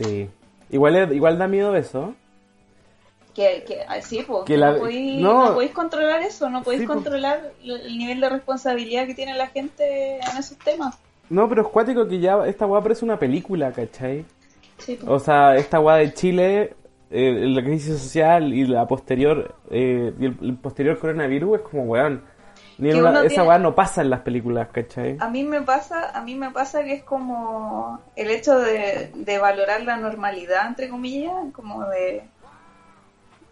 Sí. 0.00 0.28
Igual, 0.70 1.12
igual 1.14 1.38
da 1.38 1.46
miedo 1.48 1.74
eso. 1.76 2.14
Que, 3.34 3.64
que 3.66 3.78
ah, 3.86 4.00
sí, 4.02 4.22
po, 4.22 4.44
Que 4.44 4.56
la- 4.56 4.72
no, 4.72 4.78
podéis, 4.78 5.20
no. 5.22 5.44
no 5.48 5.54
podéis 5.54 5.72
controlar 5.72 6.22
eso, 6.22 6.50
no 6.50 6.62
podéis 6.62 6.82
Sí, 6.82 6.86
controlar 6.86 7.52
el 7.62 7.80
el 7.82 7.98
nivel 7.98 8.20
de 8.20 8.28
responsabilidad 8.28 9.06
que 9.06 9.14
tiene 9.14 9.34
la 9.34 9.46
gente 9.46 10.16
en 10.16 10.36
esos 10.38 10.58
temas. 10.58 10.98
No, 11.28 11.48
pero 11.48 11.62
es 11.62 11.68
cuático 11.68 12.08
que 12.08 12.18
ya 12.18 12.44
esta 12.46 12.66
weá 12.66 12.80
parece 12.82 13.04
una 13.04 13.18
película, 13.18 13.70
¿cachai? 13.72 14.24
Sí. 14.78 14.98
O 15.06 15.18
sea, 15.20 15.54
esta 15.56 15.78
weá 15.78 15.96
de 15.96 16.12
Chile, 16.12 16.74
eh, 17.10 17.44
la 17.46 17.62
crisis 17.62 17.98
social 18.00 18.52
y 18.52 18.66
la 18.66 18.86
posterior, 18.88 19.54
eh, 19.70 20.12
y 20.18 20.24
el, 20.26 20.36
el 20.42 20.54
posterior 20.56 20.98
coronavirus 20.98 21.58
es 21.60 21.62
como 21.62 21.84
weón. 21.84 22.22
Ni 22.80 22.88
en 22.88 22.94
Que 22.94 23.00
una- 23.00 23.10
uno 23.10 23.20
esa 23.20 23.28
tiene- 23.28 23.48
weá 23.48 23.58
no 23.58 23.74
pasa 23.74 24.00
en 24.02 24.10
las 24.10 24.20
películas, 24.20 24.68
¿cachai? 24.72 25.16
A 25.20 25.28
mí 25.28 25.44
me 25.44 25.60
pasa, 25.62 26.10
a 26.10 26.22
mí 26.22 26.34
me 26.34 26.50
pasa 26.50 26.82
que 26.82 26.94
es 26.94 27.02
como 27.02 28.00
el 28.16 28.30
hecho 28.30 28.58
de, 28.58 29.10
de 29.14 29.38
valorar 29.38 29.82
la 29.82 29.96
normalidad, 29.96 30.66
entre 30.66 30.88
comillas, 30.88 31.34
como 31.54 31.84
de, 31.86 32.24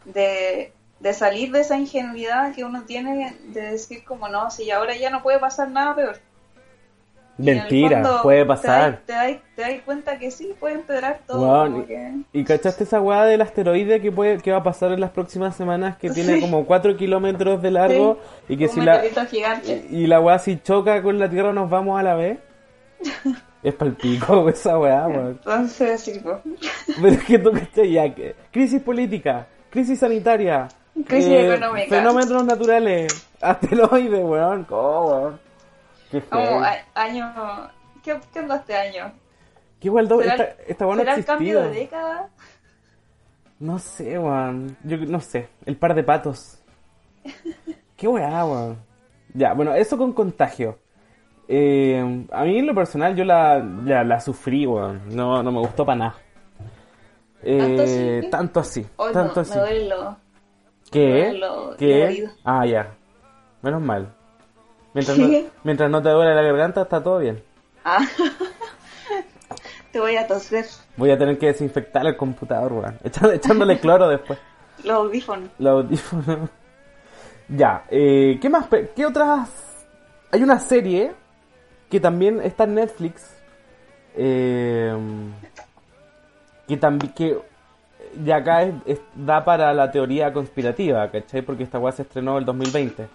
de, 0.07 0.72
de 1.01 1.12
salir 1.14 1.53
de 1.53 1.61
esa 1.61 1.76
ingenuidad 1.79 2.55
que 2.55 2.64
uno 2.64 2.83
tiene 2.83 3.37
de 3.49 3.61
decir 3.72 4.05
como 4.05 4.29
no, 4.29 4.51
si 4.51 4.70
ahora 4.70 4.97
ya 4.97 5.11
no 5.11 5.22
puede 5.22 5.39
pasar 5.39 5.68
nada 5.70 5.95
peor. 5.95 6.16
Mentira, 7.39 8.03
fondo 8.03 8.22
puede 8.22 8.41
te 8.41 8.47
pasar. 8.47 8.91
das- 8.93 9.01
Te 9.07 9.12
das, 9.12 9.43
te 9.55 9.62
das 9.62 9.80
cuenta 9.84 10.18
que 10.18 10.30
sí, 10.30 10.55
puede 10.59 10.74
empeorar 10.74 11.20
todo. 11.26 11.64
Como 11.64 11.86
que- 11.86 12.12
¿Y 12.32 12.45
cachaste 12.45 12.84
esa 12.84 13.01
weá 13.01 13.24
del 13.24 13.41
asteroide 13.43 14.01
que 14.01 14.11
puede 14.12 14.39
que 14.39 14.51
va 14.51 14.59
a 14.59 14.62
pasar 14.62 14.93
en 14.93 15.01
las 15.01 15.11
próximas 15.11 15.55
semanas 15.57 15.97
que 15.97 16.11
tiene 16.11 16.34
Sí. 16.34 16.41
como 16.41 16.66
4 16.66 16.97
kilómetros 16.97 17.62
de 17.62 17.70
largo 17.70 18.18
y 18.49 18.57
que 18.57 18.64
un 18.64 18.70
si 18.70 18.80
la 18.80 19.01
gigante. 19.30 19.86
y, 19.91 20.03
y 20.03 20.07
la 20.09 20.20
weá 20.20 20.39
si 20.41 20.59
choca 20.61 21.01
con 21.03 21.18
la 21.18 21.30
Tierra 21.30 21.53
nos 21.53 21.70
vamos 21.70 21.99
a 21.99 22.03
la 22.03 22.14
vez? 22.14 22.39
es 23.62 23.74
palpico 23.74 24.49
esa 24.49 24.78
weá, 24.78 25.07
weón. 25.07 25.28
Entonces, 25.28 26.01
sí, 26.01 26.18
po. 26.18 26.41
Pero 27.01 27.09
es 27.09 27.24
que 27.24 27.39
tú 27.39 27.53
cachai 27.53 27.93
ya 27.93 28.12
que 28.14 28.34
crisis 28.51 28.82
política, 28.82 29.47
crisis 29.70 29.99
sanitaria, 30.01 30.66
eh, 30.97 31.05
Crisis 31.07 31.32
económica. 31.32 31.89
fenómenos 31.89 32.45
naturales, 32.45 33.28
asteroides, 33.41 34.24
weón, 34.24 34.64
¿cómo, 34.64 35.07
weón? 35.07 35.47
Qué 36.11 36.22
a- 36.30 36.84
año. 36.94 37.70
¿Qué, 38.02 38.18
qué 38.32 38.40
onda 38.40 38.56
este 38.56 38.76
año? 38.76 39.12
Qué 39.80 39.88
igual 39.88 40.09
¿Será, 40.09 40.32
esta, 40.44 40.62
esta 40.66 40.86
weá 40.86 40.96
no 40.96 41.02
será 41.02 41.14
el 41.14 41.24
cambio 41.24 41.62
de 41.62 41.70
década? 41.70 42.28
No 43.61 43.78
sé, 43.78 44.18
weón. 44.18 44.76
Yo 44.84 44.96
no 44.98 45.20
sé. 45.20 45.48
El 45.66 45.76
par 45.76 45.94
de 45.94 46.02
patos. 46.04 46.62
Qué 47.96 48.06
weá, 48.09 48.44
weón. 48.44 48.78
Ya, 49.34 49.52
bueno, 49.52 49.74
eso 49.74 49.98
con 49.98 50.12
contagio. 50.12 50.78
Eh, 51.48 52.26
a 52.32 52.44
mí 52.44 52.59
en 52.59 52.66
lo 52.66 52.74
personal 52.74 53.14
yo 53.16 53.24
la, 53.24 53.59
la, 53.59 54.04
la 54.04 54.20
sufrí, 54.20 54.66
weón. 54.66 55.02
No, 55.14 55.42
no 55.42 55.50
me 55.52 55.59
gustó 55.61 55.84
para 55.84 55.98
nada. 55.98 56.14
¿Tanto 57.40 57.82
Eh, 57.82 58.18
así? 58.20 58.30
tanto 58.30 58.61
así. 58.61 58.86
Hoy 58.96 59.12
tanto 59.12 59.34
no, 59.36 59.40
así. 59.42 59.52
me 59.54 59.61
duele 59.61 59.88
lo- 59.88 60.16
¿Qué? 60.90 61.06
me 61.06 61.18
duele 61.24 61.38
lo- 61.38 61.76
¿Qué? 61.76 62.28
Ah, 62.44 62.66
ya. 62.66 62.88
Menos 63.62 63.80
mal. 63.82 64.14
Mientras 64.99 65.18
no, 65.18 65.28
mientras 65.64 65.90
no 65.90 66.03
te 66.03 66.09
duele 66.11 66.34
la 66.34 66.42
garganta, 66.42 66.82
está 66.82 67.03
todo 67.03 67.18
bien. 67.18 67.42
Ah. 67.84 67.99
Te 69.92 70.01
voy 70.01 70.16
a 70.16 70.26
toser 70.26 70.66
Voy 70.96 71.11
a 71.11 71.16
tener 71.18 71.38
que 71.38 71.46
desinfectar 71.46 72.07
el 72.07 72.16
computador, 72.16 72.72
weón. 72.72 72.99
Echándole 73.32 73.78
cloro 73.80 74.09
después. 74.09 74.38
los 74.84 74.96
audífonos. 74.96 75.49
Los 75.59 75.84
audífonos. 75.84 76.51
Ya, 77.51 77.84
eh, 77.88 78.38
¿qué 78.42 78.51
más? 78.51 78.66
¿Qué 78.94 79.07
otras? 79.07 79.49
Hay 80.30 80.42
una 80.42 80.59
serie 80.61 81.12
que 81.88 81.99
también 81.99 82.42
está 82.42 82.64
en 82.64 82.74
Netflix. 82.74 83.34
eh, 84.14 84.94
que 86.66 86.76
también 86.76 87.14
que 87.14 87.38
ya 88.22 88.36
acá 88.36 88.64
es- 88.64 88.74
es- 88.84 89.01
da 89.14 89.42
para 89.46 89.72
la 89.72 89.90
teoría 89.90 90.30
conspirativa, 90.30 91.11
¿cachai? 91.11 91.40
Porque 91.40 91.62
esta 91.62 91.78
weá 91.78 91.92
se 91.92 92.03
estrenó 92.03 92.36
el 92.36 92.44
2020. 92.44 93.09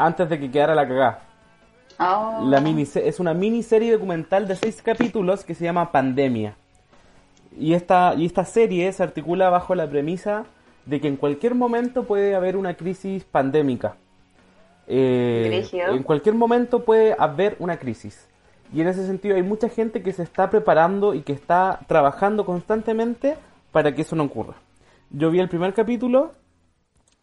Antes 0.00 0.30
de 0.30 0.40
que 0.40 0.50
quedara 0.50 0.74
la 0.74 0.88
cagá. 0.88 1.18
Ah. 1.98 2.40
La 2.42 2.58
es 2.60 3.20
una 3.20 3.34
miniserie 3.34 3.92
documental 3.92 4.48
de 4.48 4.56
seis 4.56 4.80
capítulos 4.80 5.44
que 5.44 5.54
se 5.54 5.64
llama 5.64 5.92
Pandemia. 5.92 6.56
Y 7.58 7.74
esta, 7.74 8.14
y 8.14 8.24
esta 8.24 8.46
serie 8.46 8.90
se 8.94 9.02
articula 9.02 9.50
bajo 9.50 9.74
la 9.74 9.86
premisa 9.86 10.46
de 10.86 11.02
que 11.02 11.08
en 11.08 11.16
cualquier 11.16 11.54
momento 11.54 12.04
puede 12.04 12.34
haber 12.34 12.56
una 12.56 12.78
crisis 12.78 13.24
pandémica. 13.24 13.96
Eh, 14.86 15.68
en 15.70 16.02
cualquier 16.02 16.34
momento 16.34 16.82
puede 16.82 17.14
haber 17.18 17.56
una 17.58 17.78
crisis. 17.78 18.26
Y 18.72 18.80
en 18.80 18.88
ese 18.88 19.06
sentido 19.06 19.36
hay 19.36 19.42
mucha 19.42 19.68
gente 19.68 20.02
que 20.02 20.14
se 20.14 20.22
está 20.22 20.48
preparando 20.48 21.12
y 21.12 21.20
que 21.20 21.34
está 21.34 21.80
trabajando 21.86 22.46
constantemente 22.46 23.36
para 23.70 23.94
que 23.94 24.00
eso 24.00 24.16
no 24.16 24.24
ocurra. 24.24 24.54
Yo 25.10 25.30
vi 25.30 25.40
el 25.40 25.50
primer 25.50 25.74
capítulo, 25.74 26.32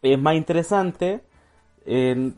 es 0.03 0.19
más 0.19 0.35
interesante, 0.35 1.21
eh, 1.87 2.33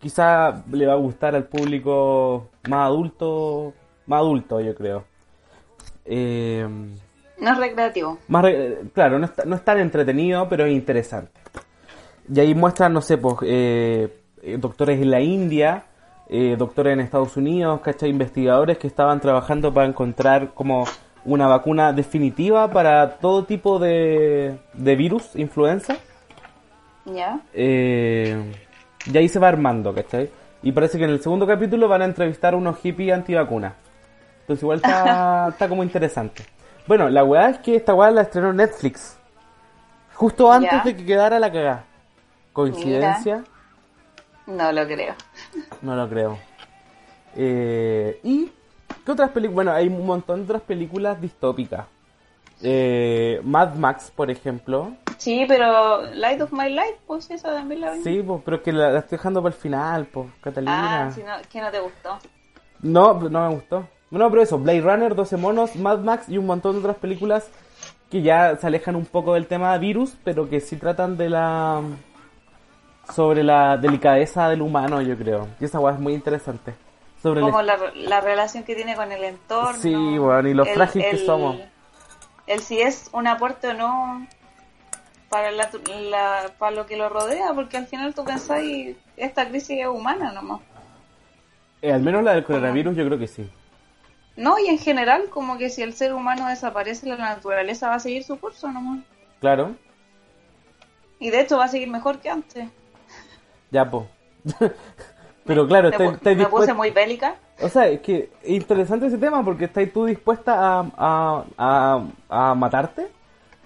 quizá 0.00 0.62
le 0.70 0.86
va 0.86 0.94
a 0.94 0.96
gustar 0.96 1.34
al 1.36 1.44
público 1.44 2.48
más 2.68 2.86
adulto, 2.86 3.72
más 4.06 4.18
adulto 4.20 4.60
yo 4.60 4.74
creo. 4.74 5.04
Eh, 6.04 6.66
No 7.38 7.52
es 7.52 7.58
recreativo. 7.58 8.18
más 8.28 8.42
re- 8.42 8.78
claro, 8.94 9.18
no, 9.18 9.26
está- 9.26 9.44
no 9.44 9.56
es 9.56 9.64
tan 9.64 9.78
entretenido, 9.78 10.48
pero 10.48 10.64
es 10.66 10.72
interesante. 10.72 11.32
Y 12.32 12.38
ahí 12.40 12.54
muestran, 12.54 12.92
no 12.92 13.00
sé, 13.02 13.18
pues, 13.18 13.36
eh, 13.42 14.08
eh, 14.42 14.56
doctores 14.58 15.00
en 15.00 15.10
la 15.10 15.20
India, 15.20 15.84
eh, 16.28 16.54
doctores 16.56 16.92
en 16.92 17.00
Estados 17.00 17.36
Unidos, 17.36 17.80
¿cachai? 17.80 18.08
Investigadores 18.10 18.78
que 18.78 18.86
estaban 18.86 19.20
trabajando 19.20 19.72
para 19.74 19.86
encontrar 19.86 20.54
como 20.54 20.84
una 21.24 21.46
vacuna 21.48 21.92
definitiva 21.92 22.70
para 22.70 23.18
todo 23.18 23.44
tipo 23.44 23.78
de, 23.78 24.58
de 24.74 24.96
virus, 24.96 25.34
influenza. 25.36 25.96
¿Ya? 27.04 27.40
Eh, 27.52 28.52
y 29.06 29.16
ahí 29.16 29.28
se 29.28 29.38
va 29.38 29.48
armando, 29.48 29.94
¿cachai? 29.94 30.30
Y 30.62 30.72
parece 30.72 30.98
que 30.98 31.04
en 31.04 31.10
el 31.10 31.22
segundo 31.22 31.46
capítulo 31.46 31.88
van 31.88 32.02
a 32.02 32.04
entrevistar 32.06 32.54
a 32.54 32.56
unos 32.56 32.78
hippies 32.78 33.14
antivacunas. 33.14 33.72
Entonces 34.42 34.62
igual 34.62 34.76
está, 34.78 35.48
está 35.50 35.68
como 35.68 35.82
interesante. 35.82 36.44
Bueno, 36.86 37.08
la 37.08 37.24
weá 37.24 37.50
es 37.50 37.58
que 37.58 37.76
esta 37.76 37.94
weá 37.94 38.10
la 38.10 38.22
estrenó 38.22 38.52
Netflix. 38.52 39.16
Justo 40.14 40.52
antes 40.52 40.70
Ya. 40.72 40.82
de 40.84 40.96
que 40.96 41.04
quedara 41.06 41.38
la 41.38 41.50
cagada. 41.50 41.84
¿Coincidencia? 42.52 43.44
No 44.46 44.72
lo 44.72 44.86
creo. 44.86 45.14
No 45.82 45.96
lo 45.96 46.08
creo. 46.08 46.38
Eh, 47.36 48.18
¿Y 48.24 48.50
qué 49.04 49.12
otras 49.12 49.30
películas? 49.30 49.54
Bueno, 49.54 49.72
hay 49.72 49.86
un 49.86 50.04
montón 50.04 50.40
de 50.40 50.44
otras 50.44 50.62
películas 50.62 51.20
distópicas. 51.20 51.86
Eh, 52.62 53.40
Mad 53.44 53.74
Max, 53.76 54.12
por 54.14 54.30
ejemplo. 54.30 54.92
Sí, 55.20 55.44
pero 55.46 56.00
Light 56.14 56.40
of 56.40 56.50
My 56.50 56.70
Life, 56.70 56.96
pues 57.06 57.30
esa 57.30 57.52
también 57.52 57.82
la 57.82 57.90
vi. 57.92 58.02
Sí, 58.02 58.22
pues, 58.26 58.40
pero 58.42 58.62
que 58.62 58.72
la, 58.72 58.90
la 58.90 59.00
estoy 59.00 59.18
dejando 59.18 59.42
para 59.42 59.54
el 59.54 59.60
final, 59.60 60.06
pues, 60.06 60.26
Catalina. 60.40 61.06
Ah, 61.08 61.10
si 61.10 61.22
no, 61.22 61.32
que 61.50 61.60
no 61.60 61.70
te 61.70 61.78
gustó. 61.78 62.18
No, 62.80 63.14
no 63.14 63.48
me 63.48 63.54
gustó. 63.54 63.86
No, 64.10 64.30
pero 64.30 64.40
eso, 64.42 64.58
Blade 64.58 64.80
Runner, 64.80 65.14
12 65.14 65.36
monos, 65.36 65.76
Mad 65.76 65.98
Max 65.98 66.28
y 66.30 66.38
un 66.38 66.46
montón 66.46 66.72
de 66.72 66.78
otras 66.80 66.96
películas 66.96 67.50
que 68.10 68.22
ya 68.22 68.56
se 68.56 68.66
alejan 68.66 68.96
un 68.96 69.04
poco 69.04 69.34
del 69.34 69.46
tema 69.46 69.74
de 69.74 69.78
virus, 69.80 70.16
pero 70.24 70.48
que 70.48 70.58
sí 70.60 70.76
tratan 70.76 71.18
de 71.18 71.28
la... 71.28 71.82
sobre 73.14 73.42
la 73.44 73.76
delicadeza 73.76 74.48
del 74.48 74.62
humano, 74.62 75.02
yo 75.02 75.16
creo. 75.18 75.48
Y 75.60 75.66
esa 75.66 75.80
weá 75.80 75.94
es 75.94 76.00
muy 76.00 76.14
interesante. 76.14 76.74
Sobre 77.22 77.40
el 77.40 77.46
Como 77.46 77.60
la, 77.60 77.76
la 77.94 78.20
relación 78.22 78.64
que 78.64 78.74
tiene 78.74 78.96
con 78.96 79.12
el 79.12 79.22
entorno. 79.22 79.78
Sí, 79.78 79.92
bueno, 80.16 80.48
y 80.48 80.54
lo 80.54 80.64
el- 80.64 80.74
frágil 80.74 81.04
que 81.10 81.18
somos. 81.18 81.56
El 82.46 82.60
si 82.60 82.80
es 82.80 83.10
un 83.12 83.26
aporte 83.26 83.68
o 83.68 83.74
no 83.74 84.26
para, 85.30 85.50
la, 85.52 85.70
la- 86.10 86.52
para 86.58 86.72
lo 86.76 86.86
que 86.86 86.96
lo 86.98 87.08
rodea, 87.08 87.54
porque 87.54 87.78
al 87.78 87.86
final 87.86 88.14
tú 88.14 88.24
pensás 88.24 88.62
y 88.62 88.96
esta 89.16 89.48
crisis 89.48 89.78
es 89.80 89.86
humana 89.86 90.32
nomás. 90.32 90.60
Eh, 91.82 91.92
al 91.92 92.02
menos 92.02 92.22
la 92.22 92.34
del 92.34 92.44
coronavirus 92.44 92.96
yo 92.96 93.06
creo 93.06 93.18
que 93.18 93.26
sí. 93.28 93.48
No, 94.36 94.58
y 94.58 94.66
en 94.68 94.78
general, 94.78 95.28
como 95.30 95.58
que 95.58 95.70
si 95.70 95.82
el 95.82 95.94
ser 95.94 96.14
humano 96.14 96.48
desaparece, 96.48 97.06
la 97.08 97.16
naturaleza 97.16 97.88
va 97.88 97.94
a 97.96 98.00
seguir 98.00 98.24
su 98.24 98.38
curso 98.38 98.70
nomás. 98.70 99.00
Claro, 99.40 99.76
Y 101.18 101.30
de 101.30 101.40
hecho 101.40 101.58
va 101.58 101.64
a 101.64 101.68
seguir 101.68 101.88
mejor 101.88 102.18
que 102.20 102.30
antes. 102.30 102.68
ya 103.70 103.88
po. 103.88 104.08
pero 105.44 105.66
claro, 105.66 105.88
me, 105.88 105.94
estáis 105.94 106.12
estáis 106.14 106.36
me 106.38 106.46
puse 106.46 106.72
muy 106.74 106.90
bélica. 106.90 107.36
O 107.62 107.68
sea, 107.68 107.88
es 107.88 108.00
que 108.00 108.30
es 108.42 108.50
interesante 108.50 109.06
ese 109.06 109.18
tema 109.18 109.44
porque 109.44 109.66
estáis 109.66 109.92
tú 109.92 110.06
dispuesta 110.06 110.54
a, 110.80 110.86
a, 110.96 111.44
a, 111.58 112.04
a 112.50 112.54
matarte. 112.54 113.08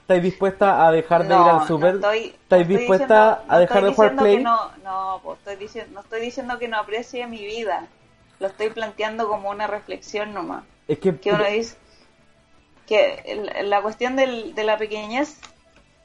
¿Estáis 0.05 0.23
dispuesta 0.23 0.87
a 0.87 0.93
dejar 0.93 1.23
de 1.23 1.29
ir 1.35 1.41
No, 1.41 1.61
al 1.61 1.67
super? 1.67 1.95
no 1.95 2.01
estoy, 2.11 2.19
¿Estáis 2.43 2.69
no 2.69 2.77
dispuesta 2.79 3.05
diciendo- 3.07 3.55
a 3.55 3.59
dejar 3.59 3.85
de 3.85 3.95
jugar 3.95 4.17
Play? 4.17 4.43
no, 4.43 4.71
no, 4.85 5.21
pues, 5.25 5.39
estoy 5.39 5.57
diciendo, 5.57 5.91
no 5.95 6.01
estoy 6.01 6.21
diciendo 6.21 6.59
que 6.59 6.69
no 6.69 6.77
aprecie 6.79 7.27
mi 7.27 7.45
vida. 7.47 7.87
Lo 8.39 8.49
estoy 8.49 8.69
planteando 8.69 9.27
como 9.29 9.49
una 9.49 9.67
reflexión 9.67 10.35
nomás. 10.35 10.65
Es 10.89 10.99
que, 10.99 11.17
Que 11.17 11.33
uno 11.33 11.45
dice 11.45 11.77
que 12.87 13.41
la 13.63 13.81
cuestión 13.81 14.15
del, 14.17 14.55
de 14.55 14.65
la 14.65 14.77
pequeñez 14.77 15.39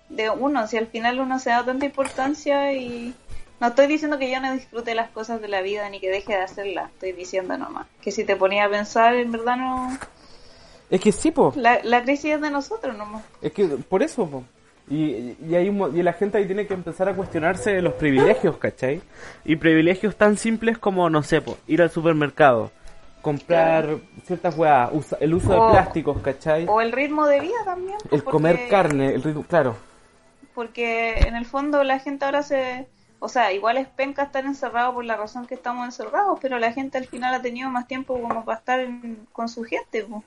de 0.07 0.29
uno, 0.29 0.65
si 0.67 0.77
al 0.77 0.87
final 0.87 1.19
uno 1.19 1.37
se 1.39 1.49
da 1.49 1.65
tanta 1.65 1.85
importancia 1.85 2.71
y 2.71 3.13
no 3.59 3.67
estoy 3.67 3.87
diciendo 3.87 4.17
que 4.17 4.31
yo 4.31 4.39
no 4.39 4.53
disfrute 4.53 4.95
las 4.95 5.09
cosas 5.09 5.41
de 5.41 5.49
la 5.49 5.59
vida 5.61 5.89
ni 5.89 5.99
que 5.99 6.09
deje 6.09 6.31
de 6.37 6.41
hacerlas, 6.41 6.89
estoy 6.91 7.11
diciendo 7.11 7.57
nomás 7.57 7.85
que 8.01 8.11
si 8.11 8.23
te 8.23 8.37
ponía 8.37 8.63
a 8.63 8.69
pensar, 8.69 9.13
en 9.15 9.29
verdad 9.33 9.57
no, 9.57 9.97
es 10.89 11.01
que 11.01 11.11
sí, 11.11 11.31
po. 11.31 11.53
la, 11.55 11.79
la 11.83 12.01
crisis 12.03 12.35
es 12.35 12.41
de 12.41 12.49
nosotros 12.49 12.97
nomás. 12.97 13.23
Es 13.41 13.51
que 13.51 13.65
por 13.67 14.01
eso, 14.03 14.25
po. 14.27 14.43
Y, 14.89 15.35
y, 15.47 15.55
hay 15.55 15.69
un 15.69 15.95
y 15.95 16.01
la 16.01 16.13
gente 16.13 16.39
ahí 16.39 16.47
tiene 16.47 16.65
que 16.65 16.73
empezar 16.73 17.07
a 17.09 17.13
cuestionarse 17.15 17.79
los 17.81 17.93
privilegios, 17.93 18.57
¿cachai? 18.57 19.01
Y 19.45 19.55
privilegios 19.57 20.15
tan 20.15 20.35
simples 20.35 20.79
como, 20.79 21.09
no 21.11 21.21
sé, 21.21 21.41
po, 21.41 21.57
ir 21.67 21.81
al 21.83 21.91
supermercado, 21.91 22.71
comprar 23.21 23.97
ciertas 24.25 24.57
weas, 24.57 24.89
usa- 24.91 25.17
el 25.21 25.33
uso 25.35 25.49
O- 25.61 25.65
de 25.67 25.71
plásticos, 25.73 26.17
¿cachai? 26.23 26.65
O 26.67 26.81
el 26.81 26.91
ritmo 26.91 27.27
de 27.27 27.39
vida 27.39 27.57
también. 27.65 27.97
pues, 28.01 28.13
el 28.13 28.23
comer 28.23 28.67
carne, 28.67 29.13
el 29.13 29.21
ritmo, 29.21 29.43
claro. 29.43 29.75
porque 30.55 31.19
en 31.19 31.35
el 31.35 31.45
fondo 31.45 31.83
la 31.83 31.99
gente 31.99 32.25
ahora 32.25 32.43
se... 32.43 32.87
O 33.21 33.27
sea, 33.27 33.51
igual 33.51 33.77
es 33.77 33.87
penca 33.89 34.23
estar 34.23 34.45
encerrado 34.45 34.93
por 34.93 35.03
la 35.03 35.17
razón 35.17 35.45
que 35.45 35.53
estamos 35.53 35.85
encerrados, 35.85 36.39
pero 36.41 36.57
la 36.57 36.71
gente 36.71 36.97
al 36.97 37.05
final 37.05 37.33
ha 37.33 37.41
tenido 37.41 37.69
más 37.69 37.85
tiempo 37.85 38.19
como 38.19 38.45
para 38.45 38.57
estar 38.57 38.79
en- 38.79 39.27
con 39.33 39.49
su 39.49 39.63
gente, 39.63 40.03
po. 40.03 40.23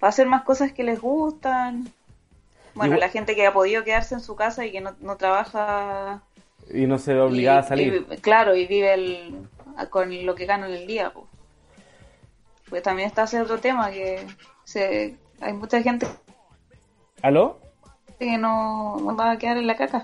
Para 0.00 0.08
hacer 0.08 0.26
más 0.26 0.42
cosas 0.42 0.72
que 0.72 0.82
les 0.82 1.00
gustan. 1.00 1.92
Bueno, 2.74 2.96
la 2.96 3.08
gente 3.10 3.34
que 3.36 3.46
ha 3.46 3.52
podido 3.52 3.84
quedarse 3.84 4.14
en 4.14 4.20
su 4.20 4.34
casa 4.34 4.64
y 4.66 4.72
que 4.72 4.80
no, 4.80 4.94
no 5.00 5.16
trabaja... 5.16 6.22
Y 6.72 6.86
no 6.86 6.98
se 6.98 7.14
ve 7.14 7.20
obligada 7.20 7.60
y- 7.60 7.64
a 7.64 7.68
salir. 7.68 8.06
y- 8.10 8.16
claro, 8.18 8.54
y 8.56 8.66
vive 8.66 8.94
el, 8.94 9.48
con 9.90 10.24
lo 10.24 10.34
que 10.34 10.46
gana 10.46 10.66
en 10.66 10.72
el 10.74 10.86
día. 10.86 11.12
po. 11.12 11.26
Pues 12.68 12.82
también 12.82 13.08
está 13.08 13.24
ese 13.24 13.40
otro 13.40 13.58
tema 13.58 13.90
que 13.90 14.24
se, 14.64 15.16
hay 15.40 15.52
mucha 15.52 15.82
gente 15.82 16.06
¿Aló? 17.22 17.58
que 18.18 18.38
no 18.38 18.98
no 19.00 19.16
va 19.16 19.32
a 19.32 19.38
quedar 19.38 19.56
en 19.56 19.66
la 19.66 19.76
caca. 19.76 20.02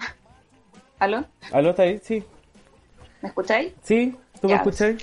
¿Aló? 0.98 1.24
¿Aló 1.52 1.70
está 1.70 1.84
ahí? 1.84 2.00
Sí. 2.02 2.24
¿Me 3.22 3.28
escucháis? 3.28 3.72
¿Sí? 3.82 4.16
¿Tú 4.40 4.48
me 4.48 4.54
Ya. 4.54 4.56
escuchas? 4.56 4.94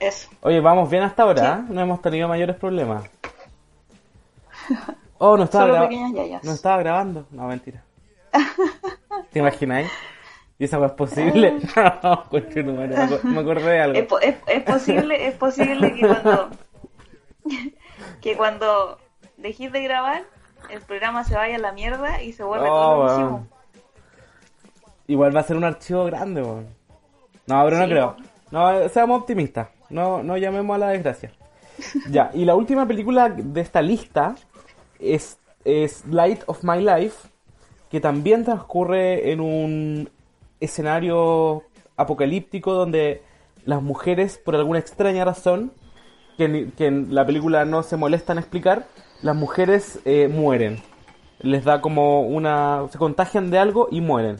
Eso. 0.00 0.28
Oye, 0.40 0.60
vamos 0.60 0.90
bien 0.90 1.04
hasta 1.04 1.22
ahora, 1.22 1.60
¿eh? 1.60 1.72
No 1.72 1.80
hemos 1.80 2.02
tenido 2.02 2.26
mayores 2.26 2.56
problemas. 2.56 3.04
Oh, 5.24 5.36
no 5.36 5.44
estaba, 5.44 5.68
Solo 5.68 5.82
pequeñas 5.82 6.12
yayas. 6.14 6.42
no 6.42 6.50
estaba 6.52 6.78
grabando. 6.78 7.26
No, 7.30 7.46
mentira. 7.46 7.84
¿Te 9.30 9.38
imagináis? 9.38 9.88
¿Y 10.58 10.64
esa 10.64 10.84
es 10.84 10.92
posible? 10.92 11.58
No, 12.02 12.24
me 12.30 12.96
aco- 12.96 13.20
me 13.22 13.40
acordé 13.40 13.70
de 13.70 13.80
algo. 13.80 13.98
Es, 13.98 14.06
po- 14.06 14.18
es, 14.20 14.34
es 14.48 14.62
posible, 14.64 15.26
es 15.28 15.34
posible 15.36 15.94
que 15.94 16.00
cuando 16.08 16.50
que 18.20 18.36
cuando 18.36 18.98
dejéis 19.36 19.70
de 19.72 19.82
grabar 19.82 20.22
el 20.70 20.80
programa 20.80 21.24
se 21.24 21.34
vaya 21.34 21.56
a 21.56 21.58
la 21.60 21.72
mierda 21.72 22.22
y 22.22 22.32
se 22.32 22.42
vuelve 22.44 22.66
Oh, 22.68 22.74
todo 22.74 22.94
que 22.94 23.12
weón. 23.12 23.20
hicimos. 23.22 23.42
Igual 25.08 25.36
va 25.36 25.40
a 25.40 25.44
ser 25.44 25.56
un 25.56 25.64
archivo 25.64 26.04
grande, 26.04 26.42
weón. 26.42 26.66
No, 27.46 27.64
pero 27.64 27.76
no 27.78 27.84
creo. 27.86 28.16
No, 28.50 28.88
seamos 28.88 29.20
optimistas. 29.20 29.68
No, 29.90 30.22
no 30.22 30.36
llamemos 30.36 30.74
a 30.74 30.78
la 30.78 30.88
desgracia. 30.90 31.32
ya, 32.08 32.30
y 32.34 32.44
la 32.44 32.54
última 32.54 32.86
película 32.86 33.28
de 33.28 33.60
esta 33.60 33.82
lista 33.82 34.34
es, 35.02 35.38
es 35.64 36.04
Light 36.06 36.42
of 36.46 36.62
My 36.62 36.80
Life, 36.82 37.28
que 37.90 38.00
también 38.00 38.44
transcurre 38.44 39.32
en 39.32 39.40
un 39.40 40.10
escenario 40.60 41.62
apocalíptico 41.96 42.72
donde 42.72 43.22
las 43.64 43.82
mujeres, 43.82 44.38
por 44.38 44.56
alguna 44.56 44.78
extraña 44.78 45.24
razón, 45.24 45.72
que, 46.38 46.70
que 46.76 46.86
en 46.86 47.14
la 47.14 47.26
película 47.26 47.64
no 47.64 47.82
se 47.82 47.96
molesta 47.96 48.32
en 48.32 48.38
explicar, 48.38 48.86
las 49.22 49.36
mujeres 49.36 50.00
eh, 50.04 50.28
mueren. 50.28 50.80
Les 51.40 51.64
da 51.64 51.80
como 51.80 52.22
una... 52.22 52.86
se 52.90 52.98
contagian 52.98 53.50
de 53.50 53.58
algo 53.58 53.88
y 53.90 54.00
mueren. 54.00 54.36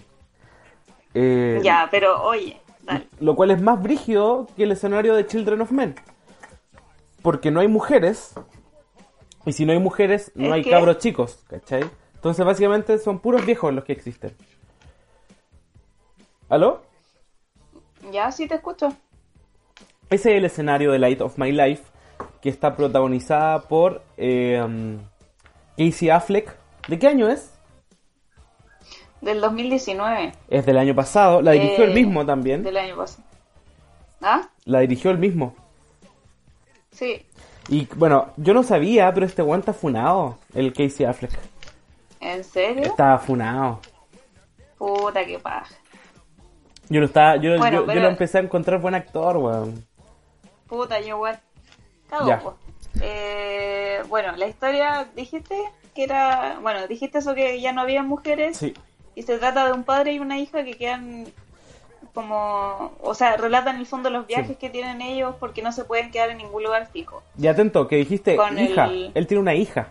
Eh, 1.15 1.61
Ya, 1.63 1.89
pero 1.91 2.23
oye, 2.23 2.61
dale. 2.83 3.07
lo 3.21 3.35
cual 3.37 3.51
es 3.51 3.61
más 3.61 3.83
brígido 3.83 4.47
que 4.57 4.63
el 4.65 4.73
escenario 4.73 5.15
de 5.15 5.27
Children 5.27 5.61
of 5.61 5.73
Men. 5.73 5.95
Porque 7.23 7.51
no 7.51 7.61
hay 7.61 7.69
mujeres. 7.69 8.35
Y 9.45 9.53
si 9.53 9.65
no 9.67 9.73
hay 9.73 9.79
mujeres, 9.79 10.31
no 10.35 10.47
Es 10.47 10.53
hay 10.53 10.63
que- 10.63 10.71
cabros 10.71 10.99
chicos, 10.99 11.45
¿cachai? 11.49 11.83
Entonces 12.15 12.45
básicamente 12.47 12.99
son 12.99 13.19
puros 13.19 13.45
viejos 13.45 13.73
los 13.75 13.85
que 13.85 13.93
existen. 13.93 14.35
¿Aló? 16.49 16.83
Ya, 18.13 18.31
sí 18.31 18.47
te 18.47 18.57
escucho. 18.57 18.89
Ese 20.11 20.33
es 20.33 20.37
el 20.39 20.45
escenario 20.45 20.93
de 20.93 20.99
Light 20.99 21.21
of 21.21 21.39
My 21.39 21.51
Life, 21.53 21.83
que 22.41 22.49
está 22.51 22.77
protagonizada 22.77 23.63
por 23.63 24.03
eh, 24.17 24.61
um, 24.63 24.99
Casey 25.79 26.11
Affleck. 26.11 26.55
¿De 26.89 26.99
qué 26.99 27.09
año 27.09 27.29
es? 27.29 27.53
Del 29.21 29.41
2019. 29.41 30.33
Es 30.49 30.67
del 30.67 30.79
año 30.79 30.95
pasado. 30.95 31.41
La 31.43 31.53
dirigió 31.53 31.85
Eh, 31.85 31.89
él 31.89 31.95
mismo 31.95 32.27
también. 32.27 32.63
Del 32.63 32.77
año 32.77 32.97
pasado. 32.97 33.23
¿Ah? 34.21 34.49
La 34.65 34.81
dirigió 34.81 35.11
él 35.11 35.19
mismo. 35.19 35.55
Sí. 36.91 37.25
Y 37.69 37.87
bueno, 37.97 38.33
yo 38.37 38.55
no 38.55 38.63
sabía, 38.63 39.13
pero 39.15 39.27
este 39.27 39.43
weón 39.43 39.61
está 39.61 39.73
funado, 39.73 40.39
el 40.55 40.73
Casey 40.73 41.07
Affleck. 41.07 41.33
¿En 42.21 42.43
serio? 42.45 42.85
Estaba 42.85 43.19
funado. 43.19 43.81
Puta 44.79 45.25
que 45.25 45.39
paja. 45.39 45.75
Yo 46.89 47.01
lo 47.01 47.07
estaba, 47.07 47.37
yo, 47.37 47.57
Bueno, 47.57 47.77
yo, 47.79 47.81
yo 47.83 47.87
pero- 47.87 48.01
lo 48.03 48.09
empecé 48.09 48.39
a 48.39 48.43
encontrar 48.43 48.81
buen 48.81 48.95
actor, 48.95 49.37
weón. 49.37 49.87
Puta, 50.67 51.01
yo 51.01 51.09
igual. 51.17 51.41
Cago. 52.09 52.57
Eh, 53.01 54.03
bueno, 54.09 54.37
la 54.37 54.47
historia, 54.49 55.09
dijiste 55.17 55.57
que 55.95 56.05
era. 56.05 56.59
Bueno, 56.61 56.87
dijiste 56.87 57.19
eso 57.19 57.35
que 57.35 57.61
ya 57.61 57.73
no 57.73 57.81
había 57.83 58.03
mujeres. 58.03 58.57
Sí. 58.59 58.75
Y 59.15 59.23
se 59.23 59.39
trata 59.39 59.67
de 59.67 59.73
un 59.73 59.85
padre 59.85 60.13
y 60.15 60.19
una 60.19 60.39
hija 60.39 60.65
que 60.65 60.75
quedan 60.77 61.27
como. 62.15 62.93
O 63.01 63.15
sea, 63.15 63.37
relatan 63.37 63.75
en 63.77 63.81
el 63.83 63.87
fondo 63.87 64.11
los 64.11 64.27
viajes 64.27 64.49
Sí. 64.49 64.55
que 64.57 64.71
tienen 64.71 65.01
ellos 65.01 65.35
porque 65.41 65.63
no 65.63 65.73
se 65.73 65.85
pueden 65.85 66.11
quedar 66.11 66.31
en 66.31 66.39
ningún 66.39 66.63
lugar 66.63 66.89
fijo. 66.93 67.23
Y 67.39 67.47
atento, 67.47 67.89
que 67.89 67.97
dijiste 67.97 68.37
Con 68.37 68.59
hija. 68.59 68.87
el- 68.87 69.13
Él 69.15 69.27
tiene 69.27 69.41
una 69.41 69.55
hija. 69.55 69.89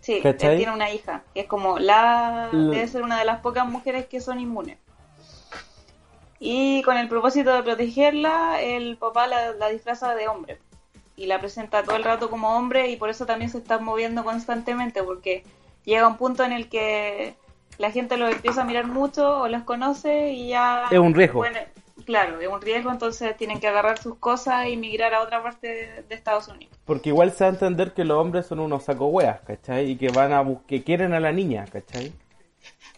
Sí, 0.00 0.20
¿Cachai? 0.22 0.52
él 0.52 0.56
tiene 0.58 0.72
una 0.72 0.90
hija, 0.90 1.22
que 1.34 1.40
es 1.40 1.46
como 1.46 1.78
la... 1.78 2.48
L- 2.52 2.70
Debe 2.74 2.88
ser 2.88 3.02
una 3.02 3.18
de 3.18 3.26
las 3.26 3.40
pocas 3.40 3.66
mujeres 3.66 4.06
que 4.06 4.20
son 4.20 4.40
inmunes. 4.40 4.78
Y 6.38 6.82
con 6.82 6.96
el 6.96 7.08
propósito 7.08 7.52
de 7.52 7.62
protegerla, 7.62 8.62
el 8.62 8.96
papá 8.96 9.26
la, 9.26 9.52
la 9.52 9.68
disfraza 9.68 10.14
de 10.14 10.26
hombre. 10.28 10.58
Y 11.16 11.26
la 11.26 11.38
presenta 11.38 11.82
todo 11.82 11.96
el 11.96 12.04
rato 12.04 12.30
como 12.30 12.56
hombre 12.56 12.88
y 12.88 12.96
por 12.96 13.10
eso 13.10 13.26
también 13.26 13.50
se 13.50 13.58
está 13.58 13.78
moviendo 13.78 14.24
constantemente, 14.24 15.02
porque 15.02 15.44
llega 15.84 16.08
un 16.08 16.16
punto 16.16 16.44
en 16.44 16.52
el 16.52 16.70
que 16.70 17.34
la 17.80 17.90
gente 17.90 18.18
los 18.18 18.30
empieza 18.30 18.60
a 18.60 18.64
mirar 18.64 18.86
mucho 18.86 19.40
o 19.40 19.48
los 19.48 19.62
conoce 19.62 20.32
y 20.32 20.48
ya... 20.48 20.84
Es 20.90 20.98
un 20.98 21.14
riesgo. 21.14 21.38
Bueno, 21.38 21.58
claro, 22.04 22.38
es 22.38 22.46
un 22.46 22.60
riesgo, 22.60 22.90
entonces 22.90 23.34
tienen 23.38 23.58
que 23.58 23.68
agarrar 23.68 23.98
sus 23.98 24.16
cosas 24.16 24.68
y 24.68 24.76
migrar 24.76 25.14
a 25.14 25.22
otra 25.22 25.42
parte 25.42 25.66
de, 25.66 26.02
de 26.02 26.14
Estados 26.14 26.48
Unidos. 26.48 26.76
Porque 26.84 27.08
igual 27.08 27.32
se 27.32 27.44
va 27.44 27.48
a 27.48 27.52
entender 27.54 27.94
que 27.94 28.04
los 28.04 28.18
hombres 28.18 28.44
son 28.46 28.60
unos 28.60 28.84
saco 28.84 29.06
weas, 29.06 29.40
¿cachai? 29.40 29.92
Y 29.92 29.96
que 29.96 30.10
van 30.10 30.34
a 30.34 30.44
que 30.66 30.82
quieren 30.84 31.14
a 31.14 31.20
la 31.20 31.32
niña, 31.32 31.64
¿cachai? 31.72 32.12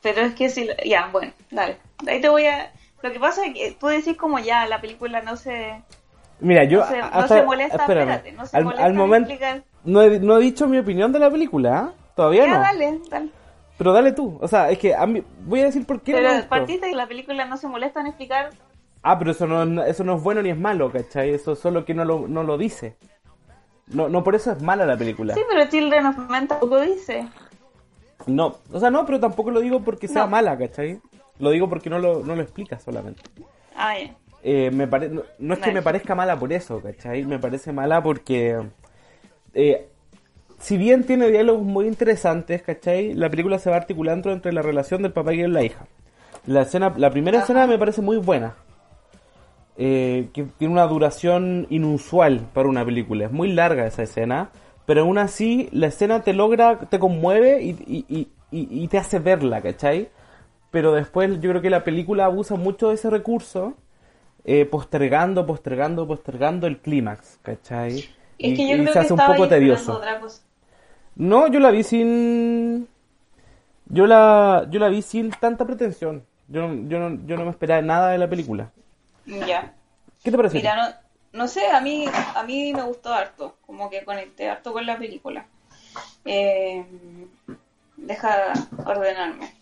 Pero 0.03 0.23
es 0.23 0.35
que 0.35 0.49
si... 0.49 0.69
Ya, 0.85 1.09
bueno, 1.13 1.33
dale. 1.53 1.77
Ahí 2.09 2.21
te 2.21 2.29
voy 2.29 2.47
a... 2.47 2.73
Lo 3.03 3.13
que 3.13 3.21
pasa 3.21 3.47
es 3.47 3.55
que 3.55 3.77
tú 3.79 3.87
decís 3.87 4.17
como 4.17 4.41
ya, 4.41 4.67
la 4.67 4.81
película 4.81 5.23
no 5.23 5.37
se... 5.37 5.81
Mira, 6.41 6.65
yo 6.65 6.81
No 6.81 6.87
se, 6.89 6.99
no 6.99 7.05
hasta- 7.05 7.29
se 7.29 7.43
molesta, 7.45 7.77
espérame, 7.77 8.11
espérate, 8.11 8.33
no 8.33 8.47
se 8.47 8.57
al, 8.57 8.65
molesta 8.65 8.85
al 8.85 8.91
en 8.91 8.97
momento 8.99 9.35
no 9.85 10.03
he, 10.03 10.19
no 10.19 10.39
he 10.39 10.41
dicho 10.43 10.67
mi 10.67 10.79
opinión 10.79 11.13
de 11.13 11.21
la 11.21 11.31
película, 11.31 11.79
¿ah? 11.79 11.93
Todavía 12.17 12.47
Ya, 12.47 12.55
no. 12.55 12.61
dale, 12.61 12.99
dale. 13.09 13.29
Pero 13.79 13.93
dale 13.93 14.13
tú. 14.13 14.39
O 14.41 14.49
sea, 14.49 14.71
es 14.71 14.79
que 14.79 14.95
a 14.95 15.07
mí 15.07 15.23
voy 15.45 15.61
a 15.61 15.65
decir 15.65 15.85
por 15.87 16.01
qué 16.03 16.13
no 16.13 16.19
Pero 16.19 16.33
gustó. 16.35 16.49
partiste 16.49 16.89
que 16.91 16.95
la 16.97 17.07
película 17.07 17.45
no 17.47 17.57
se 17.57 17.67
molesta 17.69 18.01
en 18.01 18.07
explicar... 18.09 18.51
Ah, 19.03 19.19
pero 19.19 19.33
eso 19.33 19.47
no, 19.49 19.83
eso 19.83 20.05
no 20.05 20.17
es 20.17 20.23
bueno 20.23 20.43
ni 20.43 20.51
es 20.51 20.59
malo, 20.59 20.93
¿cachai? 20.93 21.31
Eso 21.31 21.57
solo 21.57 21.85
que 21.85 21.93
no 21.95 22.05
lo, 22.05 22.29
no 22.29 22.45
lo 22.45 22.57
dice. 22.57 22.97
No, 23.89 24.09
no 24.09 24.23
por 24.23 24.37
eso 24.37 24.53
es 24.53 24.63
mala 24.63 24.87
la 24.87 24.97
película. 24.97 25.35
Sí, 25.35 25.41
pero 25.49 25.69
Children 25.69 26.07
of 26.07 26.19
Men 26.31 26.47
tampoco 26.47 26.81
dice. 26.81 27.27
No, 28.27 28.59
o 28.73 28.79
sea, 28.79 28.91
no, 28.91 29.05
pero 29.05 29.19
tampoco 29.19 29.51
lo 29.51 29.59
digo 29.61 29.81
porque 29.81 30.07
sea 30.07 30.23
No. 30.23 30.29
mala, 30.29 30.57
¿cachai? 30.57 31.01
Lo 31.41 31.51
digo 31.51 31.69
porque 31.69 31.91
no 31.91 31.99
lo, 31.99 32.21
no 32.25 32.37
lo 32.37 32.43
explica 32.43 32.79
solamente. 32.79 33.23
Ah, 33.77 33.99
ya. 33.99 34.15
Eh, 34.45 34.71
me 34.73 34.87
pare- 34.87 35.09
no, 35.09 35.23
no 35.41 35.55
es 35.55 35.61
que 35.61 35.73
me 35.73 35.83
parezca 35.83 36.15
mala 36.15 36.39
por 36.39 36.53
eso, 36.53 36.81
¿cachai? 36.81 37.25
Me 37.25 37.41
parece 37.41 37.73
mala 37.73 38.01
porque... 38.03 38.61
eh, 39.55 39.89
si 40.63 40.79
bien 40.79 41.05
tiene 41.05 41.29
diálogos 41.29 41.63
muy 41.65 41.87
interesantes, 41.89 42.63
¿cachai? 42.63 43.15
La 43.15 43.29
película 43.31 43.59
se 43.59 43.71
va 43.71 43.77
articulando 43.77 44.33
entre 44.33 44.53
la 44.53 44.63
relación 44.63 45.03
del 45.03 45.13
papá 45.13 45.35
y 45.35 45.47
la 45.49 45.63
hija. 45.65 45.87
La, 46.47 46.63
escena, 46.63 46.95
la 46.97 47.11
primera 47.11 47.39
Ajá. 47.39 47.45
escena 47.45 47.67
me 47.67 47.79
parece 47.79 48.03
muy 48.03 48.19
buena. 48.19 48.55
Eh, 49.77 50.29
que 50.35 50.45
tiene 50.45 50.73
una 50.75 50.87
duración 50.87 51.67
inusual 51.71 52.41
para 52.53 52.69
una 52.69 52.85
película. 52.85 53.25
Es 53.27 53.33
muy 53.33 53.53
larga 53.53 53.87
esa 53.87 54.03
escena, 54.03 54.51
pero 54.87 55.03
aún 55.03 55.17
así 55.19 55.69
la 55.73 55.87
escena 55.87 56.23
te 56.23 56.35
logra, 56.35 56.79
te 56.79 56.99
conmueve 56.99 57.63
y, 57.63 57.71
y- 57.87 58.05
y- 58.09 58.29
y- 58.51 58.85
y 58.85 58.89
te 58.89 58.99
hace 58.99 59.19
verla, 59.19 59.63
¿cachai? 59.63 60.11
Pero 60.71 60.93
después 60.95 61.41
yo 61.41 61.51
creo 61.51 61.63
que 61.63 61.71
la 61.71 61.85
película 61.85 62.27
abusa 62.27 62.57
mucho 62.57 62.89
de 62.91 62.97
ese 62.97 63.11
recurso, 63.11 63.75
eh, 64.45 64.67
postergando, 64.67 65.47
postergando, 65.47 66.07
postergando 66.07 66.67
el 66.67 66.79
clímax, 66.81 67.39
¿cachai? 67.43 67.99
Es 67.99 68.07
Y, 68.39 68.57
que 68.57 68.69
yo 68.69 68.75
creo 68.83 68.93
se 68.93 68.99
que 68.99 68.99
hace 69.01 69.13
un 69.15 69.21
poco 69.21 69.49
tedioso. 69.49 69.95
otra 69.95 70.21
cosa. 70.21 70.43
No, 71.17 71.47
yo 71.49 71.61
la 71.61 71.71
vi 71.71 71.83
sin. 71.83 72.89
Yo 73.87 74.07
la, 74.07 74.67
yo 74.71 74.81
la 74.81 74.89
vi 74.89 75.03
sin 75.03 75.31
tanta 75.31 75.67
pretensión. 75.67 76.25
Yo, 76.49 76.67
no- 76.69 76.89
yo, 76.89 76.99
no, 76.99 77.27
yo 77.27 77.37
no 77.37 77.45
me 77.45 77.51
esperaba 77.51 77.83
nada 77.83 78.11
de 78.11 78.19
la 78.19 78.29
película. 78.29 78.71
Ya. 79.27 79.75
¿Qué 80.25 80.31
te 80.31 80.37
pareció? 80.37 80.59
Mira, 80.59 80.77
no, 80.77 81.39
no 81.39 81.49
sé, 81.49 81.67
a 81.69 81.81
mí, 81.81 82.07
a 82.35 82.43
mí 82.45 82.73
me 82.75 82.83
gustó 82.83 83.13
harto, 83.13 83.57
como 83.67 83.91
que 83.91 84.05
conecté 84.05 84.49
harto 84.49 84.73
con 84.73 84.87
la 84.87 84.99
película. 84.99 85.47
Eh, 86.25 86.85
deja 87.97 88.53
ordenarme. 88.87 89.53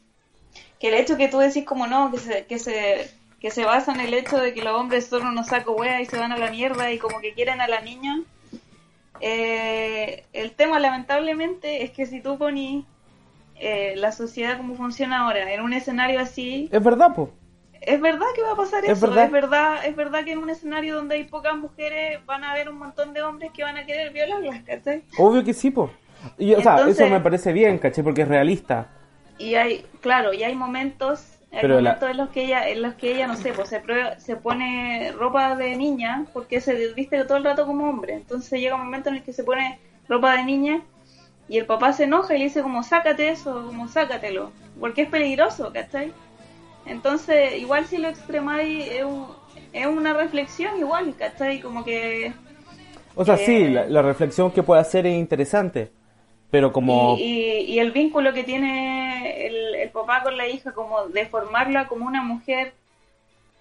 Que 0.79 0.89
el 0.89 0.95
hecho 0.95 1.17
que 1.17 1.29
tú 1.29 1.39
decís 1.39 1.65
como 1.65 1.87
no, 1.87 2.11
que 2.11 2.19
se, 2.19 2.47
que 2.47 2.59
se, 2.59 3.11
que 3.41 3.51
se 3.51 3.65
basa 3.65 3.93
en 3.93 4.01
el 4.01 4.15
hecho 4.15 4.39
de 4.39 4.55
que 4.55 4.63
los 4.63 4.75
hombres 4.75 5.07
son 5.07 5.27
unos 5.27 5.49
saco 5.49 5.73
wea 5.73 6.01
y 6.01 6.07
se 6.07 6.19
van 6.19 6.33
a 6.33 6.39
la 6.39 6.51
mierda 6.51 6.91
y 6.93 6.99
como 6.99 7.21
que 7.21 7.35
quieren 7.35 7.61
a 7.61 7.69
la 7.69 7.81
niña. 7.81 8.21
Eh, 9.21 10.25
el 10.33 10.53
tema 10.53 10.79
lamentablemente 10.79 11.83
es 11.85 11.91
que 11.91 12.07
si 12.07 12.21
tú 12.21 12.39
ponís 12.39 12.85
eh, 13.57 13.95
la 13.97 14.13
sociedad 14.13 14.57
como 14.57 14.75
funciona 14.75 15.21
ahora 15.21 15.53
en 15.53 15.61
un 15.61 15.73
escenario 15.73 16.21
así, 16.21 16.69
Es 16.73 16.83
verdad, 16.83 17.15
po. 17.15 17.31
es 17.81 18.01
verdad 18.01 18.27
que 18.35 18.43
va 18.43 18.53
a 18.53 18.57
pasar 18.57 18.85
Es 18.85 18.93
eso. 18.93 19.07
verdad. 19.09 19.25
Es 19.27 19.31
verdad, 19.31 19.87
es 19.87 19.97
verdad 19.97 20.25
que 20.25 20.33
en 20.33 20.39
un 20.39 20.49
escenario 20.51 20.95
donde 20.97 21.17
hay 21.17 21.25
pocas 21.25 21.55
mujeres 21.57 22.25
van 22.25 22.45
a 22.45 22.53
haber 22.53 22.69
un 22.71 22.79
montón 22.79 23.13
de 23.13 23.23
hombres 23.23 23.51
que 23.53 23.63
van 23.63 23.77
a 23.77 23.85
querer 23.85 24.13
violarlas, 24.13 24.63
¿cachai? 24.63 25.03
Obvio 25.19 25.45
que 25.45 25.53
sí, 25.53 25.71
po. 25.71 25.91
Y, 26.39 26.55
o 26.55 26.61
sea, 26.63 26.73
Entonces- 26.73 27.01
eso 27.01 27.11
me 27.11 27.21
parece 27.21 27.53
bien, 27.53 27.79
¿cachai? 27.79 28.03
Porque 28.05 28.23
es 28.23 28.29
realista. 28.29 28.89
Y 29.39 29.55
hay, 29.55 29.85
claro, 30.01 30.33
y 30.35 30.43
hay 30.43 30.55
momentos, 30.55 31.39
hay 31.53 31.59
Pero 31.63 31.81
la- 31.81 31.99
en 32.11 32.17
los 32.17 32.29
que 32.31 32.45
ella, 32.45 32.69
en 32.69 32.83
los 32.83 32.95
que 32.95 33.13
ella, 33.15 33.27
no 33.27 33.37
sé, 33.37 33.53
pues 33.53 33.69
se 33.69 33.81
prueba, 33.81 34.19
se 34.21 34.37
pone 34.37 35.13
ropa 35.13 35.57
de 35.57 35.77
niña 35.77 36.27
porque 36.33 36.61
se 36.61 36.93
viste 36.95 37.25
todo 37.25 37.39
el 37.39 37.45
rato 37.45 37.67
como 37.67 37.89
hombre. 37.89 38.15
Entonces 38.15 38.61
llega 38.61 38.77
un 38.77 38.85
momento 38.85 39.09
en 39.09 39.17
el 39.17 39.23
que 39.23 39.33
se 39.33 39.45
pone 39.45 39.79
ropa 40.09 40.37
de 40.37 40.45
niña 40.45 40.83
y 41.49 41.59
el 41.59 41.67
papá 41.67 41.93
se 41.93 42.05
enoja 42.05 42.35
y 42.35 42.39
le 42.39 42.45
dice 42.45 42.63
como 42.63 42.83
sácate 42.83 43.29
eso, 43.31 43.67
como 43.67 43.89
sácatelo, 43.89 44.53
porque 44.79 45.03
es 45.03 45.09
peligroso, 45.09 45.73
¿cachai? 45.73 46.13
Entonces, 46.87 47.59
igual 47.59 47.87
si 47.87 47.99
lo 47.99 48.09
extremáis 48.09 48.89
es, 48.91 49.05
un- 49.05 49.27
es 49.73 49.87
una 49.87 50.15
reflexión 50.15 50.79
igual, 50.79 51.15
¿cachai? 51.19 51.61
Como 51.61 51.85
que 51.85 52.33
O 53.17 53.25
sea, 53.25 53.35
Eh, 53.35 53.39
sí, 53.45 53.69
la, 53.69 53.87
la 53.87 54.03
reflexión 54.03 54.51
que 54.53 54.63
puede 54.63 54.81
hacer 54.81 55.07
es 55.07 55.19
interesante. 55.19 55.91
Pero 56.51 56.73
como. 56.73 57.17
Y, 57.19 57.23
y- 57.23 57.61
y 57.75 57.79
el 57.79 57.93
vínculo 57.93 58.33
que 58.33 58.45
tiene 58.45 59.47
el, 59.47 59.75
el 59.77 59.91
papá 59.91 60.23
con 60.23 60.37
la 60.37 60.49
hija, 60.49 60.73
como 60.73 61.07
de 61.09 61.27
formarla 61.27 61.87
como 61.89 62.07
una 62.07 62.23
mujer, 62.23 62.73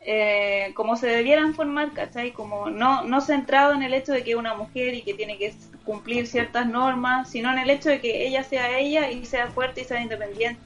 eh, 0.02 0.72
como 0.76 0.96
se 0.96 1.08
debieran 1.08 1.54
formar, 1.54 1.94
¿cachai? 1.94 2.32
Como 2.32 2.70
no, 2.70 3.04
no 3.04 3.22
centrado 3.22 3.74
en 3.74 3.84
el 3.84 3.94
hecho 3.94 4.14
de 4.14 4.24
que 4.24 4.32
es 4.32 4.38
una 4.38 4.54
mujer 4.56 4.94
y 4.94 5.04
que 5.04 5.14
tiene 5.14 5.38
que 5.38 5.54
cumplir 5.86 6.26
ciertas 6.28 6.66
normas, 6.68 7.30
sino 7.30 7.52
en 7.52 7.60
el 7.60 7.70
hecho 7.70 7.90
de 7.90 8.00
que 8.02 8.26
ella 8.28 8.44
sea 8.44 8.80
ella 8.80 9.12
y 9.12 9.26
sea 9.26 9.48
fuerte 9.48 9.82
y 9.82 9.86
sea 9.86 10.02
independiente 10.02 10.60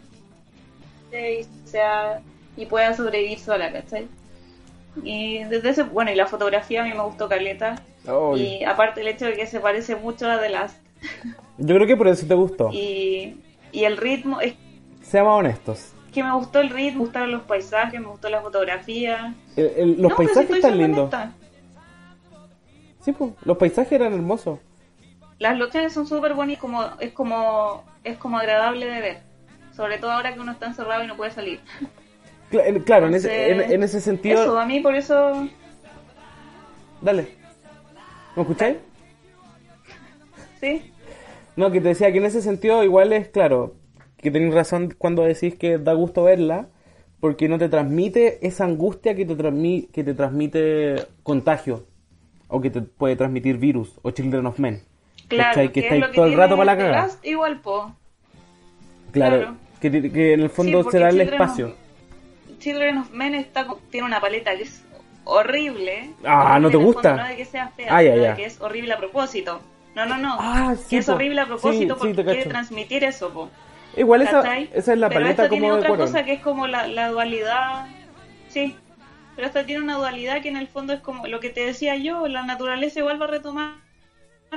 y 1.12 1.46
sea 1.66 2.22
y 2.56 2.66
pueda 2.68 2.94
sobrevivir 2.94 3.40
sola, 3.40 3.72
¿cachai? 3.72 4.08
Y 5.04 5.44
desde 5.46 5.70
ese, 5.70 5.84
bueno, 5.84 6.12
y 6.12 6.16
la 6.16 6.28
fotografía 6.28 6.82
a 6.82 6.86
mí 6.86 6.94
me 6.94 7.02
gustó 7.04 7.28
Caleta. 7.28 7.82
Oh, 8.08 8.38
Y 8.38 8.64
aparte 8.64 9.02
el 9.02 9.08
hecho 9.08 9.26
de 9.26 9.34
que 9.34 9.48
se 9.48 9.60
parece 9.60 9.96
mucho 9.96 10.30
a 10.30 10.40
The 10.40 10.50
Last. 10.50 10.78
Yo 11.58 11.76
creo 11.76 11.88
que 11.88 11.98
por 11.98 12.08
eso 12.08 12.26
te 12.26 12.34
gustó. 12.34 12.70
Y, 12.72 13.38
y 13.72 13.84
el 13.84 13.98
ritmo, 13.98 14.42
es 14.42 14.56
Seamos 15.02 15.40
honestos. 15.40 15.94
que 16.12 16.24
me 16.24 16.34
gustó 16.34 16.60
el 16.62 16.70
ritmo, 16.70 17.00
me 17.00 17.04
gustaron 17.06 17.32
los 17.32 17.44
paisajes, 17.44 18.00
me 18.00 18.08
gustó 18.08 18.30
la 18.30 18.42
fotografía. 18.42 19.36
El- 19.56 19.72
el- 19.78 20.02
los 20.02 20.02
No, 20.02 20.10
si 20.10 20.16
paisajes 20.16 20.42
estoy 20.44 20.58
están 20.60 20.78
lindos. 20.78 21.14
Sí, 23.02 23.12
pues, 23.12 23.32
los 23.44 23.58
paisajes 23.58 23.92
eran 23.92 24.14
hermosos. 24.14 24.60
Las 25.40 25.58
locaciones 25.58 25.92
son 25.94 26.08
súper 26.08 26.34
bonitas, 26.36 26.62
como, 26.62 26.84
es 27.00 27.12
como 27.12 27.84
es 28.04 28.18
como 28.18 28.38
agradable 28.38 28.86
de 28.86 29.02
ver. 29.02 29.22
Sobre 29.76 29.98
todo 29.98 30.12
ahora 30.12 30.34
que 30.34 30.40
uno 30.40 30.52
está 30.54 30.68
encerrado 30.68 31.04
y 31.04 31.08
no 31.08 31.16
puede 31.18 31.32
salir. 31.32 31.60
Cla- 32.52 32.66
en- 32.68 32.80
Claro, 32.84 33.08
en 33.08 33.16
ese, 33.16 33.48
Entonces, 33.52 33.66
en, 33.68 33.74
en 33.76 33.84
ese 33.84 34.00
sentido... 34.02 34.42
Eso, 34.44 34.60
a 34.60 34.66
mí 34.66 34.80
por 34.80 34.96
eso... 34.96 35.48
Dale. 37.02 37.36
¿Me 38.36 38.42
escucháis? 38.44 38.78
Sí, 40.62 40.93
No, 41.56 41.72
que 41.72 41.82
te 41.82 41.90
decía 41.90 42.12
que 42.12 42.18
en 42.18 42.26
ese 42.26 42.42
sentido 42.42 42.84
igual 42.84 43.14
es 43.14 43.28
claro, 43.28 43.76
que 44.18 44.32
tenéis 44.32 44.54
razón 44.54 44.94
cuando 44.98 45.24
decís 45.24 45.56
que 45.56 45.78
da 45.78 45.94
gusto 45.94 46.24
verla, 46.24 46.68
porque 47.20 47.48
no 47.48 47.58
te 47.58 47.70
transmite 47.70 48.46
esa 48.46 48.66
angustia 48.66 49.16
que 49.16 49.26
te, 49.26 49.36
transmi- 49.38 49.90
que 49.92 50.04
te 50.04 50.14
transmite 50.14 50.96
contagio, 51.24 51.86
o 52.48 52.60
que 52.62 52.70
te 52.70 52.82
puede 52.82 53.16
transmitir 53.16 53.58
virus, 53.58 54.00
o 54.02 54.12
Children 54.12 54.46
of 54.48 54.60
Men. 54.60 54.84
claro. 55.28 55.50
¿Cachai? 55.50 55.72
Que 55.72 55.80
es 55.82 55.86
estáis 55.86 56.06
que 56.08 56.16
todo 56.16 56.26
el 56.26 56.36
rato 56.36 56.56
para 56.58 56.66
la 56.66 56.78
The 56.78 56.84
cagada. 56.84 57.10
Igual, 57.24 57.60
po. 57.62 57.94
Claro, 59.12 59.38
claro. 59.38 59.56
Que, 59.80 60.12
que 60.12 60.34
en 60.34 60.42
el 60.42 60.50
fondo 60.50 60.84
Sí, 60.84 60.90
se 60.92 61.00
da 61.00 61.10
el 61.10 61.18
Children 61.18 61.34
espacio. 61.42 61.68
of- 61.68 61.74
Children 62.60 62.98
of 63.00 63.12
Men 63.12 63.36
está, 63.36 63.68
tiene 63.92 64.08
una 64.08 64.20
paleta 64.22 64.56
que 64.56 64.64
es 64.64 64.84
horrible. 65.26 66.12
Ah, 66.24 66.58
¿no 66.60 66.70
te 66.70 66.78
gusta? 66.78 67.10
fondo, 67.10 67.24
no 67.24 67.30
de 67.30 67.36
que 67.36 67.46
sea 67.46 67.68
fea, 67.70 67.88
Ah, 67.96 68.02
ya, 68.02 68.16
de 68.16 68.36
que 68.36 68.46
es 68.46 68.60
horrible 68.62 68.94
a 68.94 68.98
propósito. 68.98 69.62
No, 69.96 70.06
no, 70.06 70.18
no. 70.18 70.38
Ah, 70.40 70.76
sí, 70.76 70.90
que 70.90 70.98
es 70.98 71.06
po. 71.06 71.14
horrible 71.14 71.42
a 71.42 71.46
propósito 71.46 71.96
Sí, 71.96 72.02
sí, 72.02 72.14
porque 72.14 72.24
quiere 72.24 72.46
transmitir 72.50 73.04
eso, 73.04 73.30
po. 73.32 73.50
Igual 73.96 74.24
esa, 74.24 74.58
esa 74.58 74.94
es 74.94 75.00
la 75.00 75.08
Pero 75.10 75.22
paleta 75.22 75.44
esta 75.44 75.50
tiene 75.50 75.68
como 75.68 75.74
de 75.74 75.80
otra 75.80 75.90
Cuarón. 75.90 76.08
cosa 76.08 76.26
que 76.26 76.34
es 76.34 76.42
como 76.42 76.66
la, 76.68 76.88
la 76.88 77.10
dualidad. 77.10 77.86
Sí. 78.50 78.76
Pero 79.36 79.48
esta 79.48 79.66
tiene 79.66 79.84
una 79.84 79.96
dualidad 79.98 80.42
que 80.42 80.50
en 80.50 80.58
el 80.58 80.68
fondo 80.68 80.94
es 80.94 81.00
como 81.02 81.28
lo 81.28 81.40
que 81.40 81.50
te 81.50 81.66
decía 81.66 81.96
yo, 81.96 82.28
la 82.28 82.44
naturaleza 82.44 83.00
igual 83.00 83.22
va 83.22 83.26
a 83.26 83.30
retomar 83.30 83.74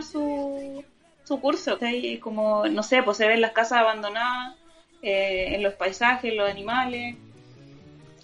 su, 0.01 0.84
su 1.24 1.41
curso. 1.41 1.78
¿cachai? 1.78 2.18
Como, 2.18 2.66
no 2.66 2.82
sé, 2.82 3.03
pues 3.03 3.16
se 3.18 3.28
ven 3.28 3.41
las 3.43 3.53
casas 3.53 3.78
abandonadas, 3.80 4.55
eh, 5.03 5.55
en 5.55 5.62
los 5.62 5.74
paisajes, 5.74 6.34
los 6.34 6.51
animales. 6.51 7.16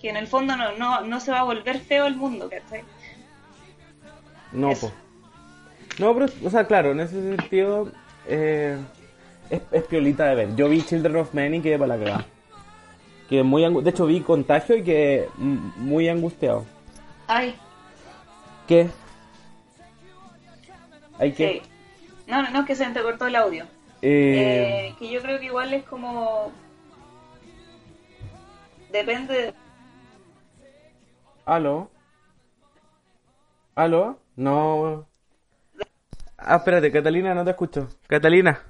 Que 0.00 0.08
en 0.10 0.16
el 0.16 0.26
fondo 0.26 0.56
no, 0.56 0.72
no, 0.76 1.02
no 1.02 1.20
se 1.20 1.30
va 1.30 1.40
a 1.40 1.44
volver 1.44 1.78
feo 1.78 2.06
el 2.06 2.16
mundo, 2.16 2.50
¿cachai? 2.50 2.82
No, 4.50 4.70
Eso. 4.70 4.92
No, 5.98 6.14
pero, 6.14 6.26
o 6.44 6.50
sea, 6.50 6.66
claro, 6.66 6.92
en 6.92 7.00
ese 7.00 7.36
sentido 7.36 7.90
eh, 8.26 8.76
es, 9.50 9.60
es 9.70 9.84
piolita 9.84 10.26
de 10.26 10.34
ver. 10.34 10.56
Yo 10.56 10.68
vi 10.68 10.82
Children 10.82 11.16
of 11.16 11.34
Men 11.34 11.54
y 11.54 11.60
quedé 11.60 11.78
para 11.78 11.96
la 11.96 12.02
cagada. 12.04 12.26
Que 13.28 13.42
muy 13.42 13.62
angu- 13.62 13.82
de 13.82 13.90
hecho 13.90 14.06
vi 14.06 14.20
Contagio 14.20 14.76
y 14.76 14.82
quedé 14.82 15.28
muy 15.36 16.08
angustiado. 16.08 16.64
Ay, 17.26 17.54
¿Qué? 18.66 18.88
¿Hay 21.18 21.32
que? 21.32 21.60
sí. 21.62 21.62
No, 22.26 22.42
no, 22.42 22.50
no, 22.50 22.60
es 22.60 22.66
que 22.66 22.74
se 22.74 22.84
entrecortó 22.84 23.26
el 23.26 23.36
audio. 23.36 23.64
Eh, 24.00 24.88
Eh, 24.90 24.94
que 24.98 25.10
yo 25.10 25.20
creo 25.20 25.38
que 25.38 25.46
igual 25.46 25.72
es 25.74 25.84
como... 25.84 26.50
Depende 28.90 29.34
de 29.34 29.54
¿Aló? 31.44 31.90
¿Aló? 33.74 34.18
No. 34.36 35.06
Ah, 36.44 36.56
espérate, 36.56 36.90
Catalina, 36.90 37.34
no 37.34 37.44
te 37.44 37.50
escucho. 37.50 37.88
Catalina. 38.06 38.60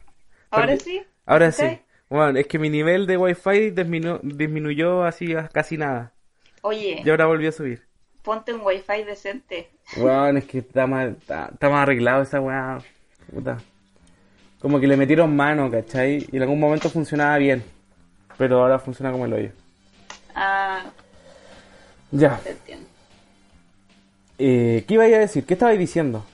¿Ahora 0.51 0.75
Perdí- 0.75 0.81
sí? 0.81 1.03
Ahora 1.27 1.53
sí. 1.53 1.79
Bueno, 2.09 2.39
es 2.39 2.47
que 2.47 2.59
mi 2.59 2.69
nivel 2.69 3.07
de 3.07 3.17
wifi 3.17 3.71
disminu- 3.71 4.21
disminuyó 4.23 5.05
así 5.05 5.35
a 5.35 5.49
casi 5.49 5.79
nada. 5.79 6.13
Oye, 6.61 7.01
Y 7.05 7.11
ahora 7.11 7.27
volvió 7.27 7.49
a 7.49 7.53
subir. 7.53 7.83
ponte 8.23 8.53
un 8.53 8.61
wifi 8.61 9.03
decente. 9.05 9.71
Weón, 9.97 10.37
es 10.37 10.45
que 10.45 10.59
está 10.59 10.87
más, 10.87 11.09
está, 11.09 11.49
está 11.53 11.69
más 11.71 11.83
arreglado 11.83 12.23
esa 12.23 12.41
weá. 12.41 12.79
Puta. 13.33 13.59
Como 14.61 14.79
que 14.79 14.87
le 14.87 14.97
metieron 14.97 15.35
mano, 15.35 15.71
¿cachai? 15.71 16.29
Y 16.31 16.37
en 16.37 16.43
algún 16.43 16.61
momento 16.61 16.89
funcionaba 16.91 17.37
bien. 17.39 17.65
Pero 18.39 18.61
ahora 18.61 18.79
funciona 18.79 19.11
como 19.11 19.25
el 19.27 19.33
hoyo. 19.33 19.51
Ah, 20.35 20.85
Ya. 22.11 22.39
te 22.39 22.51
entiendo. 22.51 22.87
Eh, 24.39 24.85
¿Qué 24.87 24.95
iba 24.95 25.05
a 25.05 25.09
decir? 25.09 25.45
¿Qué 25.45 25.55
estabais 25.55 25.79
diciendo? 25.79 26.25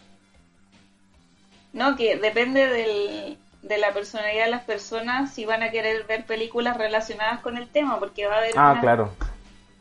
No, 1.72 1.96
que 1.96 2.16
depende 2.16 2.66
del, 2.66 3.38
de 3.62 3.78
la 3.78 3.92
personalidad 3.92 4.44
de 4.46 4.50
las 4.50 4.62
personas 4.64 5.32
si 5.32 5.44
van 5.44 5.62
a 5.62 5.70
querer 5.70 6.04
ver 6.06 6.24
películas 6.24 6.76
relacionadas 6.76 7.40
con 7.40 7.56
el 7.56 7.68
tema, 7.68 7.98
porque 7.98 8.26
va 8.26 8.36
a 8.36 8.38
haber, 8.38 8.52
Ah, 8.56 8.72
una- 8.72 8.80
claro. 8.80 9.10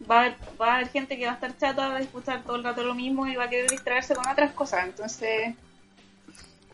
va 0.10 0.16
a 0.16 0.20
haber, 0.22 0.36
va 0.62 0.68
a 0.68 0.76
haber 0.76 0.90
gente 0.90 1.18
que 1.18 1.26
va 1.26 1.32
a 1.32 1.36
estar 1.36 1.58
chata 1.58 1.96
de 1.96 2.02
escuchar 2.04 2.44
todo 2.44 2.56
el 2.58 2.64
rato 2.64 2.84
lo 2.84 2.94
mismo 2.96 3.26
y 3.28 3.36
va 3.36 3.46
a 3.46 3.50
querer 3.50 3.70
distraerse 3.70 4.16
con 4.16 4.28
otras 4.28 4.52
cosas. 4.52 4.86
Entonces, 4.86 5.56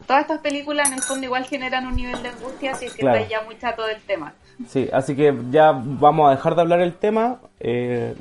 todas 0.07 0.24
estas 0.24 0.39
películas 0.39 0.88
en 0.88 0.95
el 0.95 1.01
fondo 1.03 1.26
igual 1.26 1.45
generan 1.45 1.88
un 1.88 1.95
nivel 1.95 2.22
de 2.24 2.30
angustia 2.30 2.76
si 2.76 2.86
es 2.86 2.93
que 2.93 3.01
Claro. 3.01 3.26
ya 3.30 3.41
muy 3.41 3.57
chato 3.57 3.86
del 3.86 4.01
tema. 4.01 4.34
Sí, 4.68 4.89
así 4.91 5.16
que 5.16 5.34
ya 5.51 5.72
vamos 5.74 6.28
a 6.32 6.36
dejar 6.36 6.55
de 6.55 6.61
hablar 6.61 6.82
el 6.82 6.93
tema. 6.95 7.39
Eh, 7.59 8.14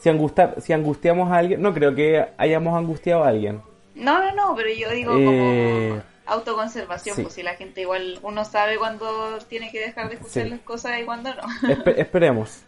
si, 0.00 0.08
angustar, 0.08 0.56
si 0.60 0.72
angustiamos 0.72 1.30
a 1.32 1.36
alguien, 1.38 1.60
no 1.60 1.72
creo 1.74 1.94
que 1.94 2.26
hayamos 2.36 2.76
angustiado 2.76 3.24
a 3.24 3.28
alguien. 3.28 3.60
No, 3.94 4.18
no, 4.20 4.32
no, 4.34 4.54
pero 4.56 4.68
yo 4.72 4.90
digo 4.90 5.12
Eh, 5.18 5.24
como 5.24 6.02
autoconservación, 6.26 7.16
sí. 7.16 7.22
pues 7.22 7.34
si 7.34 7.42
la 7.42 7.54
gente 7.54 7.80
igual, 7.82 8.18
uno 8.22 8.44
sabe 8.44 8.76
cuándo 8.78 9.38
tiene 9.48 9.70
que 9.70 9.80
dejar 9.80 10.08
de 10.08 10.14
escuchar 10.16 10.44
Sí. 10.44 10.50
las 10.50 10.60
cosas 10.60 11.00
y 11.00 11.04
cuándo 11.04 11.30
no. 11.34 11.42
Espe- 11.68 11.94
esperemos. 11.98 12.62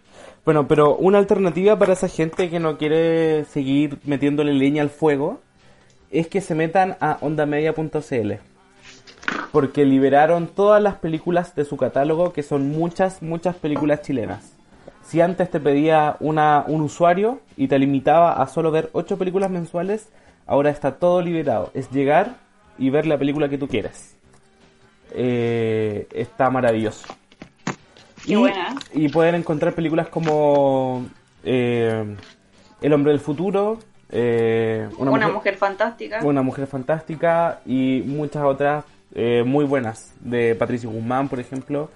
Bueno, 0.44 0.68
pero 0.68 0.96
una 0.96 1.18
alternativa 1.18 1.78
para 1.78 1.92
esa 1.94 2.08
gente 2.08 2.48
que 2.50 2.60
no 2.60 2.78
quiere 2.78 3.44
seguir 3.46 3.98
metiéndole 4.04 4.54
leña 4.54 4.82
al 4.82 4.90
fuego 4.90 5.40
es 6.10 6.28
que 6.28 6.40
se 6.40 6.54
metan 6.54 6.96
a 7.00 7.18
ondamedia.cl. 7.20 8.32
Porque 9.52 9.84
liberaron 9.84 10.46
todas 10.46 10.80
las 10.82 10.96
películas 10.96 11.54
de 11.54 11.64
su 11.64 11.76
catálogo, 11.76 12.32
que 12.32 12.42
son 12.42 12.70
muchas, 12.70 13.22
muchas 13.22 13.56
películas 13.56 14.02
chilenas. 14.02 14.52
Si 15.04 15.20
antes 15.20 15.50
te 15.50 15.60
pedía 15.60 16.16
una, 16.20 16.64
un 16.66 16.80
usuario 16.80 17.40
y 17.56 17.68
te 17.68 17.78
limitaba 17.78 18.34
a 18.40 18.46
solo 18.48 18.70
ver 18.70 18.90
8 18.92 19.16
películas 19.18 19.50
mensuales, 19.50 20.08
ahora 20.46 20.70
está 20.70 20.96
todo 20.96 21.22
liberado. 21.22 21.70
Es 21.74 21.90
llegar 21.90 22.36
y 22.78 22.90
ver 22.90 23.06
la 23.06 23.18
película 23.18 23.48
que 23.48 23.58
tú 23.58 23.68
quieras. 23.68 24.16
Eh, 25.12 26.06
está 26.12 26.50
maravilloso. 26.50 27.06
Qué 28.24 28.32
y, 28.32 28.36
buena. 28.36 28.74
y 28.92 29.08
pueden 29.08 29.36
encontrar 29.36 29.72
películas 29.74 30.08
como 30.08 31.06
eh, 31.44 32.16
El 32.80 32.92
hombre 32.92 33.12
del 33.12 33.20
futuro, 33.20 33.78
eh, 34.10 34.88
Una, 34.98 35.28
mujer, 35.28 35.56
fantástica. 35.56 36.20
una 36.22 36.42
mujer 36.42 36.66
fantástica 36.66 37.60
y 37.66 38.02
muchas 38.06 38.44
otras 38.44 38.84
eh, 39.14 39.42
muy 39.44 39.64
buenas 39.64 40.14
de 40.20 40.54
Patricio 40.54 40.90
Guzmán, 40.90 41.28
por 41.28 41.40
ejemplo. 41.40 41.90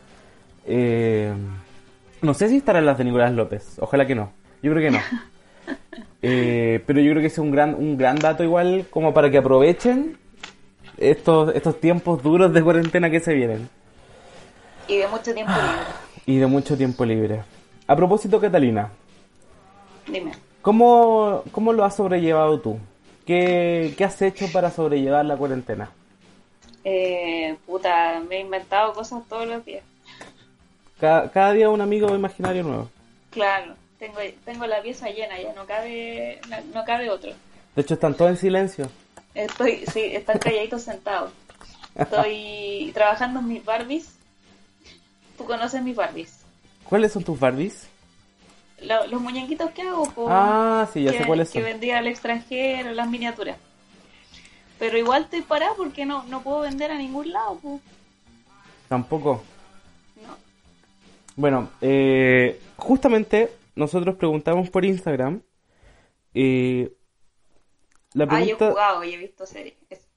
Eh, 0.66 1.32
no 2.22 2.34
sé 2.34 2.48
si 2.48 2.56
estarán 2.56 2.86
las 2.86 2.98
de 2.98 3.04
Nicolás 3.04 3.32
López, 3.32 3.78
ojalá 3.80 4.06
que 4.06 4.14
no. 4.14 4.32
Yo 4.62 4.72
creo 4.72 4.90
que 4.90 4.96
no. 4.96 5.02
Pero 6.20 7.00
yo 7.00 7.10
creo 7.12 7.20
que 7.20 7.26
es 7.26 7.38
un 7.38 7.50
gran 7.50 7.74
un 7.74 7.96
gran 7.96 8.16
dato 8.16 8.44
igual 8.44 8.86
como 8.90 9.14
para 9.14 9.30
que 9.30 9.38
aprovechen 9.38 10.18
estos 11.00 11.54
estos 11.54 11.80
tiempos 11.80 12.22
duros 12.22 12.52
de 12.52 12.62
cuarentena 12.62 13.10
que 13.10 13.20
se 13.20 13.32
vienen 13.34 13.68
Y 14.86 14.96
de 14.98 15.08
mucho 15.08 15.32
tiempo 15.34 15.52
libre. 15.52 15.78
y 16.26 16.36
de 16.38 16.46
mucho 16.46 16.76
tiempo 16.76 17.04
libre. 17.04 17.42
A 17.86 17.96
propósito, 17.96 18.40
Catalina, 18.40 18.90
Dime. 20.06 20.32
¿cómo, 20.62 21.42
cómo 21.52 21.72
lo 21.72 21.84
has 21.84 21.96
sobrellevado 21.96 22.60
tú? 22.60 22.78
¿Qué, 23.26 23.94
qué 23.96 24.04
has 24.04 24.20
hecho 24.22 24.46
para 24.52 24.70
sobrellevar 24.70 25.24
la 25.24 25.36
cuarentena? 25.36 25.90
Eh, 26.84 27.56
puta, 27.66 28.20
me 28.28 28.36
he 28.36 28.40
inventado 28.40 28.92
cosas 28.92 29.22
todos 29.28 29.46
los 29.46 29.64
días. 29.64 29.82
Cada, 31.00 31.30
cada 31.30 31.52
día 31.52 31.68
un 31.70 31.80
amigo 31.80 32.14
imaginario 32.14 32.62
nuevo. 32.62 32.90
Claro, 33.30 33.74
tengo, 33.98 34.18
tengo 34.44 34.66
la 34.66 34.80
pieza 34.82 35.08
llena, 35.10 35.40
ya 35.40 35.52
no 35.54 35.64
cabe, 35.66 36.40
no 36.74 36.84
cabe 36.84 37.10
otro. 37.10 37.30
De 37.76 37.82
hecho, 37.82 37.94
están 37.94 38.14
todos 38.14 38.30
en 38.32 38.36
silencio. 38.36 38.88
Estoy, 39.34 39.84
sí, 39.92 40.00
están 40.00 40.38
calladitos 40.38 40.82
sentados. 40.82 41.32
Estoy 41.94 42.90
trabajando 42.94 43.40
en 43.40 43.48
mis 43.48 43.64
Barbies. 43.64 44.14
¿Tú 45.38 45.44
conoces 45.44 45.82
mis 45.82 45.96
Barbies? 45.96 46.40
¿Cuáles 46.84 47.12
son 47.12 47.22
tus 47.24 47.38
Barbies? 47.38 47.88
Lo- 48.82 49.06
los 49.06 49.20
muñequitos 49.20 49.70
que 49.72 49.82
hago, 49.82 50.04
po, 50.10 50.26
Ah, 50.30 50.88
sí, 50.92 51.02
ya 51.04 51.12
que, 51.12 51.18
sé 51.18 51.26
cuáles 51.26 51.50
que 51.50 51.60
son. 51.60 51.64
vendía 51.70 51.98
al 51.98 52.06
extranjero, 52.06 52.92
las 52.92 53.08
miniaturas. 53.08 53.56
Pero 54.78 54.96
igual 54.98 55.24
estoy 55.24 55.42
parada 55.42 55.74
porque 55.76 56.06
no, 56.06 56.24
no 56.24 56.42
puedo 56.42 56.60
vender 56.60 56.90
a 56.90 56.96
ningún 56.96 57.30
lado, 57.32 57.56
po. 57.58 57.80
Tampoco. 58.88 59.42
No. 60.16 60.36
Bueno, 61.36 61.68
eh, 61.82 62.58
justamente 62.76 63.52
nosotros 63.74 64.16
preguntamos 64.16 64.70
por 64.70 64.84
Instagram. 64.84 65.42
eh, 66.34 66.90
la 68.14 68.26
Ah, 68.28 68.40
yo 68.42 68.56
he 68.58 68.68
jugado 68.70 69.04
y 69.04 69.14
he 69.14 69.16
visto 69.16 69.46
series. 69.46 69.74
Es- 69.88 70.08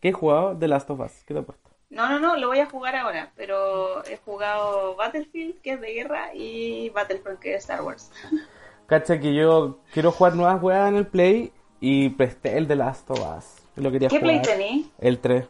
¿Qué 0.00 0.08
he 0.08 0.12
jugado? 0.12 0.56
The 0.56 0.68
Last 0.68 0.90
of 0.90 1.00
Us. 1.00 1.12
¿Qué 1.26 1.34
te 1.34 1.40
he 1.40 1.42
puesto? 1.42 1.70
No, 1.90 2.08
no, 2.08 2.18
no, 2.18 2.36
lo 2.36 2.48
voy 2.48 2.58
a 2.58 2.66
jugar 2.66 2.96
ahora, 2.96 3.32
pero 3.36 4.04
he 4.06 4.16
jugado 4.16 4.96
Battlefield, 4.96 5.60
que 5.60 5.74
es 5.74 5.80
de 5.80 5.92
guerra, 5.92 6.34
y 6.34 6.90
Battlefront, 6.90 7.38
que 7.38 7.54
es 7.54 7.62
Star 7.62 7.82
Wars. 7.82 8.10
Cacha 8.86 9.18
que 9.20 9.34
yo 9.34 9.78
quiero 9.92 10.10
jugar 10.12 10.34
nuevas 10.34 10.62
weas 10.62 10.88
en 10.88 10.96
el 10.96 11.06
Play 11.06 11.52
y 11.80 12.10
presté 12.10 12.58
el 12.58 12.66
The 12.66 12.76
Last 12.76 13.10
of 13.10 13.18
Us. 13.20 13.44
Lo 13.76 13.90
quería 13.90 14.08
¿Qué 14.08 14.20
play 14.20 14.40
tenés? 14.42 14.86
El 14.98 15.18
3. 15.18 15.46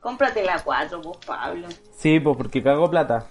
Cómprate 0.00 0.42
la 0.44 0.62
4, 0.62 1.00
pues, 1.00 1.18
Pablo. 1.26 1.68
Sí, 1.96 2.20
pues 2.20 2.36
porque 2.36 2.62
cago 2.62 2.90
plata. 2.90 3.26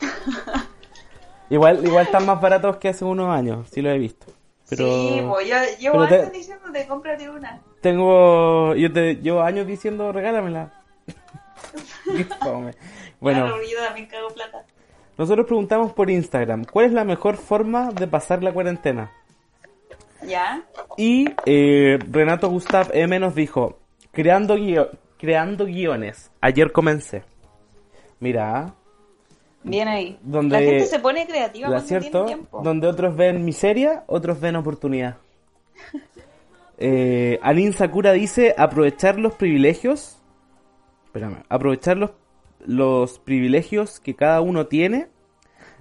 igual, 1.50 1.84
igual 1.84 2.06
están 2.06 2.26
más 2.26 2.40
baratos 2.40 2.76
que 2.76 2.88
hace 2.88 3.04
unos 3.04 3.28
años, 3.28 3.68
sí 3.70 3.82
lo 3.82 3.90
he 3.90 3.98
visto. 3.98 4.26
Pero 4.70 4.84
Sí, 5.08 5.22
pues 5.28 5.48
yo 5.48 5.56
llevo 5.80 5.94
pero 5.98 6.08
te- 6.08 6.14
años 6.20 6.32
diciéndote, 6.32 6.86
cómprate 6.86 7.28
una. 7.28 7.60
tengo, 7.82 8.74
yo 8.76 8.92
te 8.92 9.16
llevo 9.16 9.42
años 9.42 9.66
diciendo 9.66 10.12
regálamela. 10.12 10.72
Bueno, 13.20 13.46
Claro, 13.46 13.62
yo 13.62 13.78
también 13.84 14.06
cago 14.06 14.28
plata. 14.30 14.64
nosotros 15.18 15.46
preguntamos 15.46 15.92
por 15.92 16.08
Instagram, 16.10 16.64
¿cuál 16.64 16.86
es 16.86 16.92
la 16.92 17.04
mejor 17.04 17.36
forma 17.36 17.90
de 17.90 18.06
pasar 18.06 18.42
la 18.42 18.52
cuarentena? 18.52 19.12
¿Ya? 20.26 20.62
Y 20.96 21.26
eh, 21.46 21.98
Renato 22.10 22.48
Gustav 22.48 22.90
M 22.94 23.18
nos 23.18 23.34
dijo, 23.34 23.78
creando, 24.12 24.56
guio- 24.56 24.90
creando 25.18 25.66
guiones, 25.66 26.30
ayer 26.40 26.72
comencé. 26.72 27.24
Mira, 28.20 28.74
Bien 29.62 29.88
ahí. 29.88 30.18
Donde- 30.22 30.58
La 30.58 30.64
gente 30.64 30.86
se 30.86 30.98
pone 30.98 31.26
creativa 31.26 31.68
¿lo 31.68 31.74
cuando 31.74 31.88
cierto? 31.88 32.24
tiene 32.24 32.26
tiempo. 32.26 32.60
Donde 32.62 32.86
otros 32.86 33.14
ven 33.16 33.44
miseria, 33.44 34.04
otros 34.06 34.40
ven 34.40 34.56
oportunidad. 34.56 35.16
Eh, 36.82 37.38
Anin 37.42 37.74
Sakura 37.74 38.12
dice 38.12 38.54
aprovechar 38.56 39.18
los 39.18 39.34
privilegios. 39.34 40.16
Espérame, 41.04 41.42
aprovechar 41.50 41.98
los, 41.98 42.12
los 42.64 43.18
privilegios 43.18 44.00
que 44.00 44.16
cada 44.16 44.40
uno 44.40 44.66
tiene 44.66 45.08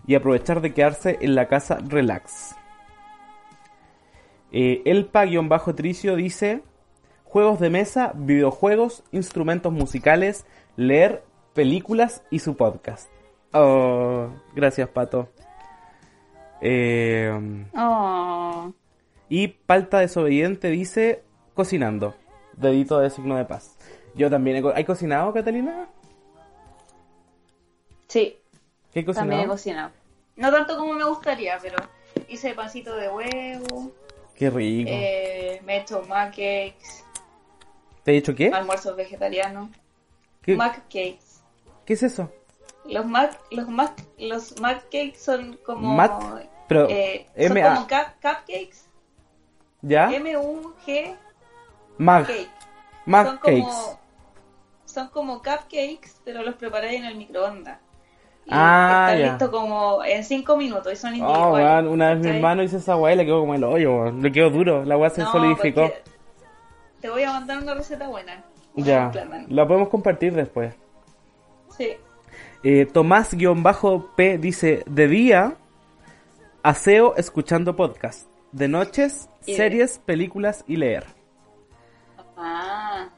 y 0.06 0.16
aprovechar 0.16 0.60
de 0.60 0.74
quedarse 0.74 1.18
en 1.22 1.36
la 1.36 1.48
casa 1.48 1.78
relax. 1.88 2.54
Eh, 4.52 4.82
Elpa-Tricio 4.86 6.16
dice 6.18 6.64
juegos 7.24 7.62
de 7.62 7.70
mesa, 7.70 8.12
videojuegos, 8.16 9.04
instrumentos 9.14 9.72
musicales, 9.72 10.46
leer 10.76 11.24
películas 11.54 12.24
y 12.30 12.40
su 12.40 12.58
podcast. 12.58 13.10
Oh, 13.54 14.30
gracias 14.54 14.90
Pato. 14.90 15.30
Eh, 16.62 17.66
Oh. 17.76 18.72
y 19.30 19.48
Palta 19.48 20.00
Desobediente 20.00 20.70
dice 20.70 21.24
cocinando. 21.54 22.16
Dedito 22.54 23.00
de 23.00 23.10
signo 23.10 23.38
de 23.38 23.46
paz. 23.46 23.78
Yo 24.16 24.30
también 24.30 24.58
he 24.58 24.62
co- 24.62 24.74
¿Hay 24.76 24.84
cocinado, 24.84 25.32
Catalina? 25.34 25.88
Sí, 28.08 28.38
¿Qué 28.92 29.00
hay 29.00 29.06
también 29.06 29.42
he 29.42 29.48
cocinado? 29.48 29.92
cocinado. 29.92 29.92
No 30.36 30.52
tanto 30.52 30.78
como 30.78 30.94
me 30.94 31.04
gustaría, 31.06 31.58
pero 31.62 31.78
hice 32.28 32.54
pancito 32.54 32.96
de 32.96 33.08
huevo, 33.10 33.92
Qué 34.36 34.50
rico. 34.50 34.90
eh, 34.92 35.62
me 35.66 35.78
he 35.78 35.82
hecho 35.82 36.02
mac 36.08 36.30
cakes, 36.32 37.04
¿Te 38.04 38.12
he 38.12 38.16
dicho 38.16 38.34
qué? 38.36 38.50
almuerzos 38.50 38.96
vegetarianos, 38.96 39.70
¿Qué, 40.42 40.56
mac 40.56 40.84
cakes. 40.84 41.42
qué 41.86 41.94
es 41.94 42.04
eso? 42.04 42.32
Los 42.90 43.06
mac, 43.06 43.40
los 43.52 43.68
mac, 43.70 43.92
los 44.18 44.60
mac 44.60 44.84
cakes 44.86 45.16
son 45.20 45.58
como, 45.66 45.94
Mac, 45.96 46.12
pero 46.68 46.88
eh, 46.90 47.28
son 47.38 47.58
M-A. 47.58 47.76
como 47.76 47.88
cup- 47.88 48.14
cupcakes, 48.22 48.90
¿Ya? 49.82 50.12
M 50.14 50.38
U 50.38 50.74
G 50.86 51.16
Mag. 51.98 52.26
cake. 52.28 52.50
Mag 53.06 53.26
son 53.28 53.38
cakes. 53.38 53.62
como 53.62 54.00
son 54.86 55.08
como 55.10 55.38
cupcakes, 55.38 56.10
pero 56.26 56.42
los 56.44 56.56
preparé 56.56 56.96
en 56.96 57.06
el 57.06 57.16
microondas. 57.16 57.80
Y 58.46 58.52
Ah, 58.52 59.06
están 59.06 59.20
ya. 59.20 59.26
listos 59.28 59.50
como 59.50 60.04
en 60.04 60.24
5 60.24 60.58
minutos 60.58 60.92
y 60.92 60.96
son 60.96 61.12
Oh, 61.12 61.18
individuales. 61.18 61.54
weón, 61.68 61.88
una 61.88 62.10
vez 62.16 62.20
mi 62.26 62.30
hermano 62.32 62.64
hizo 62.64 62.78
esa 62.78 62.96
weá 62.96 63.14
y 63.14 63.18
le 63.18 63.26
quedó 63.26 63.42
como 63.42 63.54
el 63.54 63.64
hoyo, 63.64 63.96
weón. 63.96 64.22
Le 64.24 64.32
quedó 64.32 64.50
duro, 64.50 64.84
la 64.86 64.98
weá 64.98 65.12
se 65.12 65.22
No, 65.22 65.32
solidificó. 65.32 65.92
Te 67.00 67.10
voy 67.12 67.22
a 67.24 67.32
mandar 67.34 67.60
una 67.60 67.76
receta 67.76 68.08
buena. 68.08 68.44
Ya, 68.74 69.12
la 69.50 69.68
podemos 69.68 69.90
compartir 69.90 70.34
después. 70.34 70.74
Sí. 71.78 71.90
Eh, 72.62 72.86
Tomás-P 72.86 74.38
dice, 74.38 74.84
de 74.86 75.08
día, 75.08 75.56
aseo 76.62 77.16
escuchando 77.16 77.76
podcast. 77.76 78.28
De 78.52 78.68
noches, 78.68 79.30
Y 79.46 79.56
series, 79.56 80.00
películas 80.00 80.66
y 80.68 80.76
leer. 80.76 81.06
Ah. 82.36 83.10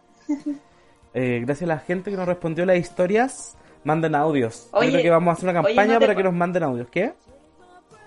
Eh, 1.14 1.42
gracias 1.44 1.70
a 1.70 1.74
la 1.74 1.80
gente 1.80 2.10
que 2.10 2.16
nos 2.16 2.26
respondió 2.26 2.66
las 2.66 2.78
historias, 2.78 3.58
manden 3.84 4.16
audios. 4.16 4.70
Yo 4.72 4.80
Oye, 4.80 4.92
creo 4.92 5.02
que 5.02 5.10
vamos 5.10 5.32
a 5.32 5.34
hacer 5.34 5.50
una 5.50 5.60
oye, 5.60 5.76
campaña 5.76 5.94
¿no 5.96 6.00
te 6.00 6.06
para 6.06 6.16
que 6.16 6.24
nos 6.24 6.34
manden 6.34 6.64
audios. 6.64 6.88
¿Qué? 6.90 7.14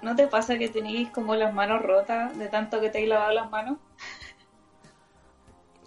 ¿No 0.00 0.16
te 0.16 0.26
pasa 0.26 0.56
que 0.56 0.70
tenéis 0.70 1.10
como 1.10 1.34
las 1.34 1.52
manos 1.52 1.82
rotas 1.82 2.38
de 2.38 2.48
tanto 2.48 2.80
que 2.80 2.88
te 2.88 3.02
has 3.02 3.08
lavado 3.08 3.32
las 3.32 3.50
manos? 3.50 3.76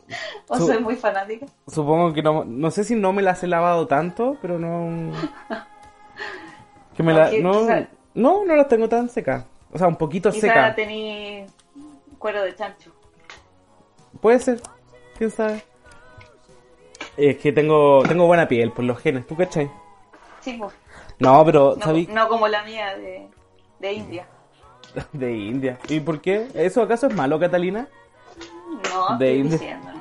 ¿O 0.48 0.58
soy 0.58 0.80
muy 0.80 0.96
fanática? 0.96 1.46
Supongo 1.68 2.14
que 2.14 2.22
no, 2.24 2.46
no 2.46 2.72
sé 2.72 2.84
si 2.84 2.96
no 2.96 3.14
me 3.14 3.22
las 3.22 3.44
he 3.44 3.48
lavado 3.48 3.88
tanto, 3.88 4.38
pero 4.42 4.58
no... 4.60 5.12
Que 6.96 7.04
me 7.04 7.14
No, 7.14 7.20
la, 7.20 7.30
que- 7.30 7.42
no, 7.42 7.52
quizá- 7.62 7.88
no, 8.14 8.46
no 8.46 8.56
las 8.56 8.68
tengo 8.68 8.88
tan 8.90 9.10
secas. 9.10 9.46
O 9.72 9.78
sea, 9.78 9.88
un 9.88 9.98
poquito 9.98 10.32
Quizá 10.32 10.48
seca. 10.48 10.76
tenéis 10.76 11.52
cuero 12.18 12.42
de 12.44 12.56
chancho. 12.56 12.92
Puede 14.22 14.40
ser, 14.40 14.62
quién 15.18 15.30
sabe. 15.30 15.64
Es 17.18 17.38
que 17.38 17.52
tengo, 17.52 18.02
tengo 18.08 18.26
buena 18.28 18.48
piel 18.48 18.72
por 18.72 18.86
los 18.86 19.00
genes, 19.00 19.28
¿tú 19.28 19.36
cachai? 19.36 19.70
Sí, 20.40 20.56
pues. 20.58 20.74
No, 21.20 21.44
pero, 21.46 21.76
No, 21.78 21.84
¿sabí? 21.86 22.08
no 22.08 22.28
como 22.30 22.48
la 22.48 22.64
mía 22.64 22.96
de, 22.96 23.28
de 23.80 23.94
India. 23.94 24.26
De 25.12 25.32
India. 25.36 25.78
¿Y 25.90 26.00
por 26.00 26.22
qué? 26.22 26.48
¿Eso 26.54 26.82
acaso 26.82 27.08
es 27.08 27.14
malo, 27.16 27.38
Catalina? 27.40 27.88
No, 28.94 29.18
De 29.18 29.26
estoy 29.32 29.40
India. 29.40 29.58
diciendo. 29.58 29.92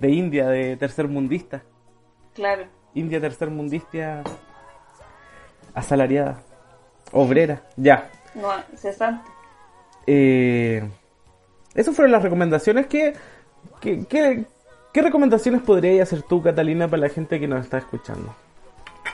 De 0.00 0.10
India, 0.10 0.48
de 0.48 0.76
tercermundista. 0.76 1.62
Claro. 2.34 2.64
India 2.94 3.20
tercermundista 3.20 4.22
asalariada. 5.74 6.40
Obrera. 7.12 7.62
Ya. 7.76 8.10
No, 8.34 8.48
cesante. 8.76 9.28
Eh, 10.06 10.88
esas 11.74 11.94
fueron 11.94 12.12
las 12.12 12.22
recomendaciones 12.22 12.86
que... 12.86 13.14
que, 13.80 14.04
que- 14.06 14.44
¿Qué 14.92 15.02
recomendaciones 15.02 15.62
podrías 15.62 16.08
hacer 16.12 16.24
tú, 16.24 16.42
Catalina, 16.42 16.88
para 16.88 17.02
la 17.02 17.08
gente 17.08 17.38
que 17.38 17.46
nos 17.46 17.60
está 17.64 17.78
escuchando? 17.78 18.34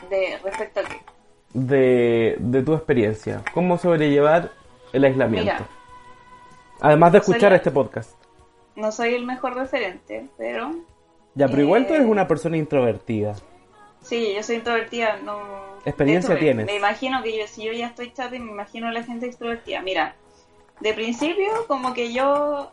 De 0.08 0.38
respecto 0.42 0.80
a 0.80 0.84
qué. 0.84 0.96
De, 1.52 2.36
de 2.38 2.62
tu 2.62 2.72
experiencia. 2.72 3.42
¿Cómo 3.52 3.76
sobrellevar 3.76 4.52
el 4.94 5.04
aislamiento? 5.04 5.52
Mira. 5.52 5.66
Además 6.80 7.12
de 7.12 7.20
soy 7.20 7.32
escuchar 7.34 7.52
este 7.52 7.70
podcast. 7.70 8.15
No 8.76 8.92
soy 8.92 9.14
el 9.14 9.24
mejor 9.26 9.54
referente, 9.54 10.28
pero 10.36 10.74
Ya, 11.34 11.48
pero 11.48 11.62
igual 11.62 11.86
tú 11.86 11.94
eres 11.94 12.06
Eh, 12.06 12.10
una 12.10 12.26
persona 12.28 12.56
introvertida. 12.56 13.34
sí, 14.02 14.32
yo 14.34 14.42
soy 14.42 14.56
introvertida, 14.56 15.18
no... 15.22 15.76
Experiencia 15.84 16.34
me- 16.34 16.40
tienes. 16.40 16.66
Me 16.66 16.76
imagino 16.76 17.22
que 17.22 17.36
yo, 17.38 17.46
si 17.46 17.64
yo 17.64 17.72
ya 17.72 17.86
estoy 17.88 18.12
chat, 18.12 18.30
me 18.30 18.36
imagino 18.38 18.88
a 18.88 18.92
la 18.92 19.02
gente 19.02 19.26
extrovertida. 19.26 19.80
Mira, 19.82 20.14
de 20.80 20.92
principio, 20.94 21.46
como 21.68 21.94
que 21.94 22.12
yo 22.12 22.72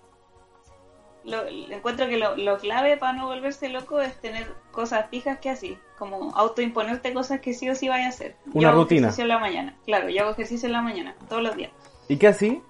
lo, 1.24 1.46
encuentro 1.48 2.08
que 2.08 2.18
lo, 2.18 2.36
lo 2.36 2.58
clave 2.58 2.98
para 2.98 3.14
no 3.14 3.28
volverse 3.28 3.70
loco 3.70 4.02
es 4.02 4.20
tener 4.20 4.48
cosas 4.72 5.10
fijas 5.10 5.38
que 5.40 5.50
así, 5.50 5.78
como 5.98 6.36
autoimponerte 6.36 7.14
cosas 7.14 7.40
que 7.40 7.54
sí 7.54 7.70
o 7.70 7.76
sí 7.76 7.88
vaya 7.88 8.08
a 8.08 8.10
hacer. 8.10 8.36
Una 8.54 8.62
yo 8.62 8.70
hago 8.70 8.82
rutina. 8.82 9.02
ejercicio 9.08 9.24
en 9.24 9.28
la 9.30 9.40
mañana, 9.40 9.76
claro, 9.86 10.10
yo 10.10 10.22
hago 10.24 10.32
ejercicio 10.32 10.66
en 10.68 10.74
la 10.74 10.82
mañana, 10.82 11.16
todos 11.30 11.44
los 11.44 11.56
días. 11.56 11.72
¿Y 12.10 12.18
qué 12.18 12.28
así? 12.28 12.62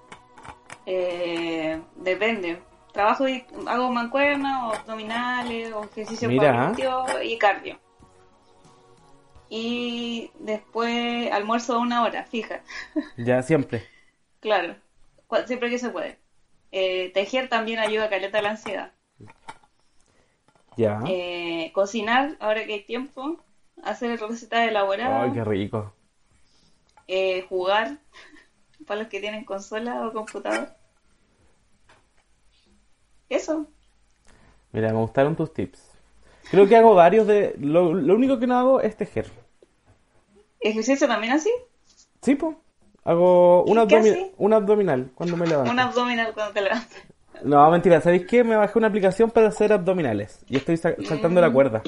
Eh, 0.85 1.81
depende. 1.95 2.59
Trabajo 2.93 3.27
y 3.27 3.43
hago 3.67 3.91
mancuerna 3.91 4.67
o 4.69 4.73
abdominales 4.73 5.73
o 5.73 5.83
ejercicio 5.83 6.29
glúteo 6.29 7.05
y 7.23 7.37
cardio. 7.37 7.79
Y 9.49 10.31
después 10.39 11.31
almuerzo 11.31 11.79
una 11.79 12.03
hora, 12.03 12.23
fija. 12.23 12.61
Ya, 13.17 13.41
siempre. 13.43 13.83
Claro, 14.39 14.75
siempre 15.45 15.69
que 15.69 15.79
se 15.79 15.89
puede. 15.89 16.17
Eh, 16.71 17.11
tejer 17.13 17.49
también 17.49 17.79
ayuda 17.79 18.05
a 18.05 18.09
caleta 18.09 18.41
la 18.41 18.51
ansiedad. 18.51 18.91
Ya. 20.75 20.99
Eh, 21.07 21.71
cocinar, 21.73 22.35
ahora 22.39 22.65
que 22.65 22.73
hay 22.73 22.83
tiempo. 22.83 23.39
Hacer 23.83 24.19
recetas 24.19 24.67
elaboradas. 24.67 25.23
Ay, 25.25 25.31
qué 25.33 25.43
rico. 25.43 25.93
eh, 27.07 27.45
jugar, 27.49 27.97
para 28.87 29.01
los 29.01 29.09
que 29.09 29.19
tienen 29.19 29.45
consola 29.45 30.07
o 30.07 30.13
computador. 30.13 30.69
Eso. 33.29 33.65
Mira, 34.71 34.89
me 34.91 34.99
gustaron 34.99 35.35
tus 35.35 35.53
tips. 35.53 35.81
Creo 36.51 36.67
que 36.67 36.75
hago 36.75 36.93
varios 36.95 37.25
de... 37.27 37.55
Lo, 37.59 37.93
lo 37.93 38.15
único 38.15 38.39
que 38.39 38.47
no 38.47 38.57
hago 38.57 38.81
es 38.81 38.95
tejer. 38.97 39.29
¿Ejercicio 40.59 41.07
también 41.07 41.33
así? 41.33 41.51
Sí, 42.21 42.35
po. 42.35 42.55
Hago 43.03 43.63
un, 43.63 43.85
¿Qué 43.87 43.97
abdomi- 43.97 44.31
un 44.37 44.53
abdominal 44.53 45.11
cuando 45.15 45.35
me 45.37 45.45
levanto. 45.45 45.71
Un 45.71 45.79
abdominal 45.79 46.33
cuando 46.33 46.53
te 46.53 46.61
levantas. 46.61 46.97
No, 47.43 47.69
mentira, 47.69 47.99
¿sabéis 47.99 48.25
qué? 48.27 48.43
Me 48.43 48.55
bajé 48.55 48.77
una 48.77 48.87
aplicación 48.87 49.29
para 49.31 49.49
hacer 49.49 49.73
abdominales 49.73 50.39
y 50.47 50.55
estoy 50.55 50.77
sa- 50.77 50.95
saltando 51.03 51.41
la 51.41 51.51
cuerda. 51.51 51.81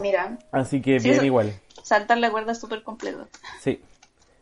Mira, 0.00 0.38
Así 0.52 0.80
que 0.82 1.00
Sí, 1.00 1.08
bien 1.10 1.24
igual. 1.24 1.52
saltar 1.82 2.18
la 2.18 2.30
cuerda 2.30 2.52
es 2.52 2.60
súper 2.60 2.82
completo. 2.82 3.26
Sí. 3.60 3.80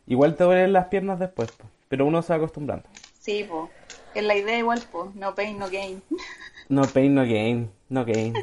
Igual 0.07 0.35
te 0.35 0.43
duelen 0.43 0.73
las 0.73 0.87
piernas 0.87 1.19
después, 1.19 1.51
po, 1.51 1.65
pero 1.87 2.05
uno 2.05 2.21
se 2.21 2.33
va 2.33 2.37
acostumbrando. 2.37 2.87
Sí, 3.19 3.45
po. 3.45 3.69
Es 4.15 4.23
la 4.23 4.35
idea 4.35 4.59
igual, 4.59 4.81
po. 4.91 5.11
No 5.15 5.33
pain, 5.35 5.57
no 5.57 5.69
gain. 5.69 6.01
No 6.69 6.83
pain, 6.83 7.13
no 7.13 7.23
gain, 7.23 7.71
no 7.89 8.05
gain. 8.05 8.33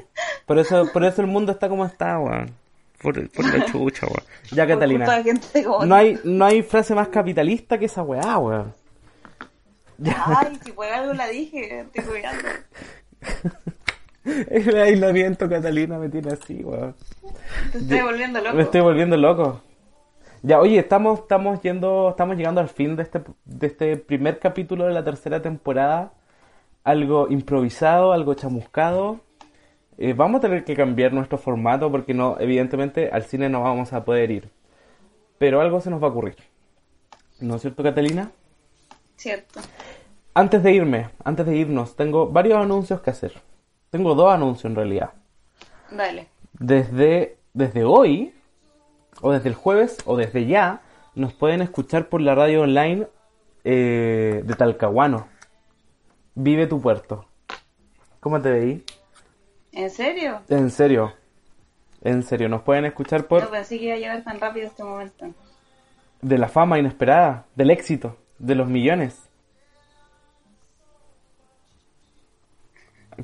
Por 0.47 0.59
eso, 0.59 0.87
por 0.93 1.05
eso 1.05 1.21
el 1.21 1.27
mundo 1.27 1.53
está 1.53 1.68
como 1.68 1.85
está, 1.87 2.18
weón. 2.18 2.55
Por, 3.01 3.31
por 3.31 3.45
la 3.45 3.64
chucha, 3.66 4.07
weón. 4.07 4.23
Ya, 4.51 4.64
Por 4.66 4.75
Catalina. 4.75 5.23
No 5.87 5.95
hay, 5.95 6.18
no 6.25 6.45
hay 6.45 6.62
frase 6.62 6.95
más 6.95 7.09
capitalista 7.09 7.79
que 7.79 7.87
esa 7.87 8.03
weá, 8.03 8.39
weón. 8.39 8.75
Ay, 10.05 10.59
si 10.64 10.73
por 10.73 10.87
algo 10.87 11.12
la 11.14 11.29
dije, 11.29 11.81
estoy 11.81 12.05
cuidando. 12.05 12.49
El 14.25 14.77
aislamiento, 14.77 15.49
Catalina, 15.49 15.99
me 15.99 16.09
tiene 16.09 16.33
así, 16.33 16.62
weón. 16.62 16.95
Te 17.73 17.79
estoy 17.79 18.01
volviendo 18.01 18.41
loco. 18.41 18.57
Me 18.57 18.62
estoy 18.62 18.81
volviendo 18.81 19.16
loco. 19.16 19.62
Ya, 20.43 20.59
oye, 20.59 20.78
estamos, 20.78 21.20
estamos 21.20 21.61
yendo, 21.61 22.09
estamos 22.11 22.36
llegando 22.36 22.62
al 22.62 22.70
fin 22.70 22.97
de 22.97 23.03
este, 23.03 23.22
de 23.45 23.66
este 23.66 23.97
primer 23.99 24.38
capítulo 24.38 24.86
de 24.86 24.95
la 24.95 25.05
tercera 25.05 25.43
temporada. 25.43 26.14
Algo 26.82 27.28
improvisado, 27.28 28.12
algo 28.12 28.32
chamuscado. 28.32 29.20
Eh, 29.99 30.14
vamos 30.14 30.38
a 30.38 30.43
tener 30.43 30.64
que 30.64 30.74
cambiar 30.74 31.12
nuestro 31.12 31.36
formato 31.36 31.91
porque 31.91 32.14
no, 32.14 32.38
evidentemente 32.41 33.11
al 33.12 33.24
cine 33.24 33.51
no 33.51 33.62
vamos 33.62 33.93
a 33.93 34.03
poder 34.03 34.30
ir. 34.30 34.51
Pero 35.36 35.61
algo 35.61 35.82
se 35.82 35.91
nos 35.91 36.03
va 36.03 36.07
a 36.07 36.11
ocurrir. 36.11 36.36
¿No 37.41 37.57
es 37.57 37.61
cierto, 37.61 37.82
Catalina? 37.82 38.30
Cierto. 39.16 39.61
Antes 40.32 40.62
de 40.62 40.72
irme, 40.72 41.11
antes 41.22 41.45
de 41.45 41.55
irnos, 41.55 41.97
tengo 41.97 42.28
varios 42.28 42.57
anuncios 42.57 43.03
que 43.03 43.11
hacer. 43.11 43.34
Tengo 43.91 44.14
dos 44.14 44.32
anuncios 44.32 44.70
en 44.70 44.76
realidad. 44.76 45.11
Dale. 45.91 46.28
Desde, 46.55 47.36
desde 47.53 47.84
hoy, 47.84 48.32
o 49.21 49.33
desde 49.33 49.49
el 49.49 49.55
jueves, 49.55 49.99
o 50.05 50.16
desde 50.16 50.47
ya, 50.47 50.81
nos 51.14 51.33
pueden 51.33 51.61
escuchar 51.62 52.09
por 52.09 52.21
la 52.21 52.35
radio 52.35 52.62
online 52.62 53.07
eh, 53.64 54.43
de 54.45 54.55
Talcahuano. 54.55 55.29
Vive 56.35 56.66
tu 56.66 56.81
puerto. 56.81 57.27
¿Cómo 58.21 58.41
te 58.41 58.51
veí? 58.51 58.85
¿En 59.73 59.91
serio? 59.91 60.41
En 60.49 60.71
serio. 60.71 61.12
En 62.03 62.23
serio, 62.23 62.49
nos 62.49 62.62
pueden 62.62 62.87
escuchar 62.87 63.27
por 63.27 63.43
No 63.43 63.51
pensé 63.51 63.79
que 63.79 63.87
iba 63.87 63.95
a 63.95 63.99
llegar 63.99 64.25
tan 64.25 64.41
rápido 64.41 64.66
este 64.66 64.83
momento. 64.83 65.27
de 66.23 66.39
la 66.39 66.49
fama 66.49 66.79
inesperada, 66.79 67.47
del 67.55 67.71
éxito, 67.71 68.16
de 68.39 68.55
los 68.55 68.68
millones. 68.68 69.18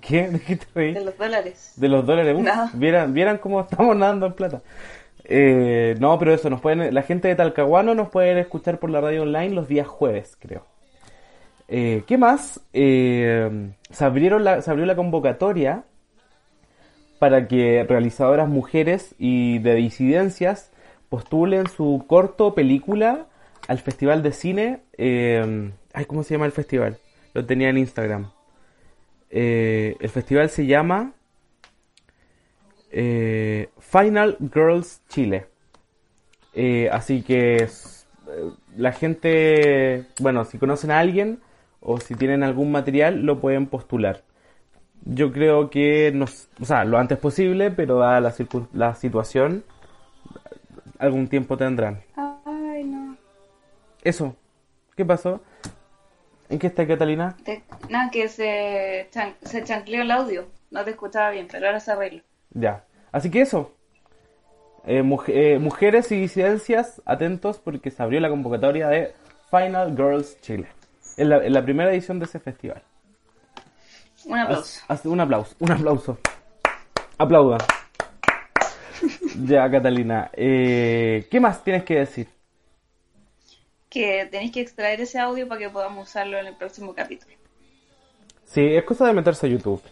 ¿Qué? 0.00 0.28
¿De 0.28 0.40
qué 0.40 0.56
te 0.56 0.66
reí? 0.74 0.92
De 0.92 1.04
los 1.04 1.16
dólares. 1.16 1.72
De 1.76 1.88
los 1.88 2.04
dólares. 2.04 2.38
No. 2.38 2.70
vieran, 2.74 3.14
vieran 3.14 3.38
cómo 3.38 3.62
estamos 3.62 3.96
nadando 3.96 4.26
en 4.26 4.32
plata. 4.34 4.62
Eh, 5.28 5.96
no, 5.98 6.18
pero 6.18 6.32
eso, 6.32 6.48
nos 6.50 6.60
pueden, 6.60 6.94
la 6.94 7.02
gente 7.02 7.28
de 7.28 7.34
Talcahuano 7.34 7.94
nos 7.94 8.08
pueden 8.08 8.38
escuchar 8.38 8.78
por 8.78 8.90
la 8.90 9.00
radio 9.00 9.22
online 9.22 9.50
los 9.50 9.66
días 9.66 9.86
jueves, 9.86 10.36
creo. 10.40 10.64
Eh, 11.68 12.04
¿Qué 12.06 12.16
más? 12.16 12.60
Eh, 12.72 13.72
se, 13.90 14.04
abrieron 14.04 14.44
la, 14.44 14.62
se 14.62 14.70
abrió 14.70 14.86
la 14.86 14.94
convocatoria 14.94 15.82
para 17.18 17.48
que 17.48 17.84
realizadoras 17.88 18.48
mujeres 18.48 19.14
y 19.18 19.58
de 19.58 19.74
disidencias 19.74 20.70
postulen 21.08 21.66
su 21.68 22.04
corto 22.06 22.54
película 22.54 23.26
al 23.66 23.78
Festival 23.78 24.22
de 24.22 24.32
Cine. 24.32 24.80
eh, 24.96 25.72
ay, 25.92 26.04
¿cómo 26.04 26.22
se 26.22 26.34
llama 26.34 26.46
el 26.46 26.52
festival? 26.52 26.98
Lo 27.34 27.44
tenía 27.44 27.68
en 27.68 27.78
Instagram. 27.78 28.30
Eh, 29.30 29.96
el 30.00 30.08
festival 30.08 30.48
se 30.50 30.66
llama 30.66 31.12
eh, 32.98 33.68
Final 33.78 34.38
Girls 34.54 35.02
Chile. 35.08 35.46
Eh, 36.54 36.88
así 36.90 37.22
que 37.22 37.56
eh, 37.56 37.68
la 38.78 38.92
gente, 38.92 40.06
bueno, 40.18 40.46
si 40.46 40.56
conocen 40.56 40.90
a 40.90 40.98
alguien 40.98 41.40
o 41.80 42.00
si 42.00 42.14
tienen 42.14 42.42
algún 42.42 42.72
material, 42.72 43.20
lo 43.26 43.38
pueden 43.38 43.66
postular. 43.66 44.22
Yo 45.04 45.30
creo 45.30 45.68
que, 45.68 46.10
nos, 46.14 46.48
o 46.58 46.64
sea, 46.64 46.84
lo 46.86 46.96
antes 46.96 47.18
posible, 47.18 47.70
pero 47.70 47.98
dada 47.98 48.20
la, 48.22 48.32
circun- 48.32 48.68
la 48.72 48.94
situación, 48.94 49.62
algún 50.98 51.28
tiempo 51.28 51.58
tendrán. 51.58 52.00
Ay, 52.16 52.84
no. 52.84 53.16
Eso, 54.02 54.34
¿qué 54.96 55.04
pasó? 55.04 55.42
¿En 56.48 56.58
qué 56.58 56.68
está 56.68 56.86
Catalina? 56.86 57.36
Te- 57.44 57.62
Nada, 57.90 58.10
que 58.10 58.28
se, 58.28 59.08
chan- 59.10 59.36
se 59.42 59.62
chancleó 59.64 60.00
el 60.00 60.10
audio. 60.10 60.46
No 60.70 60.82
te 60.84 60.92
escuchaba 60.92 61.30
bien, 61.30 61.46
pero 61.50 61.66
ahora 61.66 61.80
se 61.80 61.92
arregla. 61.92 62.22
Ya. 62.58 62.84
Así 63.12 63.30
que 63.30 63.42
eso. 63.42 63.72
Eh, 64.86 65.02
eh, 65.28 65.58
mujeres 65.58 66.10
y 66.12 66.16
disidencias, 66.20 67.02
atentos 67.04 67.58
porque 67.58 67.90
se 67.90 68.02
abrió 68.02 68.20
la 68.20 68.28
convocatoria 68.30 68.88
de 68.88 69.12
Final 69.50 69.94
Girls 69.96 70.40
Chile. 70.40 70.68
En 71.16 71.28
la, 71.28 71.44
en 71.44 71.52
la 71.52 71.62
primera 71.62 71.90
edición 71.92 72.18
de 72.18 72.24
ese 72.24 72.38
festival. 72.40 72.82
Un 74.24 74.38
aplauso. 74.38 74.80
Haz- 74.88 75.00
haz 75.00 75.06
un 75.06 75.20
aplauso, 75.20 75.54
un 75.60 75.72
aplauso. 75.72 76.18
Aplauda. 77.18 77.58
ya, 79.44 79.70
Catalina. 79.70 80.30
Eh, 80.32 81.26
¿Qué 81.30 81.40
más 81.40 81.62
tienes 81.62 81.84
que 81.84 81.94
decir? 81.96 82.28
Que 83.88 84.26
tenéis 84.30 84.52
que 84.52 84.60
extraer 84.60 85.00
ese 85.00 85.18
audio 85.18 85.46
para 85.48 85.60
que 85.60 85.70
podamos 85.70 86.08
usarlo 86.08 86.38
en 86.38 86.46
el 86.46 86.54
próximo 86.56 86.94
capítulo. 86.94 87.34
Sí, 88.44 88.64
es 88.64 88.84
cosa 88.84 89.06
de 89.06 89.12
meterse 89.12 89.46
a 89.46 89.50
YouTube. 89.50 89.82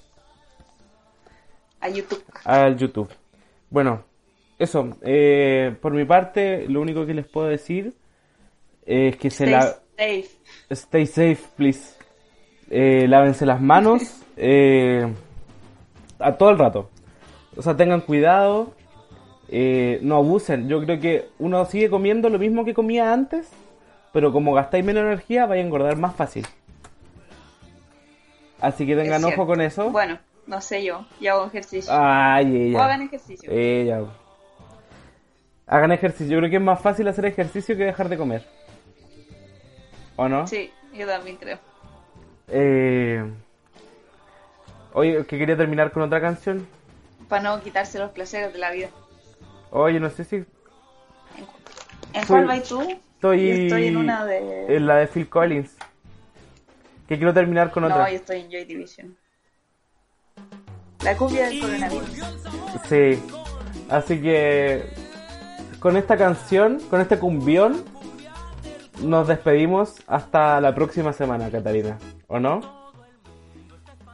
A 1.84 1.88
YouTube. 1.90 2.24
Al 2.44 2.76
YouTube. 2.76 3.10
Bueno, 3.68 4.04
eso. 4.58 4.96
eh, 5.02 5.74
por 5.82 5.92
mi 5.92 6.04
parte, 6.06 6.66
lo 6.68 6.80
único 6.80 7.04
que 7.04 7.12
les 7.14 7.26
puedo 7.26 7.46
decir 7.48 7.92
es 8.86 9.16
que 9.16 9.30
se 9.30 9.44
Stay 9.44 9.52
la... 9.52 9.60
safe. 9.62 10.28
Stay 10.70 11.06
safe, 11.06 11.38
please. 11.56 11.94
Eh, 12.70 13.06
lávense 13.06 13.44
las 13.44 13.60
manos 13.60 14.02
eh, 14.36 15.06
a 16.18 16.32
todo 16.32 16.50
el 16.50 16.58
rato. 16.58 16.88
O 17.56 17.62
sea, 17.62 17.76
tengan 17.76 18.00
cuidado. 18.00 18.72
eh, 19.48 19.98
no 20.02 20.16
abusen. 20.16 20.68
Yo 20.68 20.80
creo 20.84 20.98
que 20.98 21.28
uno 21.38 21.64
sigue 21.66 21.90
comiendo 21.90 22.30
lo 22.30 22.38
mismo 22.38 22.64
que 22.64 22.72
comía 22.74 23.12
antes, 23.12 23.50
pero 24.12 24.32
como 24.32 24.54
gastáis 24.54 24.84
menos 24.84 25.02
energía, 25.04 25.44
vais 25.46 25.62
a 25.62 25.66
engordar 25.66 25.96
más 25.96 26.16
fácil. 26.16 26.46
Así 28.60 28.86
que 28.86 28.96
tengan 28.96 29.22
ojo 29.24 29.46
con 29.46 29.60
eso. 29.60 29.90
Bueno, 29.90 30.18
no 30.46 30.60
sé 30.60 30.84
yo. 30.84 31.06
Yo 31.20 31.32
hago 31.34 31.46
ejercicio. 31.46 31.92
Ay, 31.96 32.74
o 32.74 32.78
ella. 32.78 32.84
hagan 32.84 33.02
ejercicio. 33.02 33.50
Ella. 33.50 34.04
Hagan 35.66 35.92
ejercicio. 35.92 36.32
Yo 36.34 36.38
creo 36.38 36.50
que 36.50 36.56
es 36.56 36.62
más 36.62 36.80
fácil 36.80 37.08
hacer 37.08 37.24
ejercicio 37.26 37.76
que 37.76 37.84
dejar 37.84 38.08
de 38.08 38.16
comer. 38.16 38.46
¿O 40.16 40.28
no? 40.28 40.46
Sí, 40.46 40.70
yo 40.92 41.06
también 41.06 41.36
creo. 41.36 41.58
Eh... 42.48 43.24
Oye, 44.92 45.24
que 45.26 45.38
quería 45.38 45.56
terminar 45.56 45.90
con 45.90 46.02
otra 46.02 46.20
canción. 46.20 46.66
Para 47.28 47.42
no 47.42 47.60
quitarse 47.62 47.98
los 47.98 48.10
placeres 48.12 48.52
de 48.52 48.58
la 48.58 48.70
vida. 48.70 48.88
Oye, 49.70 49.98
no 49.98 50.08
sé 50.10 50.22
si 50.24 50.36
¿En, 52.12 52.26
cuál 52.28 52.46
vas 52.46 52.62
tú? 52.62 52.80
estoy, 52.82 53.50
estoy 53.50 53.88
en 53.88 53.96
una 53.96 54.24
de... 54.24 54.76
en 54.76 54.86
la 54.86 54.96
de 54.98 55.08
Phil 55.08 55.28
Collins. 55.28 55.76
Que 57.08 57.16
quiero 57.16 57.34
terminar 57.34 57.72
con 57.72 57.82
No, 57.82 57.88
otra. 57.88 58.08
yo 58.10 58.16
estoy 58.16 58.40
en 58.42 58.50
Joy 58.50 58.64
Division. 58.66 59.16
La 61.04 61.16
cumbia 61.16 61.46
del 61.48 61.60
coronavirus. 61.60 62.08
Sí. 62.88 63.22
Así 63.90 64.20
que 64.20 64.90
con 65.78 65.98
esta 65.98 66.16
canción, 66.16 66.80
con 66.88 67.00
este 67.02 67.18
cumbión, 67.18 67.84
nos 69.02 69.28
despedimos 69.28 69.96
hasta 70.06 70.60
la 70.60 70.74
próxima 70.74 71.12
semana, 71.12 71.50
Catalina. 71.50 71.98
¿O 72.26 72.40
no? 72.40 72.92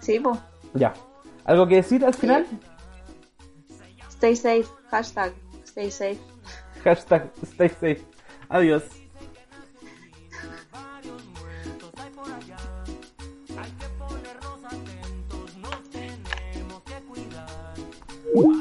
Sí, 0.01 0.19
pues. 0.19 0.39
Ya. 0.75 0.93
¿Algo 1.45 1.69
que 1.69 1.77
decir 1.77 2.05
al 2.05 2.15
final? 2.15 2.47
Stay 4.11 4.35
safe. 4.35 4.67
Hashtag. 4.91 5.33
Stay 5.65 5.91
safe. 5.91 6.19
Hashtag 6.83 7.31
stay 7.45 7.69
safe. 7.69 8.05
Adiós. 8.49 8.83
Para 18.33 18.60